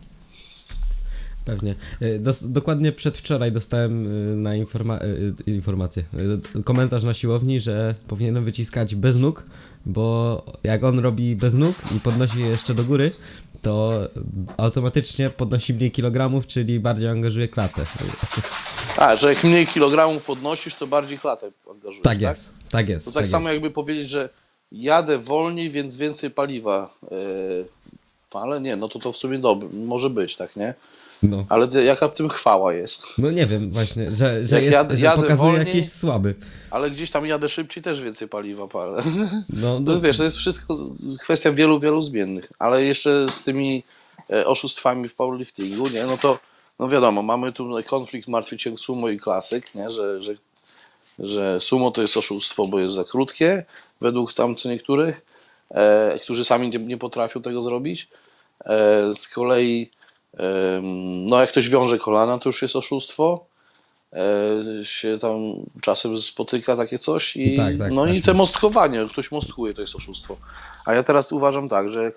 Pewnie. 1.44 1.74
Y, 2.02 2.18
Dos, 2.18 2.52
dokładnie 2.52 2.92
przedwczoraj 2.92 3.52
dostałem 3.52 4.06
y, 4.32 4.36
na 4.36 4.54
informa 4.56 4.98
y, 5.46 5.50
informację, 5.50 6.02
komentarz 6.64 7.02
na 7.02 7.14
siłowni, 7.14 7.60
że 7.60 7.94
powinienem 8.08 8.44
wyciskać 8.44 8.94
bez 8.94 9.16
nóg, 9.16 9.44
bo 9.86 10.42
jak 10.64 10.84
on 10.84 10.98
robi 10.98 11.36
bez 11.36 11.54
nóg 11.54 11.76
i 11.96 12.00
podnosi 12.00 12.40
je 12.40 12.46
jeszcze 12.46 12.74
do 12.74 12.84
góry, 12.84 13.10
to 13.62 14.00
automatycznie 14.56 15.30
podnosi 15.30 15.74
mniej 15.74 15.90
kilogramów, 15.90 16.46
czyli 16.46 16.80
bardziej 16.80 17.08
angażuje 17.08 17.48
klatę. 17.48 17.82
A, 18.96 19.16
że 19.16 19.28
jak 19.34 19.44
mniej 19.44 19.66
kilogramów 19.66 20.24
podnosisz, 20.24 20.74
to 20.74 20.86
bardziej 20.86 21.18
klatę 21.18 21.50
angażujesz, 21.70 22.02
Tak 22.02 22.20
jest, 22.20 22.52
tak 22.70 22.88
jest. 22.88 23.04
To 23.06 23.12
tak, 23.12 23.28
samo 23.28 23.48
jest. 23.48 23.54
jakby 23.54 23.70
powiedzieć, 23.74 24.10
że 24.10 24.28
jadę 24.72 25.18
wolniej, 25.18 25.70
więc 25.70 25.96
więcej 25.96 26.30
paliwa 26.30 26.94
yy, 27.10 27.64
palę. 28.30 28.60
Nie, 28.60 28.76
no 28.76 28.88
to 28.88 28.98
to 28.98 29.12
w 29.12 29.16
sumie 29.16 29.38
dobre, 29.38 29.68
może 29.68 30.10
być, 30.10 30.36
tak, 30.36 30.56
nie? 30.56 30.74
No. 31.22 31.44
Ale 31.48 31.84
jaka 31.84 32.08
w 32.08 32.14
tym 32.14 32.28
chwała 32.28 32.74
jest? 32.74 33.06
no 33.18 33.30
nie 33.30 33.46
wiem 33.46 33.70
właśnie, 33.70 34.10
że, 34.10 34.14
że, 34.46 34.62
jest, 34.62 34.72
jadę- 34.76 34.96
że 34.96 35.04
jadę 35.04 35.22
pokazuje 35.22 35.52
wolniej- 35.52 35.66
jakieś 35.66 35.92
słaby. 35.92 36.34
Ale 36.70 36.90
gdzieś 36.90 37.10
tam 37.10 37.26
jadę 37.26 37.48
szybciej, 37.48 37.82
też 37.82 38.00
więcej 38.00 38.28
paliwa 38.28 38.68
palę. 38.68 39.02
No, 39.50 39.80
No 39.80 39.92
no, 39.94 40.00
wiesz, 40.00 40.18
to 40.18 40.24
jest 40.24 40.36
wszystko 40.36 40.74
kwestia 41.20 41.52
wielu, 41.52 41.80
wielu 41.80 42.02
zmiennych. 42.02 42.52
Ale 42.58 42.84
jeszcze 42.84 43.26
z 43.30 43.44
tymi 43.44 43.82
e, 44.30 44.46
oszustwami 44.46 45.08
w 45.08 45.14
powerliftingu, 45.14 45.88
nie? 45.88 46.04
No 46.04 46.16
to, 46.16 46.38
no 46.78 46.88
wiadomo, 46.88 47.22
mamy 47.22 47.52
tu 47.52 47.70
konflikt 47.86 48.28
martwy 48.28 48.56
ciąg 48.56 48.80
sumo 48.80 49.08
i 49.08 49.18
klasyk, 49.18 49.74
nie? 49.74 49.90
Że, 49.90 50.22
że, 50.22 50.34
że 51.18 51.60
sumo 51.60 51.90
to 51.90 52.02
jest 52.02 52.16
oszustwo, 52.16 52.66
bo 52.66 52.78
jest 52.78 52.94
za 52.94 53.04
krótkie, 53.04 53.64
według 54.02 54.32
tam 54.32 54.56
co 54.56 54.68
niektórych, 54.68 55.22
e, 55.70 56.18
którzy 56.22 56.44
sami 56.44 56.70
nie, 56.70 56.78
nie 56.78 56.96
potrafią 56.96 57.42
tego 57.42 57.62
zrobić. 57.62 58.08
E, 58.64 59.14
z 59.14 59.28
kolei, 59.28 59.90
em, 60.36 61.26
no 61.26 61.40
jak 61.40 61.50
ktoś 61.50 61.68
wiąże 61.68 61.98
kolana, 61.98 62.38
to 62.38 62.48
już 62.48 62.62
jest 62.62 62.76
oszustwo. 62.76 63.44
E, 64.12 64.84
się 64.84 65.18
tam 65.18 65.36
czasem 65.80 66.18
spotyka 66.18 66.76
takie 66.76 66.98
coś 66.98 67.36
i 67.36 67.56
Tak, 67.56 67.78
tak, 67.78 67.92
no 67.92 68.04
tak. 68.04 68.14
i 68.14 68.22
te 68.22 68.34
mostkowanie, 68.34 69.06
ktoś 69.10 69.30
mostkuje, 69.30 69.74
to 69.74 69.80
jest 69.80 69.96
oszustwo. 69.96 70.36
A 70.86 70.94
ja 70.94 71.02
teraz 71.02 71.32
uważam 71.32 71.68
tak, 71.68 71.88
że 71.88 72.12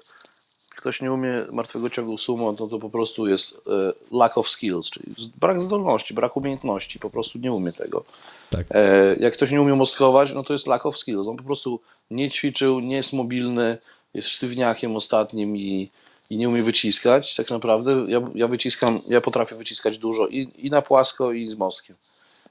ktoś 0.86 1.02
nie 1.02 1.12
umie 1.12 1.46
martwego 1.52 1.90
ciągu 1.90 2.18
sumo, 2.18 2.54
to 2.54 2.68
to 2.68 2.80
po 2.80 2.90
prostu 2.90 3.28
jest 3.28 3.62
e, 3.68 3.94
lack 4.12 4.38
of 4.38 4.50
skills, 4.50 4.90
czyli 4.90 5.06
brak 5.40 5.62
zdolności, 5.62 6.14
brak 6.14 6.38
umiejętności, 6.38 7.00
po 7.00 7.10
prostu 7.10 7.40
nie 7.40 7.54
umie 7.54 7.74
tego. 7.74 8.04
tak. 8.50 8.66
E, 8.70 9.16
jak 9.16 9.34
ktoś 9.34 9.52
nie 9.52 9.62
umie 9.62 9.76
mostkować, 9.76 10.34
no 10.34 10.44
to 10.44 10.54
jest 10.54 10.68
lack 10.68 10.86
of 10.86 10.98
skills. 10.98 11.28
On 11.28 11.38
po 11.38 11.44
prostu 11.44 11.80
nie 12.12 12.30
ćwiczył, 12.32 12.80
nie 12.80 12.96
jest 12.96 13.14
mobilny, 13.14 13.78
jest 14.14 14.30
sztywniakiem 14.30 14.96
ostatnim 14.96 15.58
i, 15.58 15.90
i 16.30 16.38
nie 16.38 16.50
umie 16.50 16.64
wyciskać. 16.64 17.36
Tak 17.36 17.50
naprawdę 17.50 18.06
ja, 18.08 18.22
ja 18.36 18.48
wyciskam, 18.48 19.00
ja 19.08 19.22
potrafię 19.22 19.56
wyciskać 19.56 19.98
dużo 19.98 20.28
i, 20.28 20.50
i 20.58 20.70
na 20.70 20.82
płasko, 20.82 21.32
i 21.32 21.50
z 21.50 21.56
mostkiem. 21.56 21.96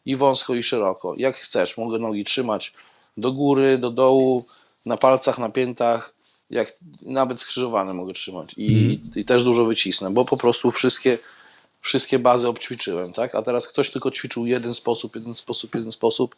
I 0.07 0.17
wąsko, 0.17 0.55
i 0.55 0.63
szeroko. 0.63 1.15
Jak 1.17 1.37
chcesz, 1.37 1.79
mogę 1.79 1.99
nogi 1.99 2.25
trzymać 2.25 2.73
do 3.17 3.33
góry, 3.33 3.79
do 3.79 3.91
dołu, 3.91 4.45
na 4.87 4.97
palcach, 4.97 5.39
na 5.39 5.49
piętach, 5.49 6.14
jak 6.51 6.73
nawet 7.03 7.41
skrzyżowane 7.41 7.95
mogę 7.95 8.13
trzymać. 8.13 8.55
I, 8.57 9.01
i 9.17 9.25
też 9.25 9.45
dużo 9.45 9.65
wycisnę, 9.65 10.11
bo 10.11 10.25
po 10.25 10.37
prostu 10.37 10.71
wszystkie, 10.71 11.19
wszystkie 11.81 12.19
bazy 12.19 12.49
obćwiczyłem, 12.49 13.13
tak? 13.13 13.35
A 13.35 13.43
teraz 13.43 13.69
ktoś 13.69 13.91
tylko 13.91 14.11
ćwiczył 14.11 14.47
jeden 14.47 14.75
sposób, 14.75 15.15
jeden 15.15 15.35
sposób, 15.35 15.75
jeden 15.75 15.93
sposób 15.93 16.37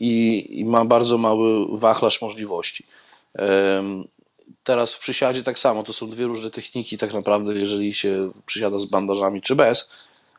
i, 0.00 0.46
i 0.50 0.64
ma 0.64 0.84
bardzo 0.84 1.18
mały 1.18 1.78
wachlarz 1.78 2.22
możliwości. 2.22 2.86
Em, 3.34 4.04
Teraz 4.64 4.94
w 4.94 4.98
przysiadzie 4.98 5.42
tak 5.42 5.58
samo, 5.58 5.82
to 5.82 5.92
są 5.92 6.10
dwie 6.10 6.26
różne 6.26 6.50
techniki 6.50 6.98
tak 6.98 7.12
naprawdę, 7.14 7.54
jeżeli 7.54 7.94
się 7.94 8.30
przysiada 8.46 8.78
z 8.78 8.84
bandażami 8.84 9.42
czy 9.42 9.56
bez, 9.56 9.90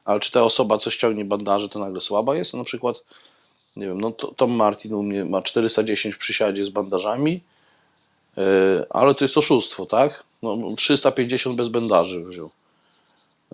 ale 0.06 0.20
czy 0.20 0.32
ta 0.32 0.44
osoba, 0.44 0.78
co 0.78 0.92
ściągnie 0.92 1.26
bandaże, 1.26 1.70
to 1.70 1.80
nagle 1.80 2.02
słaba 2.02 2.36
jest? 2.36 2.54
Na 2.54 2.64
przykład, 2.64 3.04
nie 3.76 3.88
wiem, 3.88 4.02
no 4.02 4.12
to- 4.12 4.28
Tom 4.28 4.52
Martin 4.52 4.94
u 4.94 5.04
mnie 5.04 5.26
ma 5.26 5.42
410 5.42 6.16
w 6.16 6.18
przysiadzie 6.18 6.66
z 6.66 6.70
bandażami, 6.70 7.42
ale 8.90 9.16
to 9.16 9.24
jest 9.24 9.38
oszustwo, 9.38 9.86
tak? 9.86 10.24
No, 10.42 10.76
350 10.78 11.56
bez 11.56 11.70
bandaży 11.70 12.24
wziął. 12.24 12.50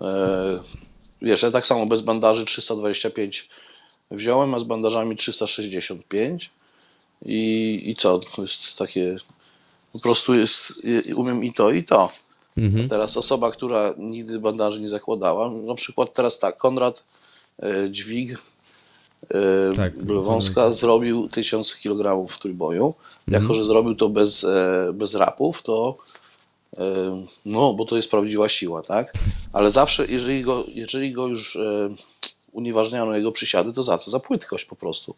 Yy, 0.02 0.60
Wiesz, 1.22 1.44
ja 1.44 1.52
tak 1.52 1.68
samo 1.68 1.86
bez 1.86 2.02
bandaży 2.02 2.46
325 2.46 3.50
wziąłem, 4.12 4.54
a 4.54 4.60
z 4.60 4.64
bandażami 4.64 5.16
365 5.16 6.52
i, 7.26 7.82
i 7.86 7.96
co? 7.96 8.20
To 8.20 8.42
jest 8.42 8.78
takie, 8.78 9.18
po 9.94 10.00
prostu 10.00 10.36
jest, 10.36 10.86
y, 11.10 11.16
umiem 11.16 11.44
i 11.44 11.54
to, 11.54 11.72
i 11.72 11.84
to. 11.84 12.12
Mhm. 12.58 12.90
Teraz 12.90 13.18
osoba, 13.18 13.52
która 13.52 13.94
nigdy 13.98 14.40
bandaży 14.40 14.82
nie 14.82 14.90
zakładała, 14.90 15.52
na 15.52 15.76
przykład 15.76 16.14
teraz 16.14 16.40
tak, 16.40 16.58
Konrad 16.58 17.04
e, 17.60 17.90
E, 19.30 19.74
Tak, 19.76 20.04
Blewąska 20.04 20.72
zrobił 20.72 21.30
1000 21.30 21.76
kg 21.76 22.28
w 22.34 22.40
trójboju. 22.40 22.94
Mhm. 23.28 23.44
Jako, 23.44 23.54
że 23.54 23.64
zrobił 23.64 23.96
to 23.96 24.10
bez, 24.10 24.44
e, 24.44 24.92
bez 24.94 25.16
rapów, 25.16 25.64
to 25.64 25.98
e, 26.78 26.84
no, 27.46 27.74
bo 27.74 27.86
to 27.86 27.96
jest 27.96 28.12
prawdziwa 28.12 28.50
siła, 28.50 28.82
tak? 28.82 29.14
Ale 29.54 29.72
zawsze, 29.72 30.06
jeżeli 30.10 30.42
go, 30.42 30.64
jeżeli 30.76 31.14
go 31.14 31.28
już 31.28 31.56
e, 31.56 31.90
unieważniano 32.52 33.16
jego 33.16 33.32
przysiady, 33.32 33.74
to 33.74 33.84
za 33.84 33.98
co? 33.98 34.12
Za 34.12 34.20
płytkość 34.20 34.66
po 34.66 34.76
prostu. 34.76 35.16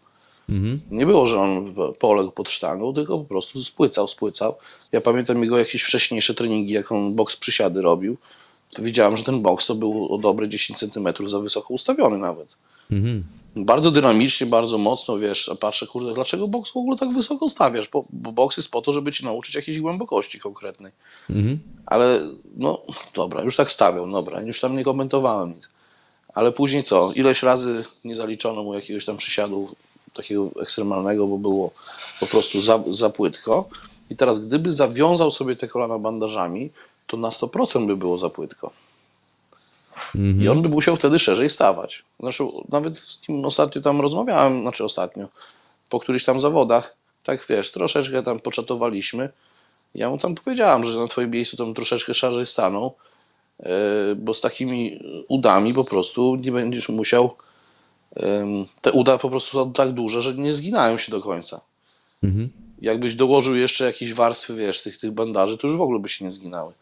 Mhm. 0.50 0.82
Nie 0.92 1.06
było, 1.06 1.26
że 1.26 1.40
on 1.40 1.74
poległ 2.00 2.32
pod 2.32 2.52
sztangą, 2.52 2.94
tylko 2.94 3.18
po 3.18 3.26
prostu 3.26 3.64
spłycał, 3.64 4.08
spłycał. 4.08 4.56
Ja 4.92 5.02
pamiętam 5.02 5.44
jego 5.44 5.58
jakieś 5.58 5.84
wcześniejsze 5.84 6.34
treningi, 6.34 6.74
jak 6.74 6.92
on 6.92 7.16
boks 7.16 7.38
przysiady 7.38 7.82
robił, 7.82 8.18
to 8.74 8.84
widziałem, 8.84 9.16
że 9.16 9.24
ten 9.24 9.42
boks 9.42 9.68
to 9.68 9.76
był 9.76 10.14
o 10.14 10.18
dobre 10.18 10.50
10 10.50 10.80
cm 10.80 11.08
za 11.26 11.40
wysoko 11.40 11.74
ustawiony 11.74 12.18
nawet. 12.18 12.48
Mhm. 12.92 13.24
Bardzo 13.56 13.92
dynamicznie, 13.92 14.48
bardzo 14.48 14.78
mocno, 14.78 15.18
wiesz, 15.18 15.52
patrzę, 15.60 15.88
kurde, 15.88 16.14
dlaczego 16.14 16.48
boks 16.48 16.72
w 16.72 16.78
ogóle 16.78 16.98
tak 16.98 17.14
wysoko 17.14 17.50
stawiasz? 17.50 17.90
Bo, 17.90 18.06
bo 18.10 18.32
boks 18.32 18.58
jest 18.58 18.72
po 18.72 18.82
to, 18.82 18.94
żeby 18.94 19.12
ci 19.12 19.26
nauczyć 19.26 19.56
jakiejś 19.56 19.80
głębokości 19.80 20.40
konkretnej. 20.40 20.92
Mhm. 21.30 21.60
Ale 21.86 22.22
no 22.58 22.82
dobra, 23.14 23.42
już 23.42 23.56
tak 23.56 23.72
stawiał, 23.72 24.12
dobra, 24.12 24.42
już 24.42 24.60
tam 24.60 24.78
nie 24.78 24.84
komentowałem 24.84 25.56
nic. 25.56 25.70
Ale 26.34 26.52
później 26.52 26.84
co? 26.84 27.12
Ileś 27.16 27.44
razy 27.44 27.84
nie 28.06 28.16
zaliczono 28.16 28.64
mu 28.64 28.74
jakiegoś 28.74 29.06
tam 29.06 29.18
przysiadu 29.18 29.76
takiego 30.14 30.50
ekstremalnego, 30.62 31.28
bo 31.28 31.38
było 31.38 31.72
po 32.20 32.26
prostu 32.26 32.62
za, 32.62 32.84
za 32.90 33.10
płytko. 33.10 33.70
I 34.10 34.16
teraz 34.16 34.46
gdyby 34.46 34.72
zawiązał 34.72 35.32
sobie 35.32 35.56
te 35.56 35.68
kolana 35.68 36.00
bandażami, 36.00 36.70
to 37.08 37.18
na 37.18 37.30
100% 37.30 37.88
by 37.88 37.98
było 37.98 38.18
za 38.18 38.30
płytko. 38.30 38.72
Mhm. 40.16 40.44
I 40.44 40.48
on 40.48 40.62
by 40.62 40.70
musiał 40.70 40.96
wtedy 40.96 41.20
szerzej 41.20 41.50
stawać. 41.50 42.04
Znaczy, 42.20 42.44
nawet 42.70 42.98
z 42.98 43.28
nim 43.30 43.46
ostatnio 43.46 43.82
tam 43.82 44.02
rozmawiałem, 44.02 44.62
znaczy 44.62 44.84
ostatnio, 44.84 45.28
po 45.90 46.00
którychś 46.00 46.26
tam 46.26 46.40
zawodach, 46.40 46.96
tak 47.24 47.46
wiesz, 47.50 47.72
troszeczkę 47.72 48.24
tam 48.24 48.40
poczatowaliśmy. 48.40 49.30
Ja 49.96 50.10
mu 50.10 50.18
tam 50.18 50.36
powiedziałam, 50.36 50.84
że 50.84 51.00
na 51.00 51.08
twoim 51.08 51.32
miejscu 51.32 51.58
tam 51.58 51.74
troszeczkę 51.74 52.14
szerzej 52.14 52.46
staną, 52.46 52.92
e, 53.60 53.70
bo 54.16 54.34
z 54.34 54.42
takimi 54.42 55.00
udami 55.28 55.74
po 55.74 55.84
prostu 55.84 56.36
nie 56.36 56.52
będziesz 56.52 56.90
musiał. 56.90 57.36
Te 58.82 58.92
uda 58.92 59.18
po 59.18 59.30
prostu 59.30 59.58
są 59.58 59.74
tak 59.74 59.92
duże, 59.92 60.22
że 60.22 60.34
nie 60.34 60.54
zginają 60.54 60.98
się 60.98 61.12
do 61.12 61.22
końca. 61.22 61.62
Mhm. 62.24 62.50
Jakbyś 62.82 63.16
dołożył 63.16 63.56
jeszcze 63.56 63.86
jakieś 63.86 64.14
warstwy, 64.14 64.56
wiesz, 64.56 64.84
tych, 64.84 64.98
tych 64.98 65.12
bandaży, 65.12 65.58
to 65.58 65.68
już 65.68 65.78
w 65.78 65.82
ogóle 65.82 66.00
by 66.00 66.10
się 66.10 66.26
nie 66.26 66.32
zginały. 66.32 66.74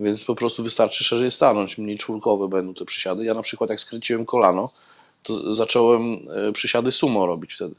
Więc 0.00 0.24
po 0.24 0.34
prostu 0.34 0.62
wystarczy 0.62 1.04
szerzej 1.04 1.30
stanąć, 1.30 1.78
mniej 1.78 1.98
czwórkowe 1.98 2.48
będą 2.48 2.74
te 2.74 2.84
przysiady. 2.84 3.24
Ja 3.24 3.34
na 3.34 3.42
przykład 3.42 3.70
jak 3.70 3.80
skręciłem 3.80 4.26
kolano, 4.26 4.70
to 5.22 5.54
zacząłem 5.54 6.18
e, 6.48 6.52
przysiady 6.52 6.92
sumo 6.92 7.26
robić 7.26 7.54
wtedy. 7.54 7.74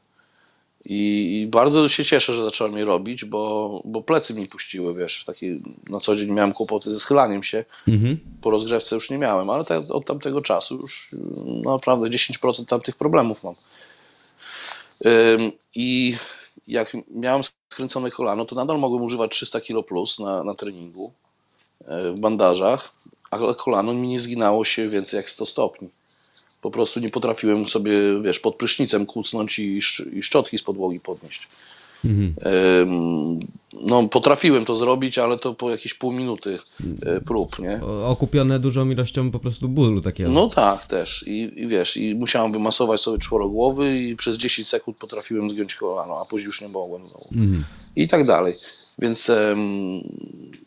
I, 0.85 1.47
bardzo 1.51 1.89
się 1.89 2.05
cieszę, 2.05 2.33
że 2.33 2.43
zacząłem 2.43 2.77
je 2.77 2.85
robić, 2.85 3.25
bo, 3.25 3.81
bo 3.85 4.01
plecy 4.01 4.33
mi 4.33 4.47
puściły, 4.47 4.93
wiesz, 4.93 5.21
w 5.21 5.25
takiej, 5.25 5.61
na 5.89 5.99
co 5.99 6.15
dzień 6.15 6.31
miałem 6.31 6.53
kłopoty 6.53 6.91
ze 6.91 6.99
schylaniem 6.99 7.43
się, 7.43 7.65
Mhm. 7.87 8.19
po 8.41 8.49
rozgrzewce 8.49 8.95
już 8.95 9.09
nie 9.09 9.17
miałem, 9.17 9.49
ale 9.49 9.65
te, 9.65 9.77
od 9.77 10.05
tamtego 10.05 10.41
czasu 10.41 10.75
już 10.81 11.13
y, 11.13 11.17
naprawdę 11.63 12.09
10% 12.09 12.65
tamtych 12.65 12.95
problemów 12.95 13.43
mam. 13.43 13.55
Ym, 15.05 15.51
I 15.75 16.17
jak 16.67 16.91
miałem 17.09 17.41
skręcone 17.43 18.11
kolano, 18.11 18.45
to 18.45 18.55
nadal 18.55 18.79
mogłem 18.79 19.03
używać 19.03 19.31
300 19.31 19.61
kg 19.61 19.87
plus 19.87 20.19
na, 20.19 20.43
na 20.43 20.55
treningu 20.55 21.11
w 22.15 22.19
bandażach, 22.19 22.93
ale 23.31 23.55
kolano 23.55 23.93
mi 23.93 24.07
nie 24.07 24.19
zginało 24.19 24.65
się 24.65 24.89
więcej 24.89 25.17
jak 25.17 25.29
100 25.29 25.45
stopni. 25.45 25.89
Po 26.61 26.71
prostu 26.71 26.99
nie 26.99 27.09
potrafiłem 27.09 27.67
sobie, 27.67 27.91
wiesz, 28.21 28.39
pod 28.39 28.55
prysznicem 28.55 29.05
kucnąć 29.05 29.59
i, 29.59 29.79
i 30.13 30.23
szczotki 30.23 30.57
z 30.57 30.63
podłogi 30.63 30.99
podnieść. 30.99 31.47
Mhm. 32.05 32.33
No, 33.81 34.07
potrafiłem 34.07 34.65
to 34.65 34.75
zrobić, 34.75 35.17
ale 35.17 35.37
to 35.37 35.53
po 35.53 35.69
jakieś 35.69 35.93
pół 35.93 36.11
minuty 36.11 36.59
e, 37.05 37.21
prób, 37.21 37.59
nie? 37.59 37.81
Okupione 38.05 38.59
dużą 38.59 38.89
ilością 38.89 39.31
po 39.31 39.39
prostu 39.39 39.69
bólu 39.69 40.01
takiego. 40.01 40.29
No 40.29 40.47
tak, 40.47 40.87
też. 40.87 41.23
I, 41.27 41.51
I 41.55 41.67
wiesz, 41.67 41.97
i 41.97 42.15
musiałem 42.15 42.51
wymasować 42.51 43.01
sobie 43.01 43.17
czworogłowy 43.17 43.99
i 43.99 44.15
przez 44.15 44.37
10 44.37 44.67
sekund 44.67 44.97
potrafiłem 44.97 45.49
zgiąć 45.49 45.75
kolano, 45.75 46.21
a 46.21 46.25
później 46.25 46.45
już 46.45 46.61
nie 46.61 46.69
mogłem 46.69 47.01
znowu. 47.01 47.27
Mhm. 47.31 47.65
I 47.95 48.07
tak 48.07 48.25
dalej. 48.25 48.55
Więc 48.99 49.29
em, 49.29 49.59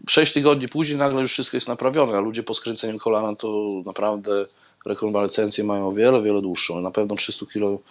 6 0.08 0.32
tygodni 0.32 0.68
później 0.68 0.98
nagle 0.98 1.20
już 1.20 1.32
wszystko 1.32 1.56
jest 1.56 1.68
naprawione, 1.68 2.16
a 2.16 2.20
ludzie 2.20 2.42
po 2.42 2.54
skręceniu 2.54 2.98
kolana 2.98 3.36
to 3.36 3.82
naprawdę 3.86 4.46
rekonwalescencję 4.86 5.64
mają 5.64 5.88
o 5.88 5.92
wiele, 5.92 6.22
wiele 6.22 6.42
dłuższą. 6.42 6.80
Na 6.80 6.90
pewno 6.90 7.16
300 7.16 7.46
kg 7.46 7.82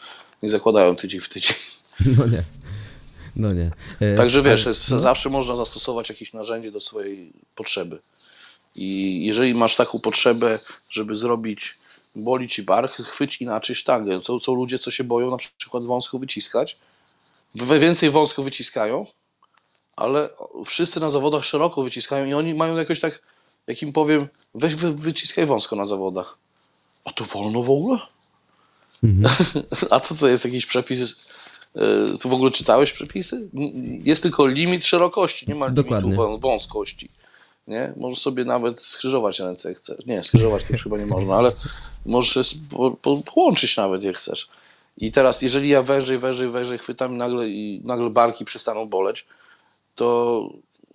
nie 0.44 0.50
zakładają 0.50 0.96
tydzień 0.96 1.22
w 1.22 1.30
tydzień. 1.30 1.56
No 2.18 2.26
nie. 2.28 2.44
No 3.36 3.54
nie. 3.54 3.72
E, 4.00 4.16
Także 4.16 4.42
wiesz, 4.42 4.66
jest, 4.66 4.88
zawsze 4.88 5.30
można 5.30 5.56
zastosować 5.56 6.10
jakieś 6.10 6.34
narzędzie 6.34 6.72
do 6.72 6.80
swojej 6.80 7.32
potrzeby. 7.56 8.00
I 8.76 9.22
jeżeli 9.26 9.54
masz 9.54 9.76
taką 9.76 10.00
potrzebę, 10.00 10.60
żeby 10.90 11.16
zrobić, 11.16 11.78
boli 12.16 12.48
ci 12.48 12.64
bark, 12.64 12.94
chwyć 12.94 13.42
inaczej 13.42 13.76
sztangę. 13.76 14.22
Są, 14.22 14.40
są 14.40 14.56
ludzie, 14.56 14.80
co 14.80 14.92
się 14.92 15.04
boją 15.04 15.32
na 15.32 15.38
przykład 15.58 15.84
wąsko 15.84 16.20
wyciskać. 16.20 16.78
Więcej 17.56 18.10
wąsko 18.10 18.44
wyciskają, 18.44 19.06
ale 19.98 20.30
wszyscy 20.66 21.00
na 21.00 21.10
zawodach 21.10 21.44
szeroko 21.46 21.84
wyciskają 21.84 22.26
i 22.26 22.34
oni 22.34 22.54
mają 22.54 22.76
jakoś 22.76 23.00
tak, 23.00 23.22
jak 23.68 23.82
im 23.82 23.94
powiem, 23.94 24.28
weź 24.56 24.76
wy, 24.76 24.94
wyciskaj 24.94 25.46
wąsko 25.46 25.76
na 25.76 25.86
zawodach. 25.86 26.38
A 27.06 27.12
to 27.12 27.24
wolno 27.26 27.64
w 27.64 27.70
ogóle? 27.70 28.00
Mhm. 29.04 29.36
A 29.92 30.00
to 30.00 30.16
co 30.16 30.28
jest 30.28 30.46
jakiś 30.46 30.66
przepis? 30.66 31.28
e, 31.76 32.18
Tu 32.18 32.30
w 32.30 32.34
ogóle 32.34 32.52
czytałeś 32.52 32.92
przepisy? 32.92 33.50
Jest 34.04 34.24
tylko 34.24 34.48
limit 34.48 34.86
szerokości, 34.86 35.46
nie 35.48 35.56
ma 35.56 35.70
Dokładnie. 35.70 36.12
limitu 36.12 36.24
wą- 36.24 36.40
wąskości. 36.42 37.10
Nie? 37.68 37.94
Możesz 37.98 38.20
sobie 38.20 38.46
nawet 38.46 38.82
skrzyżować 38.82 39.40
ręce, 39.40 39.70
jak 39.70 39.78
chcesz. 39.78 40.06
Nie, 40.06 40.24
skrzyżować 40.24 40.64
to 40.64 40.74
już 40.74 40.84
chyba 40.84 40.98
nie 40.98 41.06
można, 41.06 41.36
ale 41.36 41.52
możesz 42.06 42.56
po, 42.70 42.92
po, 42.92 43.18
połączyć 43.18 43.78
nawet, 43.78 44.04
jak 44.04 44.18
chcesz. 44.18 44.50
I 44.98 45.12
teraz, 45.12 45.42
jeżeli 45.42 45.70
ja 45.70 45.82
wężej, 45.82 46.18
wężej, 46.18 46.50
wężej 46.50 46.78
chwytam 46.78 47.18
nagle, 47.18 47.50
i 47.50 47.82
nagle 47.84 48.10
barki 48.10 48.46
przestaną 48.46 48.86
boleć, 48.90 49.26
to, 49.98 50.50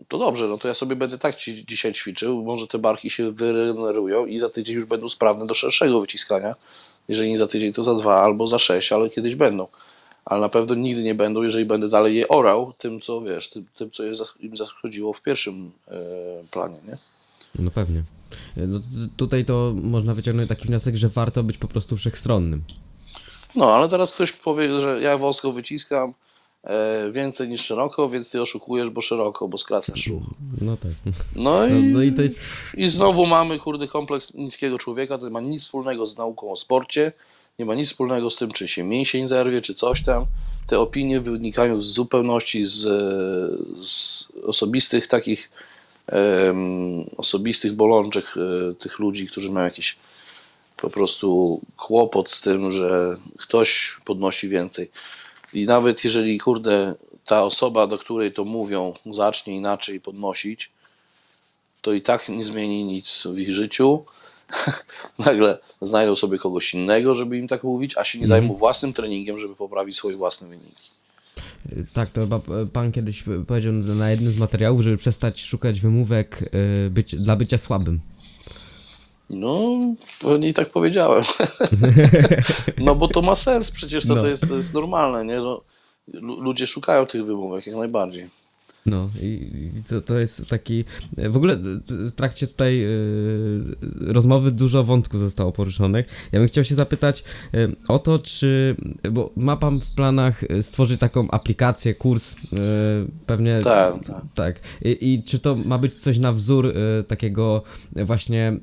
to 0.09 0.19
dobrze, 0.19 0.49
no 0.49 0.59
to 0.59 0.69
ja 0.69 0.75
sobie 0.75 0.97
będę 0.97 1.19
tak 1.19 1.37
ci, 1.37 1.67
dzisiaj 1.67 1.93
ćwiczył. 1.93 2.43
Może 2.43 2.67
te 2.67 2.79
barki 2.79 3.11
się 3.11 3.31
wyregenerują 3.31 4.27
i 4.27 4.39
za 4.39 4.49
tydzień 4.49 4.75
już 4.75 4.85
będą 4.85 5.09
sprawne 5.09 5.47
do 5.47 5.55
szerszego 5.55 6.01
wyciskania. 6.01 6.55
Jeżeli 7.09 7.31
nie 7.31 7.39
za 7.39 7.47
tydzień, 7.47 7.73
to 7.73 7.83
za 7.83 7.95
dwa 7.95 8.23
albo 8.23 8.47
za 8.47 8.59
sześć, 8.59 8.93
ale 8.93 9.11
kiedyś 9.11 9.35
będą. 9.35 9.67
Ale 10.25 10.41
na 10.41 10.49
pewno 10.49 10.75
nigdy 10.75 11.03
nie 11.03 11.15
będą, 11.15 11.43
jeżeli 11.43 11.65
będę 11.65 11.89
dalej 11.89 12.17
je 12.17 12.29
orał 12.29 12.73
tym, 12.79 13.01
co 13.01 13.21
wiesz, 13.21 13.51
tym, 13.51 13.67
tym 13.77 13.91
co 13.91 14.03
im 14.41 14.57
zachodziło 14.57 15.13
w 15.13 15.23
pierwszym 15.23 15.71
e, 15.89 16.01
planie, 16.51 16.77
nie? 16.89 16.97
No 17.59 17.71
pewnie. 17.71 18.03
E, 18.57 18.67
No, 18.67 18.81
tutaj 19.17 19.45
to 19.45 19.73
można 19.83 20.15
wyciągnąć 20.15 20.49
taki 20.49 20.67
wniosek, 20.69 20.97
że 20.97 21.09
warto 21.09 21.43
być 21.43 21.59
po 21.59 21.69
prostu 21.69 21.97
wszechstronnym. 21.97 22.63
No, 23.57 23.75
ale 23.75 23.89
teraz 23.89 24.15
ktoś 24.15 24.33
powie, 24.33 24.81
że 24.81 25.01
ja 25.03 25.19
wąsko 25.19 25.53
wyciskam 25.53 26.15
więcej 27.13 27.49
niż 27.49 27.61
szeroko, 27.61 28.09
więc 28.09 28.31
ty 28.31 28.43
oszukujesz, 28.43 28.91
bo 28.91 29.01
szeroko, 29.01 29.49
bo 29.49 29.59
skracasz 29.59 30.07
ruch. 30.07 30.23
No 30.61 30.77
tak. 30.77 30.93
No 31.37 31.67
i, 31.67 31.73
No, 31.73 31.99
no 31.99 32.03
i 32.03 32.13
to 32.13 32.23
i 32.77 32.89
znowu 32.89 33.27
mamy, 33.27 33.59
kurde, 33.59 33.89
kompleks 33.89 34.35
niskiego 34.35 34.79
człowieka, 34.79 35.19
to 35.19 35.25
nie 35.25 35.31
ma 35.31 35.41
nic 35.41 35.63
wspólnego 35.63 36.07
z 36.07 36.17
nauką 36.17 36.51
o 36.51 36.57
sporcie, 36.57 37.13
nie 37.59 37.65
ma 37.65 37.75
nic 37.75 37.89
wspólnego 37.89 38.31
z 38.31 38.37
tym, 38.37 38.53
czy 38.53 38.69
się 38.69 38.85
mięsień 38.85 39.29
zerwie, 39.29 39.61
czy 39.61 39.75
coś 39.75 40.03
tam. 40.05 40.27
Te 40.67 40.81
opinie 40.81 41.21
wynikają 41.21 41.81
z 41.81 41.85
zupełności 41.85 42.65
z, 42.65 42.87
e, 42.87 43.83
z 43.83 44.29
osobistych 44.45 45.07
takich 45.07 45.51
em, 46.07 47.05
osobistych 47.17 47.73
bolączek 47.73 48.25
e, 48.37 48.75
tych 48.75 48.99
ludzi, 48.99 49.27
którzy 49.27 49.51
mają 49.51 49.65
jakiś 49.65 49.97
po 50.77 50.91
prostu 50.91 51.61
kłopot 51.77 52.33
z 52.33 52.41
tym, 52.41 52.71
że 52.71 53.17
ktoś 53.39 53.97
podnosi 54.05 54.49
więcej. 54.49 54.91
I 55.55 55.67
nawet 55.67 56.05
jeżeli, 56.05 56.39
kurde, 56.39 56.95
ta 57.27 57.43
osoba, 57.43 57.87
do 57.87 57.99
której 57.99 58.33
to 58.33 58.45
mówią, 58.45 58.95
zacznie 59.11 59.57
inaczej 59.57 60.01
podnosić, 60.01 60.71
to 61.83 61.93
i 61.93 62.03
tak 62.03 62.29
nie 62.29 62.45
zmieni 62.45 62.85
nic 62.85 63.27
w 63.27 63.39
ich 63.39 63.53
życiu. 63.53 64.05
Nagle 65.19 65.59
znajdą 65.81 66.15
sobie 66.15 66.39
kogoś 66.39 66.75
innego, 66.75 67.15
żeby 67.15 67.39
im 67.39 67.49
tak 67.49 67.65
mówić, 67.65 67.97
a 67.97 68.05
się 68.05 68.19
nie 68.19 68.27
zajmą 68.27 68.55
własnym 68.55 68.93
treningiem, 68.93 69.39
żeby 69.39 69.57
poprawić 69.57 69.97
swoje 69.97 70.17
własne 70.17 70.49
wyniki. 70.49 70.91
Tak, 71.93 72.11
to 72.11 72.21
chyba 72.21 72.41
pan 72.73 72.93
kiedyś 72.93 73.25
powiedział 73.47 73.73
na 73.73 74.11
jednym 74.11 74.33
z 74.33 74.39
materiałów, 74.39 74.81
żeby 74.81 74.97
przestać 74.97 75.41
szukać 75.41 75.81
wymówek 75.81 76.51
e, 76.87 76.91
być, 76.91 77.15
dla 77.15 77.37
bycia 77.37 77.59
słabym. 77.59 78.01
No, 79.33 79.79
pewnie 80.21 80.49
i 80.49 80.53
tak 80.53 80.71
powiedziałem. 80.71 81.23
no 82.79 82.95
bo 82.95 83.09
to 83.09 83.23
ma 83.23 83.37
sens, 83.37 83.71
przecież 83.71 84.07
to, 84.07 84.15
No. 84.15 84.21
to, 84.21 84.27
jest, 84.29 84.49
to 84.49 84.55
jest 84.55 84.75
normalne, 84.75 85.25
nie? 85.25 85.37
No, 85.41 85.61
lu- 86.13 86.41
ludzie 86.41 86.67
szukają 86.67 87.07
tych 87.07 87.27
wymówek 87.27 87.67
jak 87.67 87.77
najbardziej. 87.77 88.29
No 88.87 89.09
i 89.23 89.27
i 89.79 89.83
to, 89.89 90.01
to 90.01 90.19
jest 90.19 90.49
taki. 90.49 90.85
e, 91.17 91.31
W 91.31 91.37
ogóle 91.37 91.55
e, 91.55 91.59
w 91.89 92.13
trakcie 92.13 92.47
tutaj 92.47 92.85
e, 92.85 92.89
rozmowy 94.01 94.53
dużo 94.53 94.85
wątków 94.85 95.21
zostało 95.21 95.53
poruszonych. 95.53 96.07
Ja 96.33 96.39
bym 96.39 96.49
chciał 96.49 96.65
się 96.65 96.75
zapytać 96.75 97.25
o 97.89 97.99
to, 97.99 98.19
czy. 98.19 98.77
Bo 99.13 99.31
ma 99.37 99.57
pan 99.57 99.81
w 99.81 99.95
planach 99.95 100.41
stworzyć 100.63 101.01
taką 101.01 101.31
aplikację, 101.31 101.95
kurs, 101.95 102.37
pewnie. 103.27 103.61
Tak, 103.65 103.95
tak. 104.07 104.23
Tak. 104.35 104.61
I, 104.85 105.13
I 105.13 105.23
czy 105.23 105.39
to 105.39 105.57
ma 105.57 105.79
być 105.79 105.95
coś 105.95 106.19
na 106.19 106.33
wzór 106.33 106.75
takiego 107.09 107.63
właśnie 107.93 108.57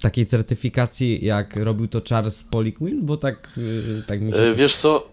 takiej 0.00 0.26
certyfikacji, 0.26 1.24
jak 1.24 1.56
robił 1.56 1.88
to 1.88 2.02
Charles 2.08 2.44
Poliquin? 2.44 3.06
Bo 3.06 3.16
tak, 3.16 3.58
tak 4.06 4.20
mi 4.20 4.32
się. 4.32 4.54
Wiesz 4.54 4.76
co, 4.76 5.10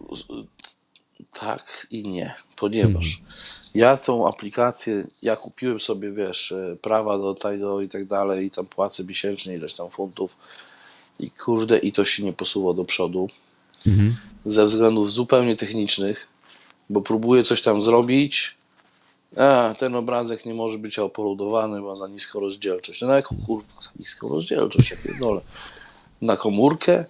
tak 1.39 1.87
i 1.91 2.07
nie, 2.07 2.33
ponieważ 2.55 3.21
ja 3.77 3.97
tą 3.97 4.27
aplikację, 4.27 5.07
ja 5.21 5.35
kupiłem 5.35 5.79
sobie, 5.79 6.11
wiesz, 6.11 6.51
e, 6.51 6.75
prawa 6.81 7.17
do 7.17 7.35
tego 7.35 7.81
i 7.81 7.89
tak 7.89 8.05
dalej 8.05 8.45
i 8.45 8.51
tam 8.51 8.65
płacę 8.65 9.03
miesięcznie 9.03 9.55
ileś 9.55 9.73
tam 9.73 9.89
funtów 9.89 10.35
i 11.19 11.31
kurde, 11.31 11.77
i 11.77 11.91
to 11.91 12.05
się 12.05 12.23
nie 12.23 12.33
posuwa 12.33 12.73
do 12.73 12.85
przodu 12.85 13.27
Mhm. 13.87 14.15
ze 14.45 14.65
względów 14.65 15.11
zupełnie 15.11 15.55
technicznych, 15.55 16.27
bo 16.89 17.01
próbuję 17.01 17.43
coś 17.43 17.61
tam 17.61 17.81
zrobić, 17.81 18.55
a 19.37 19.75
ten 19.79 19.95
obrazek 19.95 20.45
nie 20.45 20.53
może 20.53 20.77
być 20.77 20.99
uploadowany, 20.99 21.81
ma 21.81 21.95
za 21.95 22.07
niską 22.07 22.39
rozdzielczość. 22.39 23.01
No 23.01 23.13
jaką 23.13 23.35
kurwa 23.45 23.81
za 23.81 23.89
niską 23.99 24.29
rozdzielczość, 24.29 24.91
ja 24.91 24.97
pierdolę. 25.03 25.41
Na 26.21 26.37
komórkę? 26.37 27.05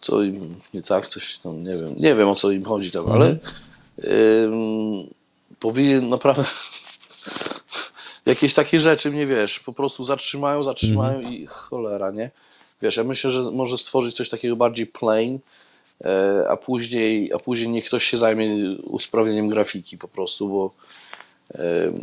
Co 0.00 0.22
im 0.22 0.54
nie 0.74 0.82
tak, 0.82 1.08
coś 1.08 1.38
tam, 1.38 1.62
nie 1.64 1.76
wiem, 1.76 1.94
nie 1.96 2.14
wiem 2.14 2.28
o 2.28 2.34
co 2.34 2.50
im 2.50 2.64
chodzi 2.64 2.90
tam, 2.90 3.12
ale 3.12 3.38
ym, 4.04 5.06
powinien 5.60 6.08
naprawdę 6.08 6.44
jakieś 8.26 8.54
takie 8.54 8.80
rzeczy 8.80 9.10
mnie, 9.10 9.26
wiesz, 9.26 9.60
po 9.60 9.72
prostu 9.72 10.04
zatrzymają, 10.04 10.62
zatrzymają 10.62 11.20
i 11.20 11.46
cholera, 11.46 12.10
nie? 12.10 12.30
Wiesz, 12.82 12.96
ja 12.96 13.04
myślę, 13.04 13.30
że 13.30 13.50
może 13.50 13.78
stworzyć 13.78 14.16
coś 14.16 14.28
takiego 14.28 14.56
bardziej 14.56 14.86
plain, 14.86 15.38
e, 16.04 16.44
a 16.48 16.56
później, 16.56 17.32
a 17.32 17.38
później 17.38 17.68
niech 17.68 17.84
ktoś 17.84 18.04
się 18.04 18.16
zajmie 18.16 18.76
usprawnieniem 18.82 19.48
grafiki 19.48 19.98
po 19.98 20.08
prostu, 20.08 20.48
bo 20.48 20.70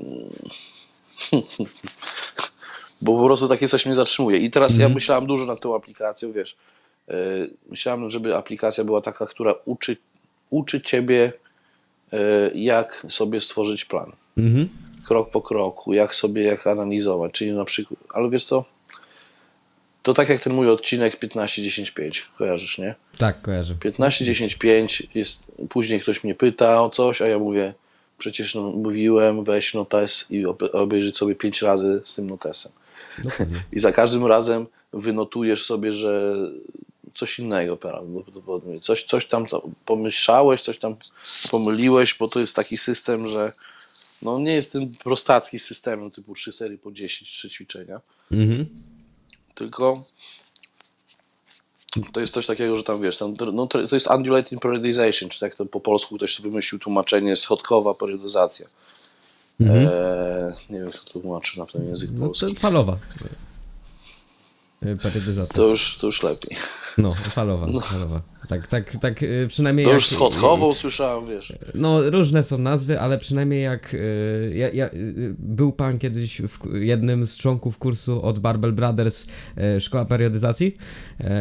bo 3.02 3.18
po 3.18 3.26
prostu 3.26 3.48
takie 3.48 3.68
coś 3.68 3.86
mnie 3.86 3.96
zatrzymuje. 3.96 4.38
I 4.38 4.50
teraz 4.50 4.78
ja 4.78 4.90
myślałem 4.90 5.28
dużo 5.28 5.46
nad 5.46 5.60
tą 5.60 5.76
aplikacją, 5.76 6.32
wiesz, 6.32 6.56
e, 7.10 7.14
myślałem, 7.70 8.12
żeby 8.12 8.36
aplikacja 8.36 8.84
była 8.84 9.02
taka, 9.02 9.26
która 9.26 9.56
uczy, 9.66 9.98
uczy 10.50 10.82
ciebie, 10.82 11.34
jak 12.56 13.06
sobie 13.10 13.42
stworzyć 13.42 13.86
plan 13.86 14.12
Mhm. 14.38 14.70
krok 15.08 15.32
po 15.32 15.42
kroku, 15.42 15.94
jak 15.94 16.16
sobie, 16.16 16.44
jak 16.44 16.68
analizować, 16.68 17.32
czyli 17.32 17.52
na 17.52 17.66
przykład, 17.66 18.00
ale 18.14 18.30
wiesz 18.30 18.46
co, 18.46 18.66
to 20.04 20.14
tak 20.14 20.30
jak 20.30 20.42
ten 20.42 20.54
mój 20.54 20.70
odcinek 20.70 21.20
15-10-5, 21.24 22.22
kojarzysz, 22.38 22.78
nie? 22.78 22.96
Tak, 23.18 23.42
kojarzę. 23.42 23.74
15-10-5 23.76 25.04
jest, 25.16 25.44
później 25.70 26.02
ktoś 26.02 26.24
mnie 26.24 26.36
pyta 26.36 26.82
o 26.82 26.90
coś, 26.90 27.22
a 27.22 27.28
ja 27.28 27.40
mówię, 27.40 27.74
przecież 28.18 28.56
no, 28.56 28.62
mówiłem, 28.62 29.44
weź 29.44 29.74
notes 29.74 30.32
i 30.32 30.46
obe- 30.46 30.72
obejrzyj 30.72 31.12
sobie 31.12 31.36
5 31.36 31.62
razy 31.62 32.02
z 32.06 32.16
tym 32.16 32.30
notesem. 32.30 32.72
Dokładnie. 33.24 33.64
I 33.72 33.80
za 33.80 33.92
każdym 33.92 34.26
razem 34.26 34.66
wynotujesz 34.94 35.66
sobie, 35.66 35.94
że 35.94 36.36
coś 37.16 37.40
innego 37.40 37.78
prawdopodobnie. 37.78 38.82
Coś, 38.82 39.04
coś 39.06 39.28
tam 39.28 39.46
pomyślałeś, 39.86 40.62
coś 40.62 40.80
tam 40.80 40.96
pomyliłeś, 41.52 42.16
bo 42.20 42.28
to 42.28 42.40
jest 42.40 42.56
taki 42.56 42.78
system, 42.78 43.28
że 43.28 43.54
no 44.22 44.40
nie 44.40 44.54
jest 44.54 44.72
tym 44.72 44.96
prostacki 45.04 45.60
systemem 45.60 46.12
typu 46.12 46.34
3 46.34 46.52
serii 46.52 46.78
po 46.78 46.92
10, 46.92 47.32
3 47.32 47.50
ćwiczenia, 47.50 48.02
Mhm. 48.32 48.66
tylko 49.56 50.04
to 52.14 52.20
jest 52.20 52.34
coś 52.34 52.46
takiego, 52.46 52.78
że 52.78 52.84
tam 52.84 53.02
wiesz, 53.02 53.18
tam, 53.18 53.36
no, 53.54 53.68
to 53.68 53.80
jest 53.96 54.08
undulating 54.08 54.62
periodization, 54.62 55.30
czy 55.30 55.40
tak 55.40 55.56
to 55.56 55.66
po 55.66 55.80
polsku 55.80 56.16
ktoś 56.18 56.42
wymyślił 56.42 56.80
tłumaczenie, 56.80 57.36
schodkowa 57.36 57.94
periodyzacja. 57.94 58.68
Eee, 59.60 59.68
nie 60.70 60.80
wiem, 60.80 60.90
kto 60.92 61.20
tłumaczy 61.20 61.60
na 61.60 61.66
ten 61.66 61.88
język 61.88 62.10
No 62.14 62.26
polski. 62.26 62.56
falowa. 62.56 62.98
Y, 64.86 64.98
Periodyzacja. 64.98 65.56
To 65.56 65.68
już, 65.68 65.98
to 65.98 66.08
już 66.08 66.24
lepiej. 66.24 66.58
No, 66.98 67.14
falowa, 67.14 67.82
falowa. 67.82 68.22
Tak, 68.50 68.68
tak, 68.68 68.96
tak, 68.96 69.24
y, 69.24 69.46
przynajmniej 69.50 69.86
To 69.86 69.92
jak... 69.92 70.02
już 70.02 70.08
schodkową 70.08 70.74
słyszałem, 70.74 71.28
wiesz. 71.28 71.54
No, 71.76 72.10
różne 72.10 72.44
są 72.44 72.58
nazwy, 72.58 73.00
ale 73.00 73.18
przynajmniej 73.18 73.64
jak 73.64 73.94
y, 73.94 74.54
ja, 74.56 74.70
ja, 74.70 74.90
był 75.40 75.72
pan 75.72 76.00
kiedyś 76.00 76.42
w, 76.42 76.76
jednym 76.76 77.28
z 77.28 77.38
członków 77.38 77.78
kursu 77.78 78.26
od 78.26 78.40
Barbell 78.40 78.74
Brothers 78.74 79.26
Szkoła 79.80 80.06
Periodyzacji 80.06 80.78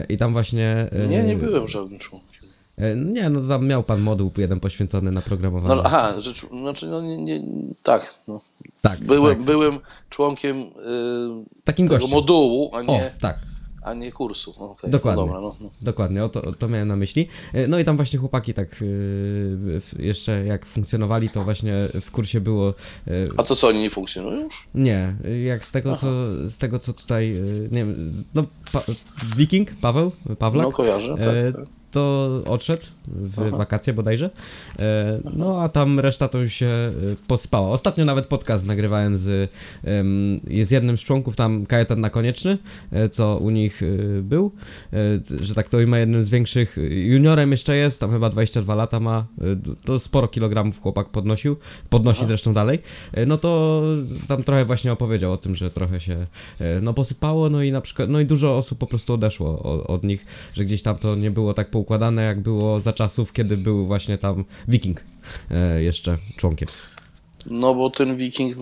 i 0.08 0.16
tam 0.16 0.32
właśnie... 0.32 0.90
Nie, 1.08 1.22
nie 1.22 1.36
byłem 1.36 1.68
żadnym 1.68 1.98
członkiem. 1.98 2.31
Y, 2.78 2.96
Nie, 2.96 3.28
no 3.30 3.40
tam 3.48 3.66
miał 3.66 3.82
pan 3.82 4.00
moduł 4.00 4.30
jeden 4.36 4.60
poświęcony 4.60 5.10
na 5.10 5.20
programowanie. 5.22 5.74
No, 5.76 5.82
aha, 5.84 6.20
rzecz, 6.20 6.46
znaczy, 6.50 6.86
no 6.86 7.00
nie, 7.02 7.16
nie 7.18 7.42
tak. 7.82 8.20
No. 8.28 8.40
tak, 8.80 9.00
Byłem, 9.00 9.36
tak. 9.36 9.44
byłem 9.46 9.78
członkiem 10.10 10.60
y, 10.60 10.64
Takim 11.64 11.86
tego 11.88 11.98
gościem. 11.98 12.10
modułu, 12.18 12.70
a 12.74 12.78
O, 12.78 12.82
nie, 12.82 13.10
tak. 13.20 13.38
a 13.82 13.94
nie 13.94 14.12
kursu. 14.12 14.54
No, 14.60 14.76
Dokładnie. 14.90 15.22
No, 15.22 15.26
dobra, 15.26 15.40
no, 15.40 15.56
no. 15.60 15.70
Dokładnie, 15.82 16.24
o 16.24 16.28
to, 16.28 16.42
o 16.42 16.52
to 16.52 16.68
miałem 16.68 16.88
na 16.88 16.96
myśli. 16.96 17.28
E, 17.54 17.66
No 17.68 17.78
i 17.78 17.84
tam 17.84 17.96
właśnie 17.96 18.18
chłopaki 18.18 18.54
tak 18.54 18.82
y, 18.82 19.80
jeszcze 19.98 20.44
jak 20.46 20.66
funkcjonowali, 20.66 21.28
to 21.30 21.44
właśnie 21.44 21.74
w 22.00 22.10
kursie 22.10 22.40
było 22.40 22.70
y, 23.08 23.28
A 23.36 23.42
to 23.42 23.56
co, 23.56 23.68
oni 23.68 23.78
nie 23.78 23.90
funkcjonują 23.90 24.40
już? 24.40 24.64
Nie, 24.74 25.14
jak 25.44 25.64
z 25.64 25.72
tego, 25.72 25.96
co, 25.96 26.08
z 26.50 26.58
tego 26.58 26.78
co 26.78 26.92
tutaj, 26.92 27.36
y, 27.36 27.68
nie 27.72 27.84
wiem, 27.84 28.12
no, 28.34 28.44
pa, 28.72 28.82
Wiking, 29.36 29.68
Paweł, 29.80 30.12
Pawlak, 30.38 30.66
No 30.66 30.72
kojarzę, 30.72 31.14
tak. 31.16 31.26
e, 31.26 31.52
tak. 31.52 31.81
To 31.92 32.30
odszedł 32.46 32.82
w 33.06 33.50
wakacje 33.50 33.92
bodajże, 33.92 34.30
e, 34.78 35.20
no 35.34 35.62
a 35.62 35.68
tam 35.68 36.00
reszta 36.00 36.28
to 36.28 36.38
już 36.38 36.52
się 36.52 36.66
e, 36.66 36.92
pospała. 37.26 37.68
Ostatnio 37.68 38.04
nawet 38.04 38.26
podcast 38.26 38.66
nagrywałem 38.66 39.16
z, 39.16 39.50
z 40.62 40.70
jednym 40.70 40.98
z 40.98 41.00
członków, 41.00 41.36
tam 41.36 41.66
Kajetan 41.66 42.00
na 42.00 42.10
Konieczny, 42.10 42.58
e, 42.92 43.08
co 43.08 43.36
u 43.36 43.50
nich 43.50 43.82
był, 44.22 44.52
że 45.40 45.54
tak 45.54 45.68
to 45.68 45.78
ma 45.86 45.98
jednym 45.98 46.24
z 46.24 46.28
większych, 46.28 46.76
juniorem 46.90 47.50
jeszcze 47.50 47.76
jest, 47.76 48.00
tam 48.00 48.10
chyba 48.10 48.30
22 48.30 48.74
lata 48.74 49.00
ma, 49.00 49.26
to 49.84 49.98
sporo 49.98 50.28
kilogramów 50.28 50.80
chłopak 50.80 51.08
podnosił, 51.08 51.56
podnosi 51.90 52.26
zresztą 52.26 52.52
dalej, 52.52 52.78
no 53.26 53.38
to 53.38 53.82
tam 54.28 54.42
trochę 54.42 54.64
właśnie 54.64 54.92
opowiedział 54.92 55.32
o 55.32 55.36
tym, 55.36 55.56
że 55.56 55.70
trochę 55.70 56.00
się 56.00 56.26
no 56.82 56.94
posypało, 56.94 57.50
no 57.50 57.62
i 57.62 57.72
na 57.72 57.80
przykład, 57.80 58.10
no 58.10 58.20
i 58.20 58.26
dużo 58.26 58.58
osób 58.58 58.78
po 58.78 58.86
prostu 58.86 59.14
odeszło 59.14 59.62
od, 59.62 59.90
od 59.90 60.04
nich, 60.04 60.26
że 60.54 60.64
gdzieś 60.64 60.82
tam 60.82 60.96
to 60.96 61.16
nie 61.16 61.30
było 61.30 61.54
tak 61.54 61.70
poukładane, 61.86 62.22
jak 62.22 62.40
było 62.40 62.80
za 62.80 62.92
czasów, 62.92 63.32
kiedy 63.32 63.56
był 63.56 63.86
właśnie 63.86 64.18
tam 64.18 64.44
Wiking 64.68 65.00
e, 65.50 65.82
jeszcze 65.82 66.18
członkiem. 66.36 66.68
No 67.46 67.74
bo 67.74 67.90
ten 67.90 68.16
wiking, 68.16 68.56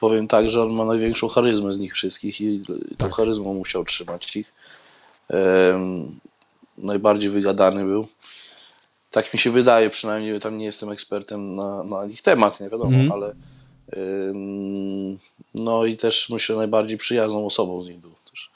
powiem 0.00 0.28
tak, 0.28 0.50
że 0.50 0.62
on 0.62 0.72
ma 0.72 0.84
największą 0.84 1.28
charyzmę 1.28 1.72
z 1.72 1.78
nich 1.78 1.94
wszystkich 1.94 2.40
i 2.40 2.60
tą 2.66 2.74
Tak. 2.98 3.12
charyzmą 3.12 3.54
musiał 3.54 3.84
trzymać 3.84 4.36
ich. 4.36 4.52
Em, 5.30 6.18
najbardziej 6.78 7.30
wygadany 7.30 7.84
był. 7.84 8.06
Tak 9.10 9.34
mi 9.34 9.40
się 9.40 9.50
wydaje, 9.50 9.90
przynajmniej 9.90 10.40
tam 10.40 10.58
nie 10.58 10.64
jestem 10.64 10.90
ekspertem 10.90 11.54
na, 11.56 11.84
na 11.84 12.06
ich 12.06 12.22
temat, 12.22 12.60
nie 12.60 12.68
wiadomo, 12.68 12.90
Mhm. 12.90 13.12
ale 13.12 13.34
em, 13.92 15.18
no 15.54 15.84
i 15.84 15.96
też 15.96 16.30
myślę 16.30 16.56
najbardziej 16.56 16.98
przyjazną 16.98 17.46
osobą 17.46 17.80
z 17.80 17.88
nich 17.88 17.98
był. 17.98 18.12
Też 18.30 18.50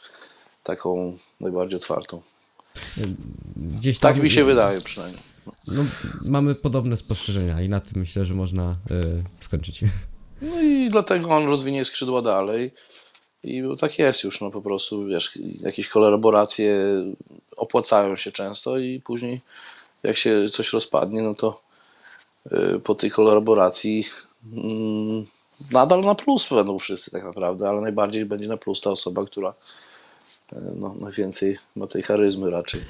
taką 0.64 1.16
najbardziej 1.40 1.76
otwartą. 1.76 2.22
Gdzieś 3.56 3.98
tam, 3.98 4.14
Tak 4.14 4.22
mi 4.22 4.30
się 4.30 4.44
wydaje 4.44 4.80
przynajmniej. 4.80 5.22
No, 5.66 5.82
mamy 6.24 6.54
podobne 6.54 6.96
spostrzeżenia 6.96 7.62
i 7.62 7.68
na 7.68 7.80
tym 7.80 8.00
myślę, 8.00 8.24
że 8.24 8.34
można 8.34 8.76
e, 8.90 8.94
skończyć. 9.40 9.80
No 10.42 10.62
i 10.62 10.90
dlatego 10.90 11.30
on 11.30 11.46
rozwinie 11.46 11.84
skrzydła 11.84 12.22
dalej. 12.22 12.70
I 13.44 13.62
tak 13.78 13.98
jest 13.98 14.24
już, 14.24 14.40
no 14.40 14.50
po 14.50 14.62
prostu, 14.62 15.06
wiesz, 15.06 15.38
jakieś 15.60 15.88
kolaboracje 15.88 16.76
opłacają 17.56 18.16
się 18.16 18.32
często 18.32 18.78
i 18.78 19.00
później 19.00 19.40
jak 20.02 20.16
się 20.16 20.48
coś 20.48 20.72
rozpadnie, 20.72 21.22
no 21.22 21.34
to 21.34 21.62
y, 22.52 22.80
po 22.80 22.94
tej 22.94 23.10
kolaboracji 23.10 24.04
mm, 24.52 25.26
nadal 25.70 26.00
na 26.00 26.14
plus 26.14 26.48
będą 26.48 26.78
wszyscy 26.78 27.10
tak 27.10 27.24
naprawdę, 27.24 27.68
ale 27.68 27.80
najbardziej 27.80 28.24
będzie 28.24 28.48
na 28.48 28.56
plus 28.56 28.80
ta 28.80 28.90
osoba, 28.90 29.24
która 29.24 29.54
y, 30.52 30.56
no, 30.76 30.94
najwięcej 31.00 31.58
ma 31.76 31.86
tej 31.86 32.02
charyzmy 32.02 32.50
raczej, 32.50 32.80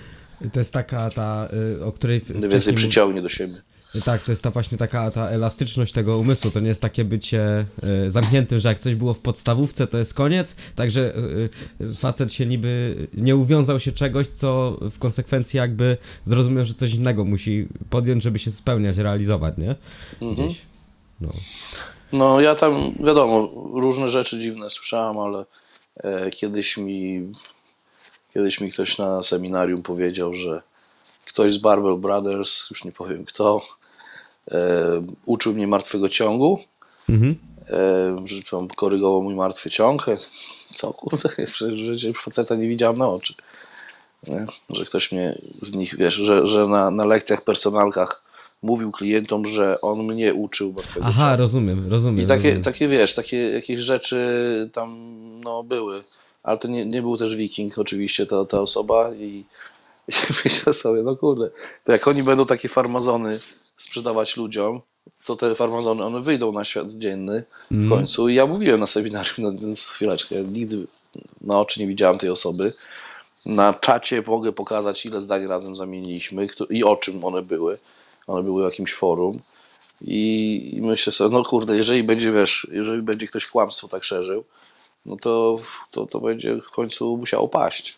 To 0.52 0.60
jest 0.60 0.72
taka 0.72 1.10
ta, 1.10 1.48
e, 1.80 1.84
o 1.84 1.92
której 1.92 2.22
najwięcej 2.28 2.48
wcześniej... 2.50 2.76
przyciągnie 2.76 3.22
do 3.22 3.28
siebie. 3.28 3.62
Tak, 4.04 4.22
to 4.22 4.32
jest 4.32 4.42
ta 4.42 4.50
właśnie 4.50 4.78
taka 4.78 5.10
ta 5.10 5.28
elastyczność 5.28 5.92
tego 5.92 6.18
umysłu. 6.18 6.50
To 6.50 6.60
nie 6.60 6.68
jest 6.68 6.82
takie 6.82 7.04
bycie 7.04 7.66
e, 7.82 8.10
zamkniętym, 8.10 8.58
że 8.58 8.68
jak 8.68 8.78
coś 8.78 8.94
było 8.94 9.14
w 9.14 9.18
podstawówce, 9.18 9.86
to 9.86 9.98
jest 9.98 10.14
koniec. 10.14 10.56
Także 10.76 11.14
e, 11.80 11.94
facet 11.94 12.32
się 12.32 12.46
niby 12.46 12.96
nie 13.14 13.36
uwiązał 13.36 13.80
się 13.80 13.92
czegoś, 13.92 14.28
co 14.28 14.78
w 14.80 14.98
konsekwencji 14.98 15.56
jakby 15.56 15.96
zrozumiał, 16.24 16.64
że 16.64 16.74
coś 16.74 16.94
innego 16.94 17.24
musi 17.24 17.68
podjąć, 17.90 18.22
żeby 18.22 18.38
się 18.38 18.50
spełniać, 18.50 18.96
realizować, 18.96 19.54
nie? 19.58 19.74
Gdzieś. 20.32 20.62
No. 21.20 21.30
No 22.12 22.40
ja 22.40 22.54
tam, 22.54 22.92
wiadomo, 23.00 23.50
różne 23.72 24.08
rzeczy 24.08 24.38
dziwne 24.38 24.70
słyszałem, 24.70 25.18
ale 25.18 25.44
kiedyś 26.30 26.76
mi 26.76 27.32
kiedyś 28.34 28.60
mi 28.60 28.72
ktoś 28.72 28.98
na 28.98 29.22
seminarium 29.22 29.82
powiedział, 29.82 30.34
że 30.34 30.62
ktoś 31.24 31.52
z 31.52 31.58
Barbell 31.58 31.96
Brothers, 31.96 32.70
już 32.70 32.84
nie 32.84 32.92
powiem 32.92 33.24
kto, 33.24 33.60
e, 34.50 34.56
uczył 35.26 35.54
mnie 35.54 35.66
martwego 35.66 36.08
ciągu, 36.08 36.58
Mhm. 37.08 37.38
e, 37.70 38.16
że 38.24 38.42
tam 38.42 38.68
korygował 38.68 39.22
mój 39.22 39.34
martwy 39.34 39.70
ciąg. 39.70 40.08
E, 40.08 40.16
Co 40.74 40.92
kurde, 40.92 41.28
przecież 41.52 42.16
faceta 42.16 42.54
nie 42.54 42.68
widziałem 42.68 42.98
na 42.98 43.08
oczy. 43.08 43.34
Nie? 44.28 44.46
Że 44.70 44.84
ktoś 44.84 45.12
mnie 45.12 45.38
z 45.62 45.72
nich, 45.72 45.96
wiesz, 45.96 46.14
że, 46.14 46.46
że 46.46 46.66
na, 46.66 46.90
na 46.90 47.04
lekcjach, 47.04 47.44
personalkach 47.44 48.22
mówił 48.62 48.92
klientom, 48.92 49.46
że 49.46 49.80
on 49.80 50.02
mnie 50.02 50.34
uczył 50.34 50.72
martwego. 50.72 51.06
Aha, 51.06 51.36
rozumiem, 51.36 51.90
rozumiem. 51.90 52.24
I 52.24 52.28
takie, 52.28 52.42
rozumiem. 52.42 52.62
takie 52.62 52.88
wiesz, 52.88 53.14
takie 53.14 53.50
jakieś 53.50 53.80
rzeczy 53.80 54.70
tam 54.72 54.98
no, 55.44 55.62
były. 55.62 56.02
Ale 56.42 56.58
to 56.58 56.68
nie, 56.68 56.86
nie 56.86 57.02
był 57.02 57.16
też 57.16 57.36
wiking 57.36 57.78
oczywiście 57.78 58.26
ta, 58.26 58.44
ta 58.44 58.60
osoba 58.60 59.14
i, 59.14 59.44
i 60.08 60.14
myślę 60.44 60.72
sobie, 60.72 61.02
no 61.02 61.16
kurde, 61.16 61.50
to 61.84 61.92
jak 61.92 62.08
oni 62.08 62.22
będą 62.22 62.46
takie 62.46 62.68
farmazony 62.68 63.38
sprzedawać 63.76 64.36
ludziom, 64.36 64.80
to 65.24 65.36
te 65.36 65.54
farmazony, 65.54 66.04
one 66.04 66.20
wyjdą 66.20 66.52
na 66.52 66.64
świat 66.64 66.90
dzienny 66.90 67.44
w 67.70 67.88
końcu. 67.88 68.28
I 68.28 68.34
ja 68.34 68.46
mówiłem 68.46 68.80
na 68.80 68.86
seminarium, 68.86 69.34
no, 69.38 69.52
chwileczkę, 69.74 70.44
nigdy 70.44 70.86
na 71.40 71.60
oczy 71.60 71.80
nie 71.80 71.86
widziałem 71.86 72.18
tej 72.18 72.30
osoby. 72.30 72.72
Na 73.46 73.74
czacie 73.74 74.22
mogę 74.26 74.52
pokazać, 74.52 75.06
ile 75.06 75.20
zdań 75.20 75.46
razem 75.46 75.76
zamieniliśmy 75.76 76.46
i 76.70 76.84
o 76.84 76.96
czym 76.96 77.24
one 77.24 77.42
były. 77.42 77.78
One 78.26 78.42
były 78.42 78.64
jakimś 78.64 78.94
forum. 78.94 79.40
I, 80.00 80.70
I 80.76 80.82
myślę 80.82 81.12
sobie, 81.12 81.34
no 81.36 81.44
kurde, 81.44 81.76
jeżeli 81.76 82.02
będzie, 82.02 82.32
wiesz, 82.32 82.66
jeżeli 82.72 83.02
będzie 83.02 83.26
ktoś 83.26 83.46
kłamstwo 83.46 83.88
tak 83.88 84.04
szerzył, 84.04 84.44
no 85.06 85.16
to, 85.16 85.58
to, 85.90 86.06
to 86.06 86.20
będzie 86.20 86.56
w 86.56 86.70
końcu 86.70 87.16
musiało 87.16 87.48
paść. 87.48 87.96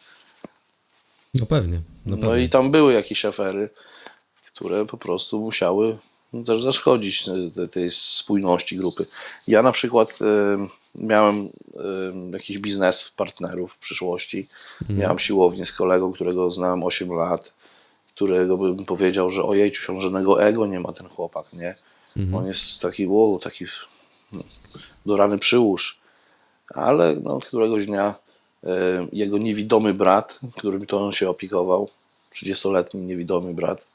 No 1.34 1.46
pewnie. 1.46 1.80
No, 2.06 2.16
No 2.16 2.28
pewnie. 2.28 2.44
i 2.44 2.48
tam 2.48 2.70
były 2.70 2.92
jakieś 2.92 3.24
afery, 3.24 3.68
które 4.46 4.86
po 4.86 4.96
prostu 4.96 5.40
musiały 5.40 5.96
też 6.46 6.62
zaszkodzić 6.62 7.28
e, 7.28 7.50
te- 7.54 7.68
tej 7.68 7.90
spójności 7.90 8.76
grupy. 8.76 9.06
Ja 9.48 9.62
na 9.62 9.72
przykład 9.72 10.18
e, 10.22 10.66
miałem 10.94 11.48
e, 11.76 12.30
jakiś 12.32 12.58
biznes 12.58 13.12
partnerów 13.16 13.72
w 13.72 13.78
przyszłości. 13.78 14.48
Miałem 14.88 15.18
siłownię 15.18 15.64
z 15.66 15.72
kolegą, 15.72 16.12
którego 16.12 16.50
znałem 16.50 16.82
8 16.82 17.12
lat, 17.12 17.52
którego 18.14 18.56
bym 18.56 18.84
powiedział, 18.84 19.30
że 19.30 19.44
ojej, 19.44 19.72
on 19.88 20.00
żadnego 20.00 20.42
ego 20.42 20.66
nie 20.66 20.80
ma 20.80 20.92
ten 20.92 21.08
chłopak, 21.08 21.52
nie? 21.52 21.74
On 22.34 22.46
jest 22.46 22.82
taki, 22.82 23.06
wow, 23.06 23.38
taki 23.38 23.64
no, 24.32 24.42
do 25.06 25.16
rany 25.16 25.38
przyłóż. 25.38 25.98
Ale 26.74 27.16
no, 27.16 27.40
któregoś 27.40 27.86
dnia 27.86 28.14
e, 28.64 29.06
jego 29.12 29.38
niewidomy 29.38 29.94
brat, 29.94 30.40
którym 30.56 30.86
to 30.86 31.04
on 31.06 31.12
się 31.12 31.30
opiekował, 31.30 31.88
30-letni 32.34 33.00
niewidomy 33.00 33.54
brat, 33.54 33.86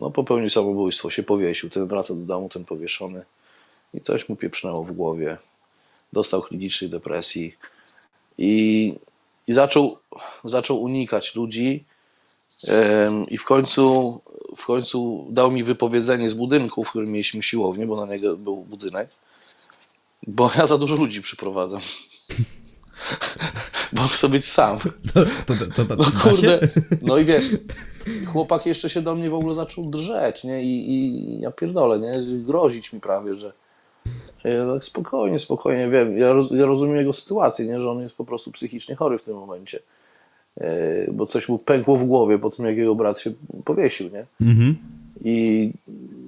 no, 0.00 0.10
popełnił 0.10 0.50
samobójstwo, 0.50 1.10
się 1.10 1.22
powiesił. 1.22 1.70
Ten 1.70 1.86
wraca 1.86 2.14
do 2.14 2.20
domu, 2.20 2.48
ten 2.48 2.64
powieszony 2.64 3.24
i 3.94 4.00
coś 4.00 4.28
mu 4.28 4.36
pieprznęło 4.36 4.84
w 4.84 4.92
głowie. 4.92 5.36
Dostał 6.12 6.42
klinicznej 6.42 6.90
depresji 6.90 7.54
i, 8.38 8.94
i 9.46 9.52
zaczął, 9.52 9.98
zaczął 10.44 10.82
unikać 10.82 11.34
ludzi 11.34 11.84
i 13.28 13.38
w 13.38 13.44
końcu, 13.44 14.20
w 14.56 14.66
końcu 14.66 15.26
dał 15.30 15.50
mi 15.50 15.64
wypowiedzenie 15.64 16.28
z 16.28 16.34
budynku, 16.34 16.84
w 16.84 16.90
którym 16.90 17.10
mieliśmy 17.10 17.42
siłownię, 17.42 17.86
bo 17.86 18.06
na 18.06 18.14
niego 18.14 18.36
był 18.36 18.56
budynek, 18.56 19.08
bo 20.26 20.50
ja 20.58 20.66
za 20.66 20.78
dużo 20.78 20.96
ludzi 20.96 21.22
przyprowadzam. 21.22 21.80
bo 23.92 24.02
chcę 24.02 24.28
być 24.28 24.44
sam. 24.44 24.78
To, 25.14 25.24
to, 25.46 25.84
to, 25.84 25.96
No 25.96 26.04
kurde, 26.22 26.68
no 27.02 27.18
i 27.18 27.24
wiesz, 27.24 27.44
chłopak 28.26 28.66
jeszcze 28.66 28.90
się 28.90 29.02
do 29.02 29.14
mnie 29.14 29.30
w 29.30 29.34
ogóle 29.34 29.54
zaczął 29.54 29.86
drzeć, 29.86 30.44
nie? 30.44 30.62
I, 30.62 30.90
i 30.90 31.40
ja 31.40 31.50
pierdolę, 31.50 31.98
nie? 31.98 32.12
Grozić 32.38 32.92
mi 32.92 33.00
prawie, 33.00 33.34
że 33.34 33.52
ja 34.44 34.72
tak 34.72 34.84
spokojnie, 34.84 35.38
spokojnie, 35.38 35.88
wiem, 35.88 36.18
ja, 36.18 36.32
roz, 36.32 36.50
ja 36.50 36.66
rozumiem 36.66 36.96
jego 36.96 37.12
sytuację, 37.12 37.66
nie? 37.66 37.80
Że 37.80 37.90
on 37.90 38.00
jest 38.00 38.16
po 38.16 38.24
prostu 38.24 38.52
psychicznie 38.52 38.94
chory 38.94 39.18
w 39.18 39.22
tym 39.22 39.36
momencie. 39.36 39.80
E, 40.60 41.12
Bo 41.12 41.26
coś 41.26 41.48
mu 41.48 41.58
pękło 41.58 41.96
w 41.96 42.04
głowie 42.04 42.38
po 42.38 42.50
tym, 42.50 42.64
jak 42.66 42.76
jego 42.76 42.94
brat 42.94 43.20
się 43.20 43.32
powiesił, 43.64 44.10
nie? 44.10 44.26
Mhm. 44.40 44.76
I 45.24 45.70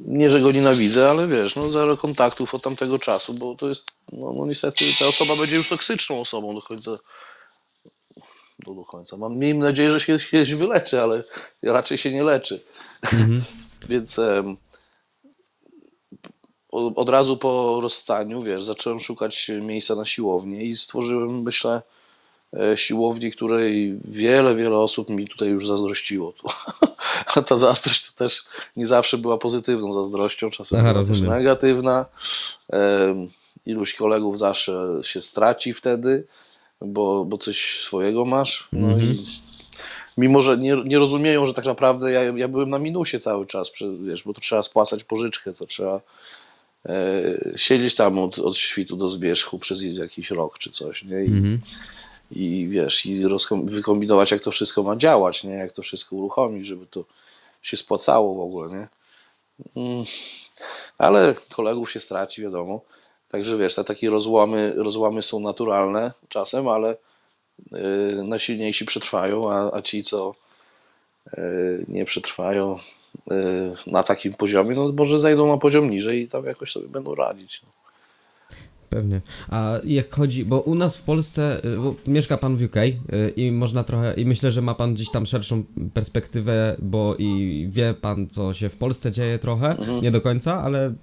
nie, 0.06 0.30
że 0.30 0.40
go 0.40 0.52
nienawidzę, 0.52 1.10
ale 1.10 1.28
wiesz, 1.28 1.56
no 1.56 1.70
zero 1.70 1.96
kontaktów 1.96 2.54
od 2.54 2.62
tamtego 2.62 2.98
czasu, 2.98 3.34
bo 3.34 3.54
to 3.54 3.68
jest, 3.68 3.90
no, 4.12 4.32
no 4.32 4.46
niestety 4.46 4.84
ta 4.98 5.06
osoba 5.06 5.36
będzie 5.36 5.56
już 5.56 5.68
toksyczną 5.68 6.20
osobą 6.20 6.54
do 6.54 6.62
końca. 6.62 6.90
Do, 8.66 8.74
do 8.74 8.84
końca. 8.84 9.16
Mam, 9.16 9.36
miejmy 9.38 9.64
nadzieję, 9.64 9.90
że 9.92 10.00
się 10.00 10.18
kiedyś 10.18 10.54
wyleczy, 10.54 11.02
ale 11.02 11.24
raczej 11.62 11.98
się 11.98 12.12
nie 12.12 12.22
leczy. 12.24 12.60
Więc 13.88 14.18
em, 14.18 14.56
o- 16.70 16.94
od 16.94 17.08
razu 17.08 17.36
po 17.36 17.78
rozstaniu, 17.82 18.42
wiesz, 18.42 18.64
zacząłem 18.64 19.00
szukać 19.00 19.50
miejsca 19.62 19.94
na 19.94 20.04
siłownię 20.04 20.64
i 20.64 20.72
stworzyłem, 20.72 21.42
myślę, 21.42 21.82
siłowni, 22.76 23.32
której 23.32 23.98
wiele, 24.04 24.54
wiele 24.54 24.78
osób 24.78 25.08
mi 25.10 25.28
tutaj 25.28 25.48
już 25.48 25.66
zazdrościło. 25.66 26.32
A 27.34 27.42
ta 27.42 27.58
zazdrość 27.58 28.06
to 28.10 28.12
też 28.18 28.42
nie 28.76 28.86
zawsze 28.86 29.18
była 29.18 29.38
pozytywną 29.38 29.92
zazdrością, 29.92 30.50
czasem 30.50 30.80
Aha, 30.80 30.92
była 30.92 31.04
też 31.06 31.20
negatywna. 31.20 32.06
Iluś 33.66 33.94
kolegów 33.94 34.38
zawsze 34.38 35.00
się 35.02 35.20
straci 35.20 35.74
wtedy, 35.74 36.26
bo, 36.80 37.24
bo 37.24 37.38
coś 37.38 37.80
swojego 37.80 38.24
masz. 38.24 38.68
No 38.72 38.88
Mhm. 38.88 39.02
i 39.12 39.18
mimo, 40.18 40.42
że 40.42 40.58
nie, 40.58 40.76
nie 40.84 40.98
rozumieją, 40.98 41.46
że 41.46 41.54
tak 41.54 41.64
naprawdę 41.64 42.12
ja, 42.12 42.22
ja 42.22 42.48
byłem 42.48 42.70
na 42.70 42.78
minusie 42.78 43.18
cały 43.18 43.46
czas, 43.46 43.72
wiesz, 44.00 44.22
bo 44.24 44.34
to 44.34 44.40
trzeba 44.40 44.62
spłacać 44.62 45.04
pożyczkę, 45.04 45.52
to 45.52 45.66
trzeba 45.66 46.00
e, 46.86 46.92
siedzieć 47.56 47.94
tam 47.94 48.18
od, 48.18 48.38
od 48.38 48.56
świtu 48.56 48.96
do 48.96 49.08
zmierzchu 49.08 49.58
przez 49.58 49.82
jakiś 49.82 50.30
rok 50.30 50.58
czy 50.58 50.70
coś, 50.70 51.04
nie? 51.04 51.24
I, 51.24 51.28
Mhm. 51.28 51.60
I 52.30 52.68
wiesz, 52.70 53.06
i 53.06 53.22
wykombinować, 53.64 54.30
jak 54.30 54.42
to 54.42 54.50
wszystko 54.50 54.82
ma 54.82 54.96
działać, 54.96 55.44
nie? 55.44 55.54
Jak 55.54 55.72
to 55.72 55.82
wszystko 55.82 56.16
uruchomić, 56.16 56.66
żeby 56.66 56.86
to 56.86 57.04
się 57.62 57.76
spłacało 57.76 58.34
w 58.34 58.40
ogóle, 58.40 58.68
nie? 58.68 58.88
Mm. 59.76 60.04
Ale 60.98 61.34
kolegów 61.54 61.90
się 61.90 62.00
straci, 62.00 62.42
wiadomo. 62.42 62.80
Także 63.28 63.58
wiesz, 63.58 63.74
te 63.74 63.84
takie 63.84 64.10
rozłamy, 64.10 64.72
rozłamy 64.76 65.22
są 65.22 65.40
naturalne 65.40 66.12
czasem, 66.28 66.68
ale 66.68 66.96
yy, 67.72 68.24
najsilniejsi 68.24 68.84
przetrwają, 68.84 69.52
a, 69.52 69.76
a 69.76 69.82
ci, 69.82 70.02
co 70.02 70.34
yy, 71.36 71.84
nie 71.88 72.04
przetrwają 72.04 72.78
yy, 73.30 73.36
na 73.86 74.02
takim 74.02 74.34
poziomie, 74.34 74.74
no 74.74 74.92
może 74.92 75.20
zejdą 75.20 75.48
na 75.48 75.58
poziom 75.58 75.90
niżej 75.90 76.20
i 76.20 76.28
tam 76.28 76.44
jakoś 76.44 76.72
sobie 76.72 76.88
będą 76.88 77.14
radzić. 77.14 77.62
No. 77.62 77.77
Pewnie. 78.90 79.20
A 79.48 79.72
jak 79.84 80.14
chodzi, 80.14 80.44
bo 80.44 80.60
u 80.60 80.74
nas 80.74 80.96
w 80.98 81.02
Polsce, 81.02 81.64
y, 81.64 81.76
bo 81.76 81.94
mieszka 82.06 82.36
pan 82.38 82.56
w 82.56 82.62
UK 82.62 82.76
y, 82.76 82.92
i 83.36 83.52
można 83.52 83.84
trochę, 83.84 84.14
i 84.14 84.26
myślę, 84.26 84.50
że 84.50 84.62
ma 84.62 84.74
pan 84.74 84.94
gdzieś 84.94 85.10
tam 85.10 85.26
szerszą 85.26 85.64
perspektywę, 85.94 86.76
bo 86.78 87.16
i 87.18 87.66
wie 87.70 87.94
pan, 88.00 88.28
co 88.28 88.54
się 88.54 88.68
w 88.68 88.76
Polsce 88.76 89.10
dzieje 89.10 89.38
trochę, 89.38 89.68
Mhm. 89.78 90.00
nie 90.02 90.10
do 90.10 90.20
końca, 90.20 90.62
ale 90.62 90.94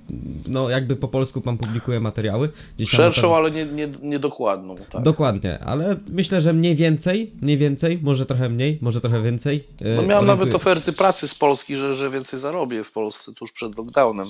no 0.48 0.70
jakby 0.70 0.96
po 0.96 1.08
polsku 1.08 1.42
pan 1.42 1.58
publikuje 1.58 2.00
materiały. 2.00 2.50
Gdzieś 2.78 2.90
Szerszą, 2.90 3.22
pewno- 3.22 3.36
ale 3.36 3.52
nie, 3.52 3.66
nie, 3.66 3.88
niedokładną. 4.02 4.76
Tak. 4.92 5.02
Dokładnie, 5.04 5.60
ale 5.60 5.96
myślę, 6.10 6.42
że 6.42 6.54
mniej 6.54 6.76
więcej, 6.76 7.32
mniej 7.42 7.58
więcej, 7.58 8.00
może 8.04 8.26
trochę 8.26 8.50
mniej, 8.50 8.78
może 8.82 9.02
trochę 9.02 9.22
więcej. 9.24 9.64
y, 9.82 9.96
No 9.96 10.02
miałem 10.02 10.26
nawet 10.26 10.56
oferty 10.56 10.94
pracy 10.94 11.28
z 11.28 11.36
Polski, 11.36 11.76
że, 11.76 11.96
że 11.96 12.10
więcej 12.10 12.40
zarobię 12.40 12.84
w 12.84 12.92
Polsce 12.92 13.34
tuż 13.34 13.52
przed 13.52 13.78
lockdownem. 13.78 14.26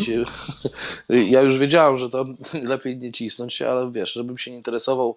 Się, 0.00 0.24
ja 1.34 1.42
już 1.42 1.58
wiedziałem, 1.58 1.98
że 1.98 2.08
to 2.08 2.24
lepiej 2.62 2.96
nie 2.96 3.12
cisnąć 3.12 3.54
się, 3.54 3.68
ale 3.68 3.90
wiesz, 3.92 4.12
żebym 4.12 4.38
się 4.38 4.50
nie 4.50 4.56
interesował 4.56 5.16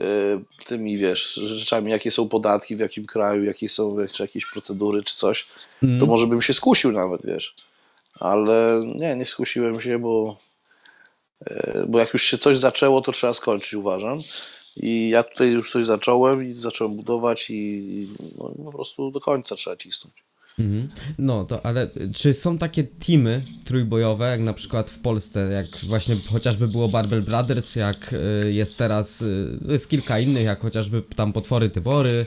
e, 0.00 0.04
tymi, 0.66 0.98
wiesz, 0.98 1.34
rzeczami, 1.34 1.90
jakie 1.90 2.10
są 2.10 2.28
podatki, 2.28 2.76
w 2.76 2.80
jakim 2.80 3.06
kraju, 3.06 3.44
jakie 3.44 3.68
są 3.68 4.00
jeszcze 4.00 4.24
jakieś 4.24 4.46
procedury 4.46 5.02
czy 5.02 5.16
coś, 5.16 5.46
to 6.00 6.06
może 6.06 6.26
bym 6.26 6.42
się 6.42 6.52
skusił 6.52 6.92
nawet, 6.92 7.26
wiesz. 7.26 7.54
Ale 8.20 8.82
nie, 8.94 9.16
nie 9.16 9.24
skusiłem 9.24 9.80
się, 9.80 9.98
bo, 9.98 10.36
e, 11.46 11.84
bo 11.88 11.98
jak 11.98 12.12
już 12.12 12.22
się 12.22 12.38
coś 12.38 12.58
zaczęło, 12.58 13.00
to 13.00 13.12
trzeba 13.12 13.32
skończyć, 13.32 13.74
uważam. 13.74 14.18
I 14.76 15.08
ja 15.08 15.22
tutaj 15.22 15.50
już 15.50 15.72
coś 15.72 15.86
zacząłem 15.86 16.50
i 16.50 16.54
zacząłem 16.54 16.96
budować 16.96 17.50
i 17.50 18.06
no, 18.38 18.64
po 18.64 18.72
prostu 18.72 19.10
do 19.10 19.20
końca 19.20 19.56
trzeba 19.56 19.76
cisnąć. 19.76 20.25
Mhm. 20.58 20.88
No, 21.18 21.44
to 21.44 21.66
ale 21.66 21.84
y, 21.96 22.10
czy 22.14 22.32
są 22.34 22.58
takie 22.58 22.84
teamy 22.84 23.42
trójbojowe, 23.64 24.30
jak 24.30 24.40
na 24.40 24.52
przykład 24.52 24.90
w 24.90 24.98
Polsce, 24.98 25.50
jak 25.52 25.66
właśnie 25.88 26.16
chociażby 26.32 26.68
było 26.68 26.88
Barbell 26.88 27.22
Brothers, 27.22 27.76
jak 27.76 28.12
y, 28.46 28.52
jest 28.52 28.78
teraz, 28.78 29.22
y, 29.22 29.58
jest 29.68 29.88
kilka 29.90 30.18
innych, 30.20 30.44
jak 30.44 30.60
chociażby 30.60 31.02
tam 31.16 31.32
Potwory 31.32 31.70
Tybory, 31.70 32.26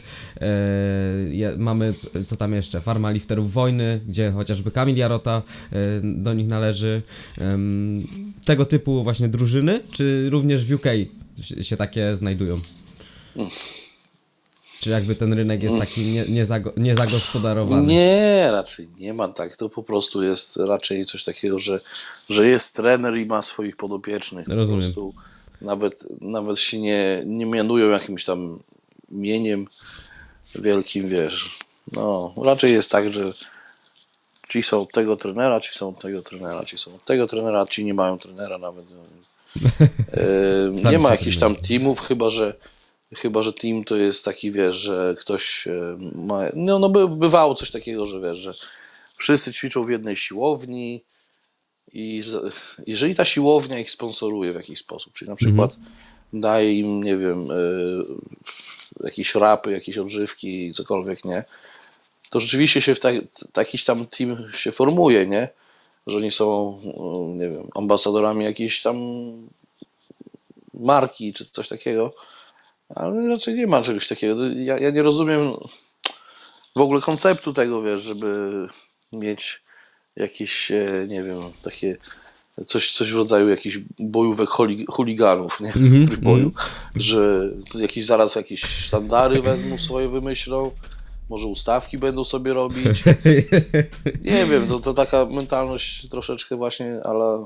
y, 1.51 1.57
mamy, 1.57 1.93
c- 1.93 2.25
co 2.25 2.38
tam 2.38 2.53
jeszcze, 2.53 2.82
Farma 2.82 3.11
Lifterów 3.11 3.53
Wojny, 3.53 4.01
gdzie 4.07 4.32
chociażby 4.32 4.71
Kamil 4.71 4.95
Jarota 4.97 5.43
y, 5.73 5.77
do 6.03 6.34
nich 6.34 6.47
należy, 6.47 7.01
Ym, 7.41 8.07
tego 8.45 8.65
typu 8.65 9.03
właśnie 9.03 9.27
drużyny, 9.27 9.82
czy 9.91 10.30
również 10.30 10.65
w 10.65 10.73
UK 10.73 10.86
się 11.61 11.77
takie 11.77 12.17
znajdują? 12.17 12.59
Czy 14.80 14.89
jakby 14.89 15.15
ten 15.15 15.34
rynek 15.34 15.63
jest 15.63 15.80
taki 15.80 16.01
nie, 16.01 16.25
niezago, 16.30 16.73
niezagospodarowany? 16.77 17.88
Nie, 17.88 18.47
raczej 18.51 18.88
nie 18.99 19.13
ma 19.13 19.27
tak. 19.27 19.55
To 19.55 19.69
po 19.69 19.84
prostu 19.84 20.23
jest 20.23 20.57
raczej 20.57 21.05
coś 21.05 21.23
takiego, 21.23 21.57
że, 21.57 21.80
że 22.30 22.49
jest 22.49 22.75
trener 22.75 23.17
i 23.17 23.25
ma 23.25 23.41
swoich 23.41 23.75
podopiecznych. 23.75 24.45
Po 24.45 24.55
Rozumiem. 24.55 24.82
prostu 24.82 25.13
nawet, 25.61 26.21
nawet 26.21 26.59
się 26.59 26.80
nie, 26.80 27.23
nie 27.25 27.45
mianują 27.45 27.89
jakimś 27.89 28.25
tam 28.25 28.59
mieniem 29.11 29.67
wielkim, 30.55 31.07
wiesz. 31.07 31.59
No, 31.91 32.34
raczej 32.43 32.73
jest 32.73 32.91
tak, 32.91 33.13
że 33.13 33.34
ci 34.49 34.63
są 34.63 34.82
od 34.82 34.91
tego 34.91 35.17
trenera, 35.17 35.59
ci 35.59 35.73
są 35.73 35.89
od 35.89 36.01
tego 36.01 36.21
trenera, 36.21 36.65
ci 36.65 36.77
są 36.77 36.95
od 36.95 37.05
tego 37.05 37.27
trenera, 37.27 37.65
ci 37.65 37.86
nie 37.86 37.93
mają 37.93 38.19
trenera 38.19 38.57
nawet. 38.57 38.86
E, 40.84 40.91
nie 40.91 40.99
ma 40.99 41.11
jakichś 41.11 41.38
tam 41.38 41.55
teamów, 41.55 41.99
chyba 41.99 42.30
że 42.30 42.53
chyba, 43.16 43.43
że 43.43 43.53
team 43.53 43.84
to 43.84 43.95
jest 43.95 44.26
taki, 44.26 44.51
wiesz, 44.51 44.76
że 44.76 45.16
ktoś 45.20 45.68
e, 45.68 45.97
ma, 46.16 46.41
no, 46.53 46.80
no 46.80 46.89
by, 46.89 47.07
bywało 47.07 47.55
coś 47.55 47.72
takiego, 47.72 48.05
że 48.05 48.22
wiesz, 48.22 48.38
że 48.38 48.53
wszyscy 49.16 49.53
ćwiczą 49.53 49.84
w 49.84 49.89
jednej 49.89 50.16
siłowni 50.16 51.03
i 51.93 52.22
z, 52.22 52.55
jeżeli 52.88 53.16
ta 53.16 53.26
siłownia 53.26 53.80
ich 53.80 53.91
sponsoruje 53.91 54.53
w 54.53 54.55
jakiś 54.55 54.80
sposób, 54.80 55.14
czyli 55.14 55.30
na 55.30 55.36
przykład 55.36 55.76
daje 56.34 56.74
im, 56.74 57.03
nie 57.03 57.18
wiem, 57.18 57.51
e, 57.51 57.55
jakieś 59.03 59.36
rapy, 59.36 59.72
jakieś 59.72 59.97
odżywki, 59.97 60.74
cokolwiek, 60.74 61.26
nie, 61.26 61.43
to 62.30 62.39
rzeczywiście 62.39 62.82
się 62.82 62.95
w 62.95 62.99
ta, 62.99 63.10
tam 63.86 64.05
team 64.05 64.51
się 64.53 64.72
formuje, 64.72 65.28
nie, 65.28 65.49
że 66.07 66.18
oni 66.18 66.32
są, 66.32 66.80
e, 66.84 67.38
nie 67.38 67.49
wiem, 67.49 67.68
ambasadorami 67.76 68.45
jakiejś 68.45 68.82
tam 68.82 68.97
marki 70.74 71.34
czy 71.34 71.45
coś 71.45 71.68
takiego. 71.68 72.14
Ale 72.95 73.27
raczej 73.29 73.55
nie 73.55 73.67
ma 73.67 73.81
czegoś 73.81 74.07
takiego. 74.07 74.45
Ja, 74.47 74.77
ja 74.79 74.91
nie 74.91 75.03
rozumiem 75.03 75.53
w 76.75 76.81
ogóle 76.81 77.01
konceptu 77.01 77.53
tego, 77.53 77.81
wiesz, 77.81 78.01
żeby 78.01 78.67
mieć 79.13 79.63
jakieś, 80.15 80.71
e, 80.71 81.05
nie 81.07 81.23
wiem, 81.23 81.37
takie 81.63 81.97
coś, 82.65 82.91
coś 82.91 83.11
w 83.11 83.15
rodzaju 83.15 83.49
jakichś 83.49 83.79
bojówek 83.99 84.49
holi, 84.49 84.85
chuliganów, 84.89 85.59
nie? 85.61 85.67
Mhm, 85.67 86.05
W 86.05 86.17
boju, 86.17 86.51
że 86.95 87.49
jakieś, 87.79 88.05
zaraz 88.05 88.35
jakieś 88.35 88.61
sztandary 88.61 89.41
wezmą 89.41 89.77
swoje, 89.77 90.09
wymyślą, 90.09 90.71
może 91.29 91.47
ustawki 91.47 91.97
będą 91.97 92.23
sobie 92.23 92.53
robić. 92.53 93.03
Nie 94.21 94.45
wiem, 94.45 94.67
to, 94.67 94.79
to 94.79 94.93
taka 94.93 95.25
mentalność 95.25 96.09
troszeczkę 96.09 96.55
właśnie 96.55 96.99
ale 97.03 97.45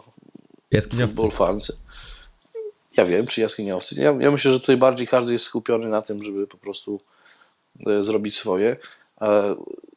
Jaskiniowcy. 0.72 1.16
Football 1.16 1.32
fans. 1.48 1.72
Ja 2.98 3.06
wiem, 3.06 3.28
czy 3.28 3.42
jaskiniowcy. 3.42 3.96
Ja, 4.02 4.16
ja 4.20 4.32
myślę, 4.32 4.52
że 4.52 4.60
tutaj 4.60 4.78
bardziej 4.78 5.08
każdy 5.08 5.34
jest 5.34 5.46
skupiony 5.46 5.88
na 5.88 6.02
tym, 6.02 6.24
żeby 6.24 6.48
po 6.48 6.58
prostu 6.58 7.00
e, 7.88 8.04
zrobić 8.04 8.36
swoje. 8.36 8.76
E, 9.22 9.56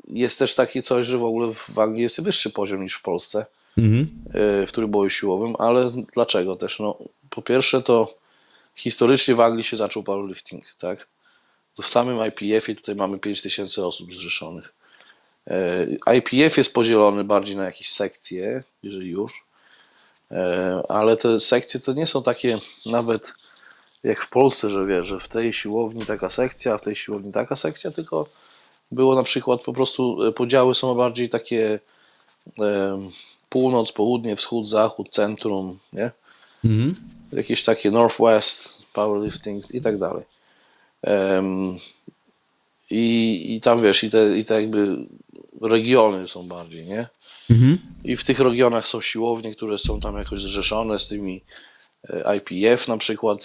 Jest 0.09 0.39
też 0.39 0.55
takie 0.55 0.83
coś, 0.83 1.07
że 1.07 1.19
w 1.19 1.25
ogóle 1.25 1.53
w 1.55 1.79
Anglii 1.79 2.03
jest 2.03 2.21
wyższy 2.21 2.51
poziom 2.51 2.83
niż 2.83 2.95
w 2.95 3.03
Polsce 3.03 3.47
Mhm. 3.79 4.09
e, 4.63 4.67
w 4.67 4.73
trójboju 4.73 5.11
siłowym, 5.11 5.57
ale 5.59 5.91
dlaczego 6.15 6.57
też? 6.57 6.79
No, 6.79 6.99
po 7.31 7.43
pierwsze 7.43 7.83
to 7.83 8.15
historycznie 8.75 9.35
w 9.35 9.41
Anglii 9.41 9.65
się 9.65 9.77
zaczął 9.77 10.03
powerlifting, 10.03 10.65
tak? 10.79 11.09
W 11.83 11.87
samym 11.87 12.19
IPF-ie 12.29 12.77
tutaj 12.77 12.95
mamy 12.95 13.19
5000 13.19 13.87
osób 13.87 14.15
zrzeszonych. 14.15 14.73
IPF 16.17 16.57
jest 16.59 16.75
podzielony 16.75 17.25
bardziej 17.25 17.57
na 17.57 17.65
jakieś 17.65 17.89
sekcje, 17.89 18.63
jeżeli 18.83 19.09
już, 19.11 19.45
ale 20.89 21.17
te 21.17 21.41
sekcje 21.41 21.81
to 21.81 21.93
nie 21.93 22.07
są 22.07 22.23
takie 22.23 22.59
nawet 22.87 23.35
jak 24.05 24.21
w 24.21 24.29
Polsce, 24.29 24.71
że 24.71 24.87
wiesz, 24.87 25.07
że 25.07 25.21
w 25.21 25.29
tej 25.29 25.53
siłowni 25.53 26.07
taka 26.07 26.31
sekcja, 26.31 26.75
a 26.75 26.79
w 26.79 26.83
tej 26.83 26.97
siłowni 26.97 27.33
taka 27.33 27.57
sekcja, 27.57 27.91
tylko 27.91 28.27
było 28.93 29.15
na 29.15 29.23
przykład 29.23 29.63
po 29.63 29.73
prostu 29.73 30.23
e, 30.23 30.33
podziały 30.33 30.75
są 30.75 30.95
bardziej 30.95 31.29
takie 31.29 31.81
e, 32.59 32.99
północ, 33.49 33.93
południe, 33.93 34.37
wschód, 34.37 34.69
zachód, 34.69 35.11
centrum, 35.11 35.79
nie? 35.93 36.11
Mhm. 36.65 36.95
Jakieś 37.33 37.65
takie 37.65 37.91
northwest, 37.91 38.87
powerlifting 38.93 39.75
i 39.75 39.81
tak 39.81 39.99
dalej. 39.99 40.25
I, 42.91 43.45
I 43.55 43.61
tam 43.61 43.83
wiesz, 43.83 44.05
i 44.05 44.11
te, 44.11 44.39
i 44.39 44.45
te 44.45 44.61
jakby 44.61 44.97
regiony 45.63 46.29
są 46.29 46.49
bardziej, 46.49 46.87
nie? 46.87 47.07
Mhm. 47.51 47.79
I 48.05 48.17
w 48.17 48.25
tych 48.25 48.41
regionach 48.41 48.87
są 48.87 49.01
siłownie, 49.01 49.55
które 49.55 49.79
są 49.79 50.01
tam 50.01 50.17
jakoś 50.17 50.43
zrzeszone 50.43 50.99
z 50.99 51.07
tymi 51.07 51.43
e, 52.09 52.37
IPF 52.37 52.89
na 52.89 52.97
przykład. 52.97 53.39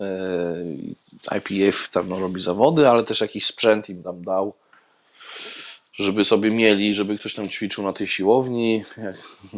E, 0.00 1.36
IPF 1.38 1.88
tam 1.88 2.08
no, 2.08 2.20
robi 2.20 2.40
zawody, 2.40 2.88
ale 2.88 3.04
też 3.04 3.20
jakiś 3.20 3.46
sprzęt 3.46 3.88
im 3.88 4.02
tam 4.02 4.24
dał, 4.24 4.54
żeby 5.92 6.24
sobie 6.24 6.50
mieli, 6.50 6.94
żeby 6.94 7.18
ktoś 7.18 7.34
tam 7.34 7.48
ćwiczył 7.48 7.84
na 7.84 7.92
tej 7.92 8.06
siłowni, 8.06 8.84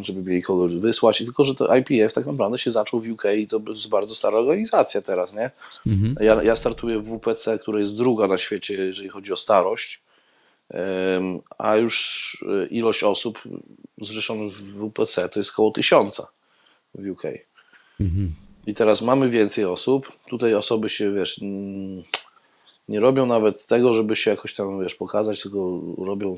żeby 0.01 0.29
mieli 0.29 0.43
kogoś 0.43 0.73
wysłać. 0.73 1.21
I 1.21 1.25
tylko, 1.25 1.43
że 1.43 1.55
to 1.55 1.75
IPF 1.75 2.13
tak 2.13 2.25
naprawdę 2.25 2.57
się 2.57 2.71
zaczął 2.71 2.99
w 2.99 3.09
UK 3.09 3.23
i 3.37 3.47
to 3.47 3.61
jest 3.67 3.89
bardzo 3.89 4.15
stara 4.15 4.37
organizacja 4.37 5.01
teraz, 5.01 5.33
nie? 5.33 5.51
Ja, 6.19 6.43
ja 6.43 6.55
startuję 6.55 6.99
w 6.99 7.17
WPC, 7.17 7.59
która 7.59 7.79
jest 7.79 7.97
druga 7.97 8.27
na 8.27 8.37
świecie, 8.37 8.73
jeżeli 8.73 9.09
chodzi 9.09 9.33
o 9.33 9.37
starość. 9.37 10.01
A 11.57 11.75
już 11.75 12.37
e, 12.55 12.65
ilość 12.65 13.03
osób 13.03 13.41
zrzeszonych 14.01 14.51
w 14.53 14.87
WPC 14.87 15.29
to 15.29 15.39
jest 15.39 15.51
około 15.51 15.71
tysiąca 15.71 16.27
w 16.95 17.11
UK. 17.11 17.23
I 18.67 18.73
teraz 18.73 19.01
mamy 19.01 19.29
więcej 19.29 19.65
osób. 19.65 20.11
Tutaj 20.29 20.53
osoby 20.53 20.89
się, 20.89 21.13
wiesz, 21.13 21.41
nie 22.89 22.99
robią 22.99 23.25
nawet 23.25 23.65
tego, 23.65 23.93
żeby 23.93 24.15
się 24.15 24.31
jakoś 24.31 24.53
tam, 24.53 24.81
wiesz, 24.83 24.95
pokazać, 24.95 25.41
tylko 25.41 25.81
robią 25.97 26.35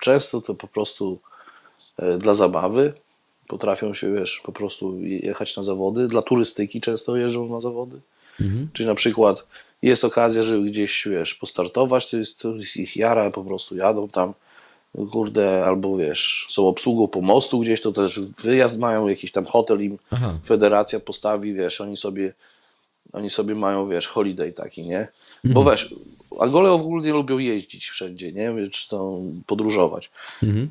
często 0.00 0.40
to 0.40 0.54
po 0.54 0.66
prostu 0.68 1.18
e, 1.96 2.18
dla 2.18 2.34
zabawy. 2.34 2.92
Potrafią 3.48 3.94
się, 3.94 4.14
wiesz, 4.14 4.40
po 4.44 4.52
prostu 4.52 5.00
jechać 5.00 5.56
na 5.56 5.62
zawody. 5.62 6.08
Dla 6.08 6.22
turystyki 6.22 6.80
często 6.80 7.16
jeżdżą 7.16 7.48
na 7.48 7.60
zawody. 7.60 8.00
Czyli 8.72 8.86
na 8.86 8.94
przykład 8.94 9.46
jest 9.82 10.04
okazja, 10.04 10.42
żeby 10.42 10.70
gdzieś, 10.70 11.08
wiesz, 11.10 11.34
postartować, 11.34 12.10
to 12.10 12.16
jest, 12.16 12.38
to 12.38 12.54
jest 12.54 12.76
ich 12.76 12.96
jara, 12.96 13.30
po 13.30 13.44
prostu 13.44 13.76
jadą 13.76 14.08
tam, 14.08 14.34
kurde, 15.12 15.64
albo 15.64 15.96
wiesz, 15.96 16.46
są 16.50 16.68
obsługą 16.68 17.08
pomostu 17.08 17.60
gdzieś, 17.60 17.80
to 17.80 17.92
też 17.92 18.20
wyjazd 18.20 18.78
mają, 18.78 19.08
jakiś 19.08 19.32
tam 19.32 19.44
hotel 19.44 19.82
im 19.82 19.98
Aha. 20.10 20.38
federacja 20.44 21.00
postawi, 21.00 21.54
wiesz, 21.54 21.80
oni 21.80 21.96
sobie, 21.96 22.32
oni 23.12 23.30
sobie 23.30 23.54
mają, 23.54 23.88
wiesz, 23.88 24.06
holiday 24.06 24.52
taki, 24.52 24.82
nie? 24.82 25.08
Bo 25.44 25.64
wiesz, 25.70 25.94
Angole 26.40 26.70
ogólnie 26.70 27.12
lubią 27.12 27.38
jeździć 27.38 27.88
wszędzie, 27.88 28.32
nie? 28.32 28.68
Czy 28.70 28.88
to 28.88 29.18
podróżować. 29.46 30.10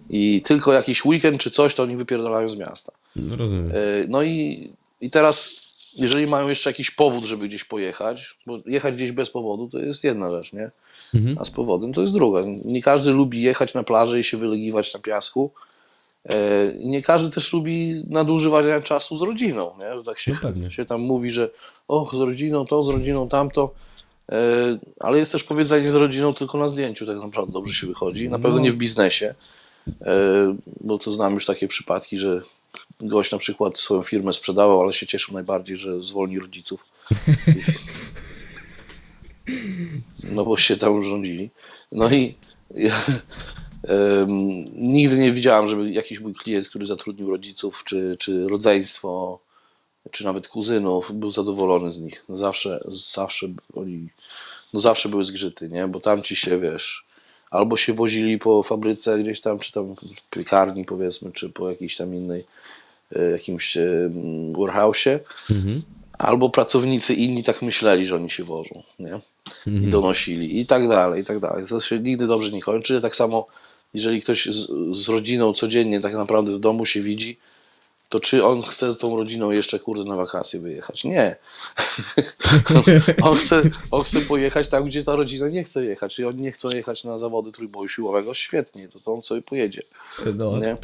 I 0.10 0.42
tylko 0.46 0.74
jakiś 0.74 1.06
weekend 1.06 1.42
czy 1.42 1.52
coś, 1.52 1.76
to 1.76 1.84
oni 1.84 1.98
wypierdalają 1.98 2.50
z 2.50 2.58
miasta. 2.58 2.94
No, 3.16 3.36
rozumiem. 3.36 3.72
E, 3.72 3.74
No 4.08 4.24
i, 4.24 4.70
i 5.02 5.12
teraz, 5.12 5.56
jeżeli 5.96 6.28
mają 6.28 6.50
jeszcze 6.50 6.70
jakiś 6.70 6.92
powód, 6.92 7.24
żeby 7.24 7.48
gdzieś 7.48 7.64
pojechać, 7.64 8.36
bo 8.46 8.58
jechać 8.66 8.96
gdzieś 8.96 9.12
bez 9.12 9.30
powodu 9.30 9.70
to 9.70 9.80
jest 9.80 10.04
jedna 10.04 10.32
rzecz, 10.32 10.54
nie? 10.54 10.72
A 11.40 11.46
z 11.46 11.52
powodem 11.52 11.94
to 11.94 12.02
jest 12.02 12.14
druga. 12.14 12.42
Nie 12.66 12.82
każdy 12.82 13.12
lubi 13.12 13.42
jechać 13.42 13.74
na 13.74 13.84
plażę 13.84 14.20
i 14.20 14.24
się 14.24 14.38
wylegiwać 14.38 14.94
na 14.94 15.00
piasku. 15.00 15.52
E, 16.30 16.36
Nie 16.80 17.02
każdy 17.04 17.32
też 17.36 17.54
lubi 17.54 18.04
nadużywania 18.10 18.82
czasu 18.82 19.18
z 19.18 19.22
rodziną, 19.22 19.72
nie? 19.80 20.04
Tak 20.04 20.20
się, 20.20 20.32
No 20.64 20.70
się 20.70 20.86
tam 20.86 21.02
mówi, 21.02 21.32
że 21.32 21.50
o, 21.88 22.10
z 22.14 22.20
rodziną 22.20 22.66
to, 22.66 22.84
z 22.84 22.88
rodziną 22.90 23.30
tamto. 23.30 23.72
E, 24.32 24.36
Ale 25.00 25.18
jest 25.18 25.32
też 25.32 25.44
powiedzenie 25.44 25.90
z 25.90 25.94
rodziną 25.94 26.34
tylko 26.34 26.58
na 26.58 26.68
zdjęciu, 26.68 27.06
tak 27.06 27.18
naprawdę 27.18 27.54
dobrze 27.54 27.74
się 27.74 27.88
wychodzi. 27.88 28.30
Na 28.30 28.40
pewno 28.40 28.60
nie 28.60 28.72
w 28.72 28.76
biznesie, 28.76 29.36
e, 30.02 30.56
bo 30.82 30.98
to 31.00 31.12
znam 31.12 31.34
już 31.34 31.46
takie 31.46 31.68
przypadki, 31.68 32.18
że 32.18 32.42
gość 33.02 33.32
na 33.32 33.38
przykład 33.38 33.80
swoją 33.80 34.04
firmę 34.04 34.34
sprzedawał, 34.34 34.82
ale 34.82 34.94
się 34.94 35.08
cieszył 35.08 35.34
najbardziej, 35.34 35.78
że 35.78 36.02
zwolni 36.02 36.40
rodziców. 36.40 36.86
No 40.24 40.46
bo 40.46 40.58
się 40.58 40.78
tam 40.78 41.04
rządzili. 41.04 41.50
No 41.92 42.10
i 42.10 42.36
ja, 42.76 43.02
em, 43.84 44.28
nigdy 44.74 45.18
nie 45.18 45.32
widziałem, 45.32 45.68
żeby 45.68 45.92
jakiś 45.92 46.20
mój 46.20 46.34
klient, 46.34 46.70
który 46.70 46.86
zatrudnił 46.86 47.30
rodziców, 47.30 47.84
czy, 47.84 48.16
czy 48.20 48.48
rodzeństwo, 48.48 49.40
czy 50.12 50.26
nawet 50.26 50.48
kuzynów, 50.48 51.12
był 51.12 51.32
zadowolony 51.32 51.92
z 51.92 52.00
nich. 52.00 52.26
No 52.30 52.38
zawsze, 52.38 52.84
zawsze 52.88 53.48
oni, 53.74 54.10
no 54.74 54.80
zawsze 54.80 55.10
były 55.10 55.24
zgrzyty, 55.24 55.70
nie? 55.70 55.88
Bo 55.88 56.00
tam 56.00 56.24
ci 56.24 56.36
się, 56.36 56.60
wiesz, 56.60 57.06
albo 57.52 57.78
się 57.78 57.94
wozili 57.94 58.40
po 58.40 58.64
fabryce 58.64 59.20
gdzieś 59.20 59.42
tam, 59.42 59.60
czy 59.60 59.72
tam 59.72 59.96
w 59.96 60.30
piekarni 60.30 60.86
powiedzmy, 60.86 61.32
czy 61.32 61.50
po 61.50 61.70
jakiejś 61.70 61.98
tam 61.98 62.16
innej, 62.16 62.40
e, 62.40 62.46
jakimś 63.32 63.78
em, 63.78 64.54
warehouse'ie, 64.54 65.20
albo 66.18 66.50
pracownicy 66.50 67.14
inni 67.14 67.44
tak 67.44 67.62
myśleli, 67.62 68.06
że 68.06 68.16
oni 68.16 68.30
się 68.30 68.44
wożą, 68.44 68.84
nie? 69.00 69.20
I 69.68 69.90
donosili 69.90 70.60
i 70.62 70.66
tak 70.66 70.88
dalej, 70.88 71.22
i 71.22 71.26
tak 71.26 71.40
dalej. 71.40 71.66
To 71.66 71.82
się 71.82 72.00
nigdy 72.00 72.28
dobrze 72.28 72.52
nie 72.52 72.62
kończy. 72.62 73.02
Tak 73.02 73.16
samo, 73.16 73.48
jeżeli 73.94 74.22
ktoś 74.22 74.46
z, 74.46 74.68
z 74.98 75.10
rodziną 75.10 75.54
codziennie 75.54 76.00
tak 76.00 76.14
naprawdę 76.14 76.52
w 76.52 76.60
domu 76.60 76.86
się 76.86 77.02
widzi, 77.02 77.38
to 78.10 78.20
czy 78.20 78.46
on 78.46 78.62
chce 78.62 78.92
z 78.92 78.98
tą 78.98 79.18
rodziną 79.18 79.52
jeszcze 79.52 79.80
kurde 79.80 80.04
na 80.04 80.16
wakacje 80.16 80.60
wyjechać? 80.60 81.04
Nie. 81.04 81.36
on, 83.22 83.36
chce, 83.36 83.62
on 83.92 84.04
chce 84.04 84.22
pojechać 84.22 84.68
tam, 84.68 84.86
gdzie 84.86 85.04
ta 85.04 85.16
rodzina 85.16 85.50
nie 85.50 85.64
chce 85.64 85.86
jechać. 85.86 86.16
Czyli 86.16 86.28
oni 86.28 86.42
nie 86.42 86.52
chcą 86.52 86.70
jechać 86.70 87.04
na 87.04 87.18
zawody 87.18 87.52
trójboju 87.52 87.90
siłowego, 87.90 88.34
świetnie, 88.34 88.88
to, 88.88 89.00
to 89.00 89.14
on 89.14 89.24
sobie 89.24 89.42
pojedzie. 89.42 89.82
No, 90.38 90.58
Nie? 90.58 90.78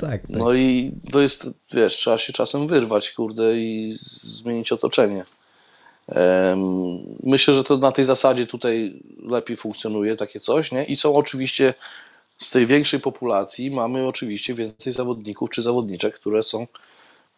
Tak, 0.00 0.20
tak. 0.20 0.30
No 0.36 0.52
i 0.52 0.92
to 1.12 1.20
jest, 1.20 1.50
wiesz, 1.72 1.96
trzeba 1.96 2.18
się 2.18 2.32
czasem 2.32 2.66
wyrwać, 2.66 3.12
kurde, 3.12 3.56
i 3.56 3.96
zmienić 4.22 4.72
otoczenie. 4.72 5.24
Myślę, 7.22 7.54
że 7.54 7.64
to 7.64 7.76
na 7.76 7.92
tej 7.92 8.04
zasadzie 8.04 8.46
tutaj 8.46 9.02
lepiej 9.22 9.56
funkcjonuje 9.56 10.16
takie 10.16 10.40
coś, 10.40 10.72
nie? 10.72 10.84
I 10.84 10.96
są 10.96 11.16
oczywiście 11.16 11.74
z 12.38 12.50
tej 12.50 12.66
większej 12.66 13.00
populacji 13.00 13.70
mamy 13.70 14.06
oczywiście 14.06 14.54
więcej 14.54 14.92
zawodników 14.92 15.50
czy 15.50 15.62
zawodniczek, 15.62 16.14
które 16.14 16.42
są 16.42 16.66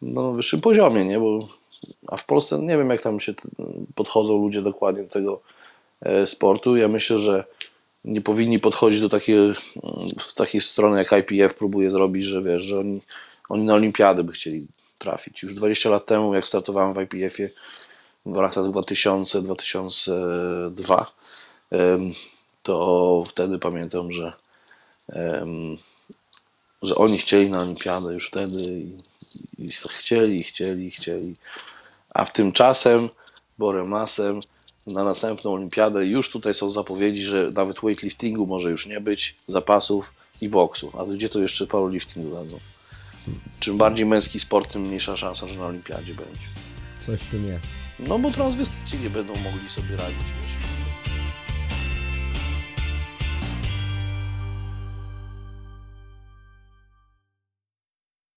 na 0.03 0.31
wyższym 0.31 0.61
poziomie, 0.61 1.05
nie? 1.05 1.21
Bo, 1.21 1.49
a 2.07 2.17
w 2.17 2.27
Polsce 2.27 2.59
nie 2.59 2.79
wiem, 2.79 2.91
jak 2.91 3.03
tam 3.03 3.21
się 3.21 3.35
podchodzą 3.95 4.39
ludzie 4.39 4.63
dokładnie 4.63 5.03
do 5.03 5.09
tego 5.09 5.41
e, 6.01 6.27
sportu. 6.27 6.77
Ja 6.77 6.89
myślę, 6.89 7.19
że 7.19 7.45
nie 8.05 8.21
powinni 8.21 8.61
podchodzić 8.61 9.01
do 9.01 9.09
takiej, 9.09 9.37
mm, 9.37 9.55
takiej 10.37 10.61
strony, 10.61 10.99
jak 10.99 11.13
IPF 11.13 11.55
próbuje 11.55 11.91
zrobić, 11.91 12.25
że 12.25 12.43
wiesz, 12.43 12.63
że 12.63 12.79
oni, 12.79 13.01
oni 13.49 13.65
na 13.65 13.75
olimpiady 13.75 14.25
by 14.25 14.33
chcieli 14.33 14.67
trafić. 14.99 15.43
Już 15.43 15.55
20 15.55 15.91
lat 15.91 16.07
temu, 16.07 16.35
jak 16.35 16.47
startowałem 16.47 16.95
w 16.95 17.01
IPF-ie 17.01 17.51
w 18.27 18.37
latach 18.37 18.65
2000-2002, 18.65 21.05
em, 21.71 22.13
to 22.63 23.25
wtedy 23.29 23.59
pamiętam, 23.59 24.13
że, 24.13 24.33
że 26.83 26.95
oni 26.95 27.19
chcieli 27.19 27.51
na 27.51 27.61
olimpiadę 27.61 28.13
już 28.13 28.27
wtedy 28.27 28.71
i, 28.71 28.97
i 29.59 29.69
chcieli, 29.69 30.43
chcieli, 30.43 30.91
chcieli. 30.91 31.35
A 32.15 32.25
w 32.25 32.33
tym 32.33 32.53
czasem, 32.53 33.09
borem 33.59 33.91
lasem, 33.91 34.41
na 34.87 35.05
następną 35.05 35.53
olimpiadę. 35.53 36.07
Już 36.07 36.31
tutaj 36.31 36.55
są 36.55 36.71
zapowiedzi, 36.71 37.23
że 37.23 37.51
nawet 37.55 37.81
weightliftingu 37.83 38.47
może 38.47 38.71
już 38.71 38.87
nie 38.87 39.01
być, 39.01 39.37
zapasów 39.47 40.15
i 40.43 40.49
boksu. 40.49 40.93
A 40.99 41.05
gdzie 41.05 41.29
to 41.29 41.41
jeszcze 41.41 41.67
powerliftingu 41.67 42.31
dadzą? 42.31 42.59
Czym 43.61 43.79
bardziej 43.79 44.07
męski 44.07 44.41
sport, 44.41 44.73
tym 44.73 44.83
mniejsza 44.83 45.17
szansa, 45.17 45.49
że 45.49 45.59
na 45.59 45.67
olimpiadzie 45.67 46.15
będzie. 46.15 46.47
Coś 47.07 47.21
w 47.21 47.31
tym 47.31 47.47
jest. 47.47 47.67
No 47.99 48.19
bo 48.19 48.31
transwestyci 48.31 48.99
nie 48.99 49.11
będą 49.11 49.37
mogli 49.37 49.69
sobie 49.69 49.97
radzić, 49.97 50.19
wiesz. 50.37 50.72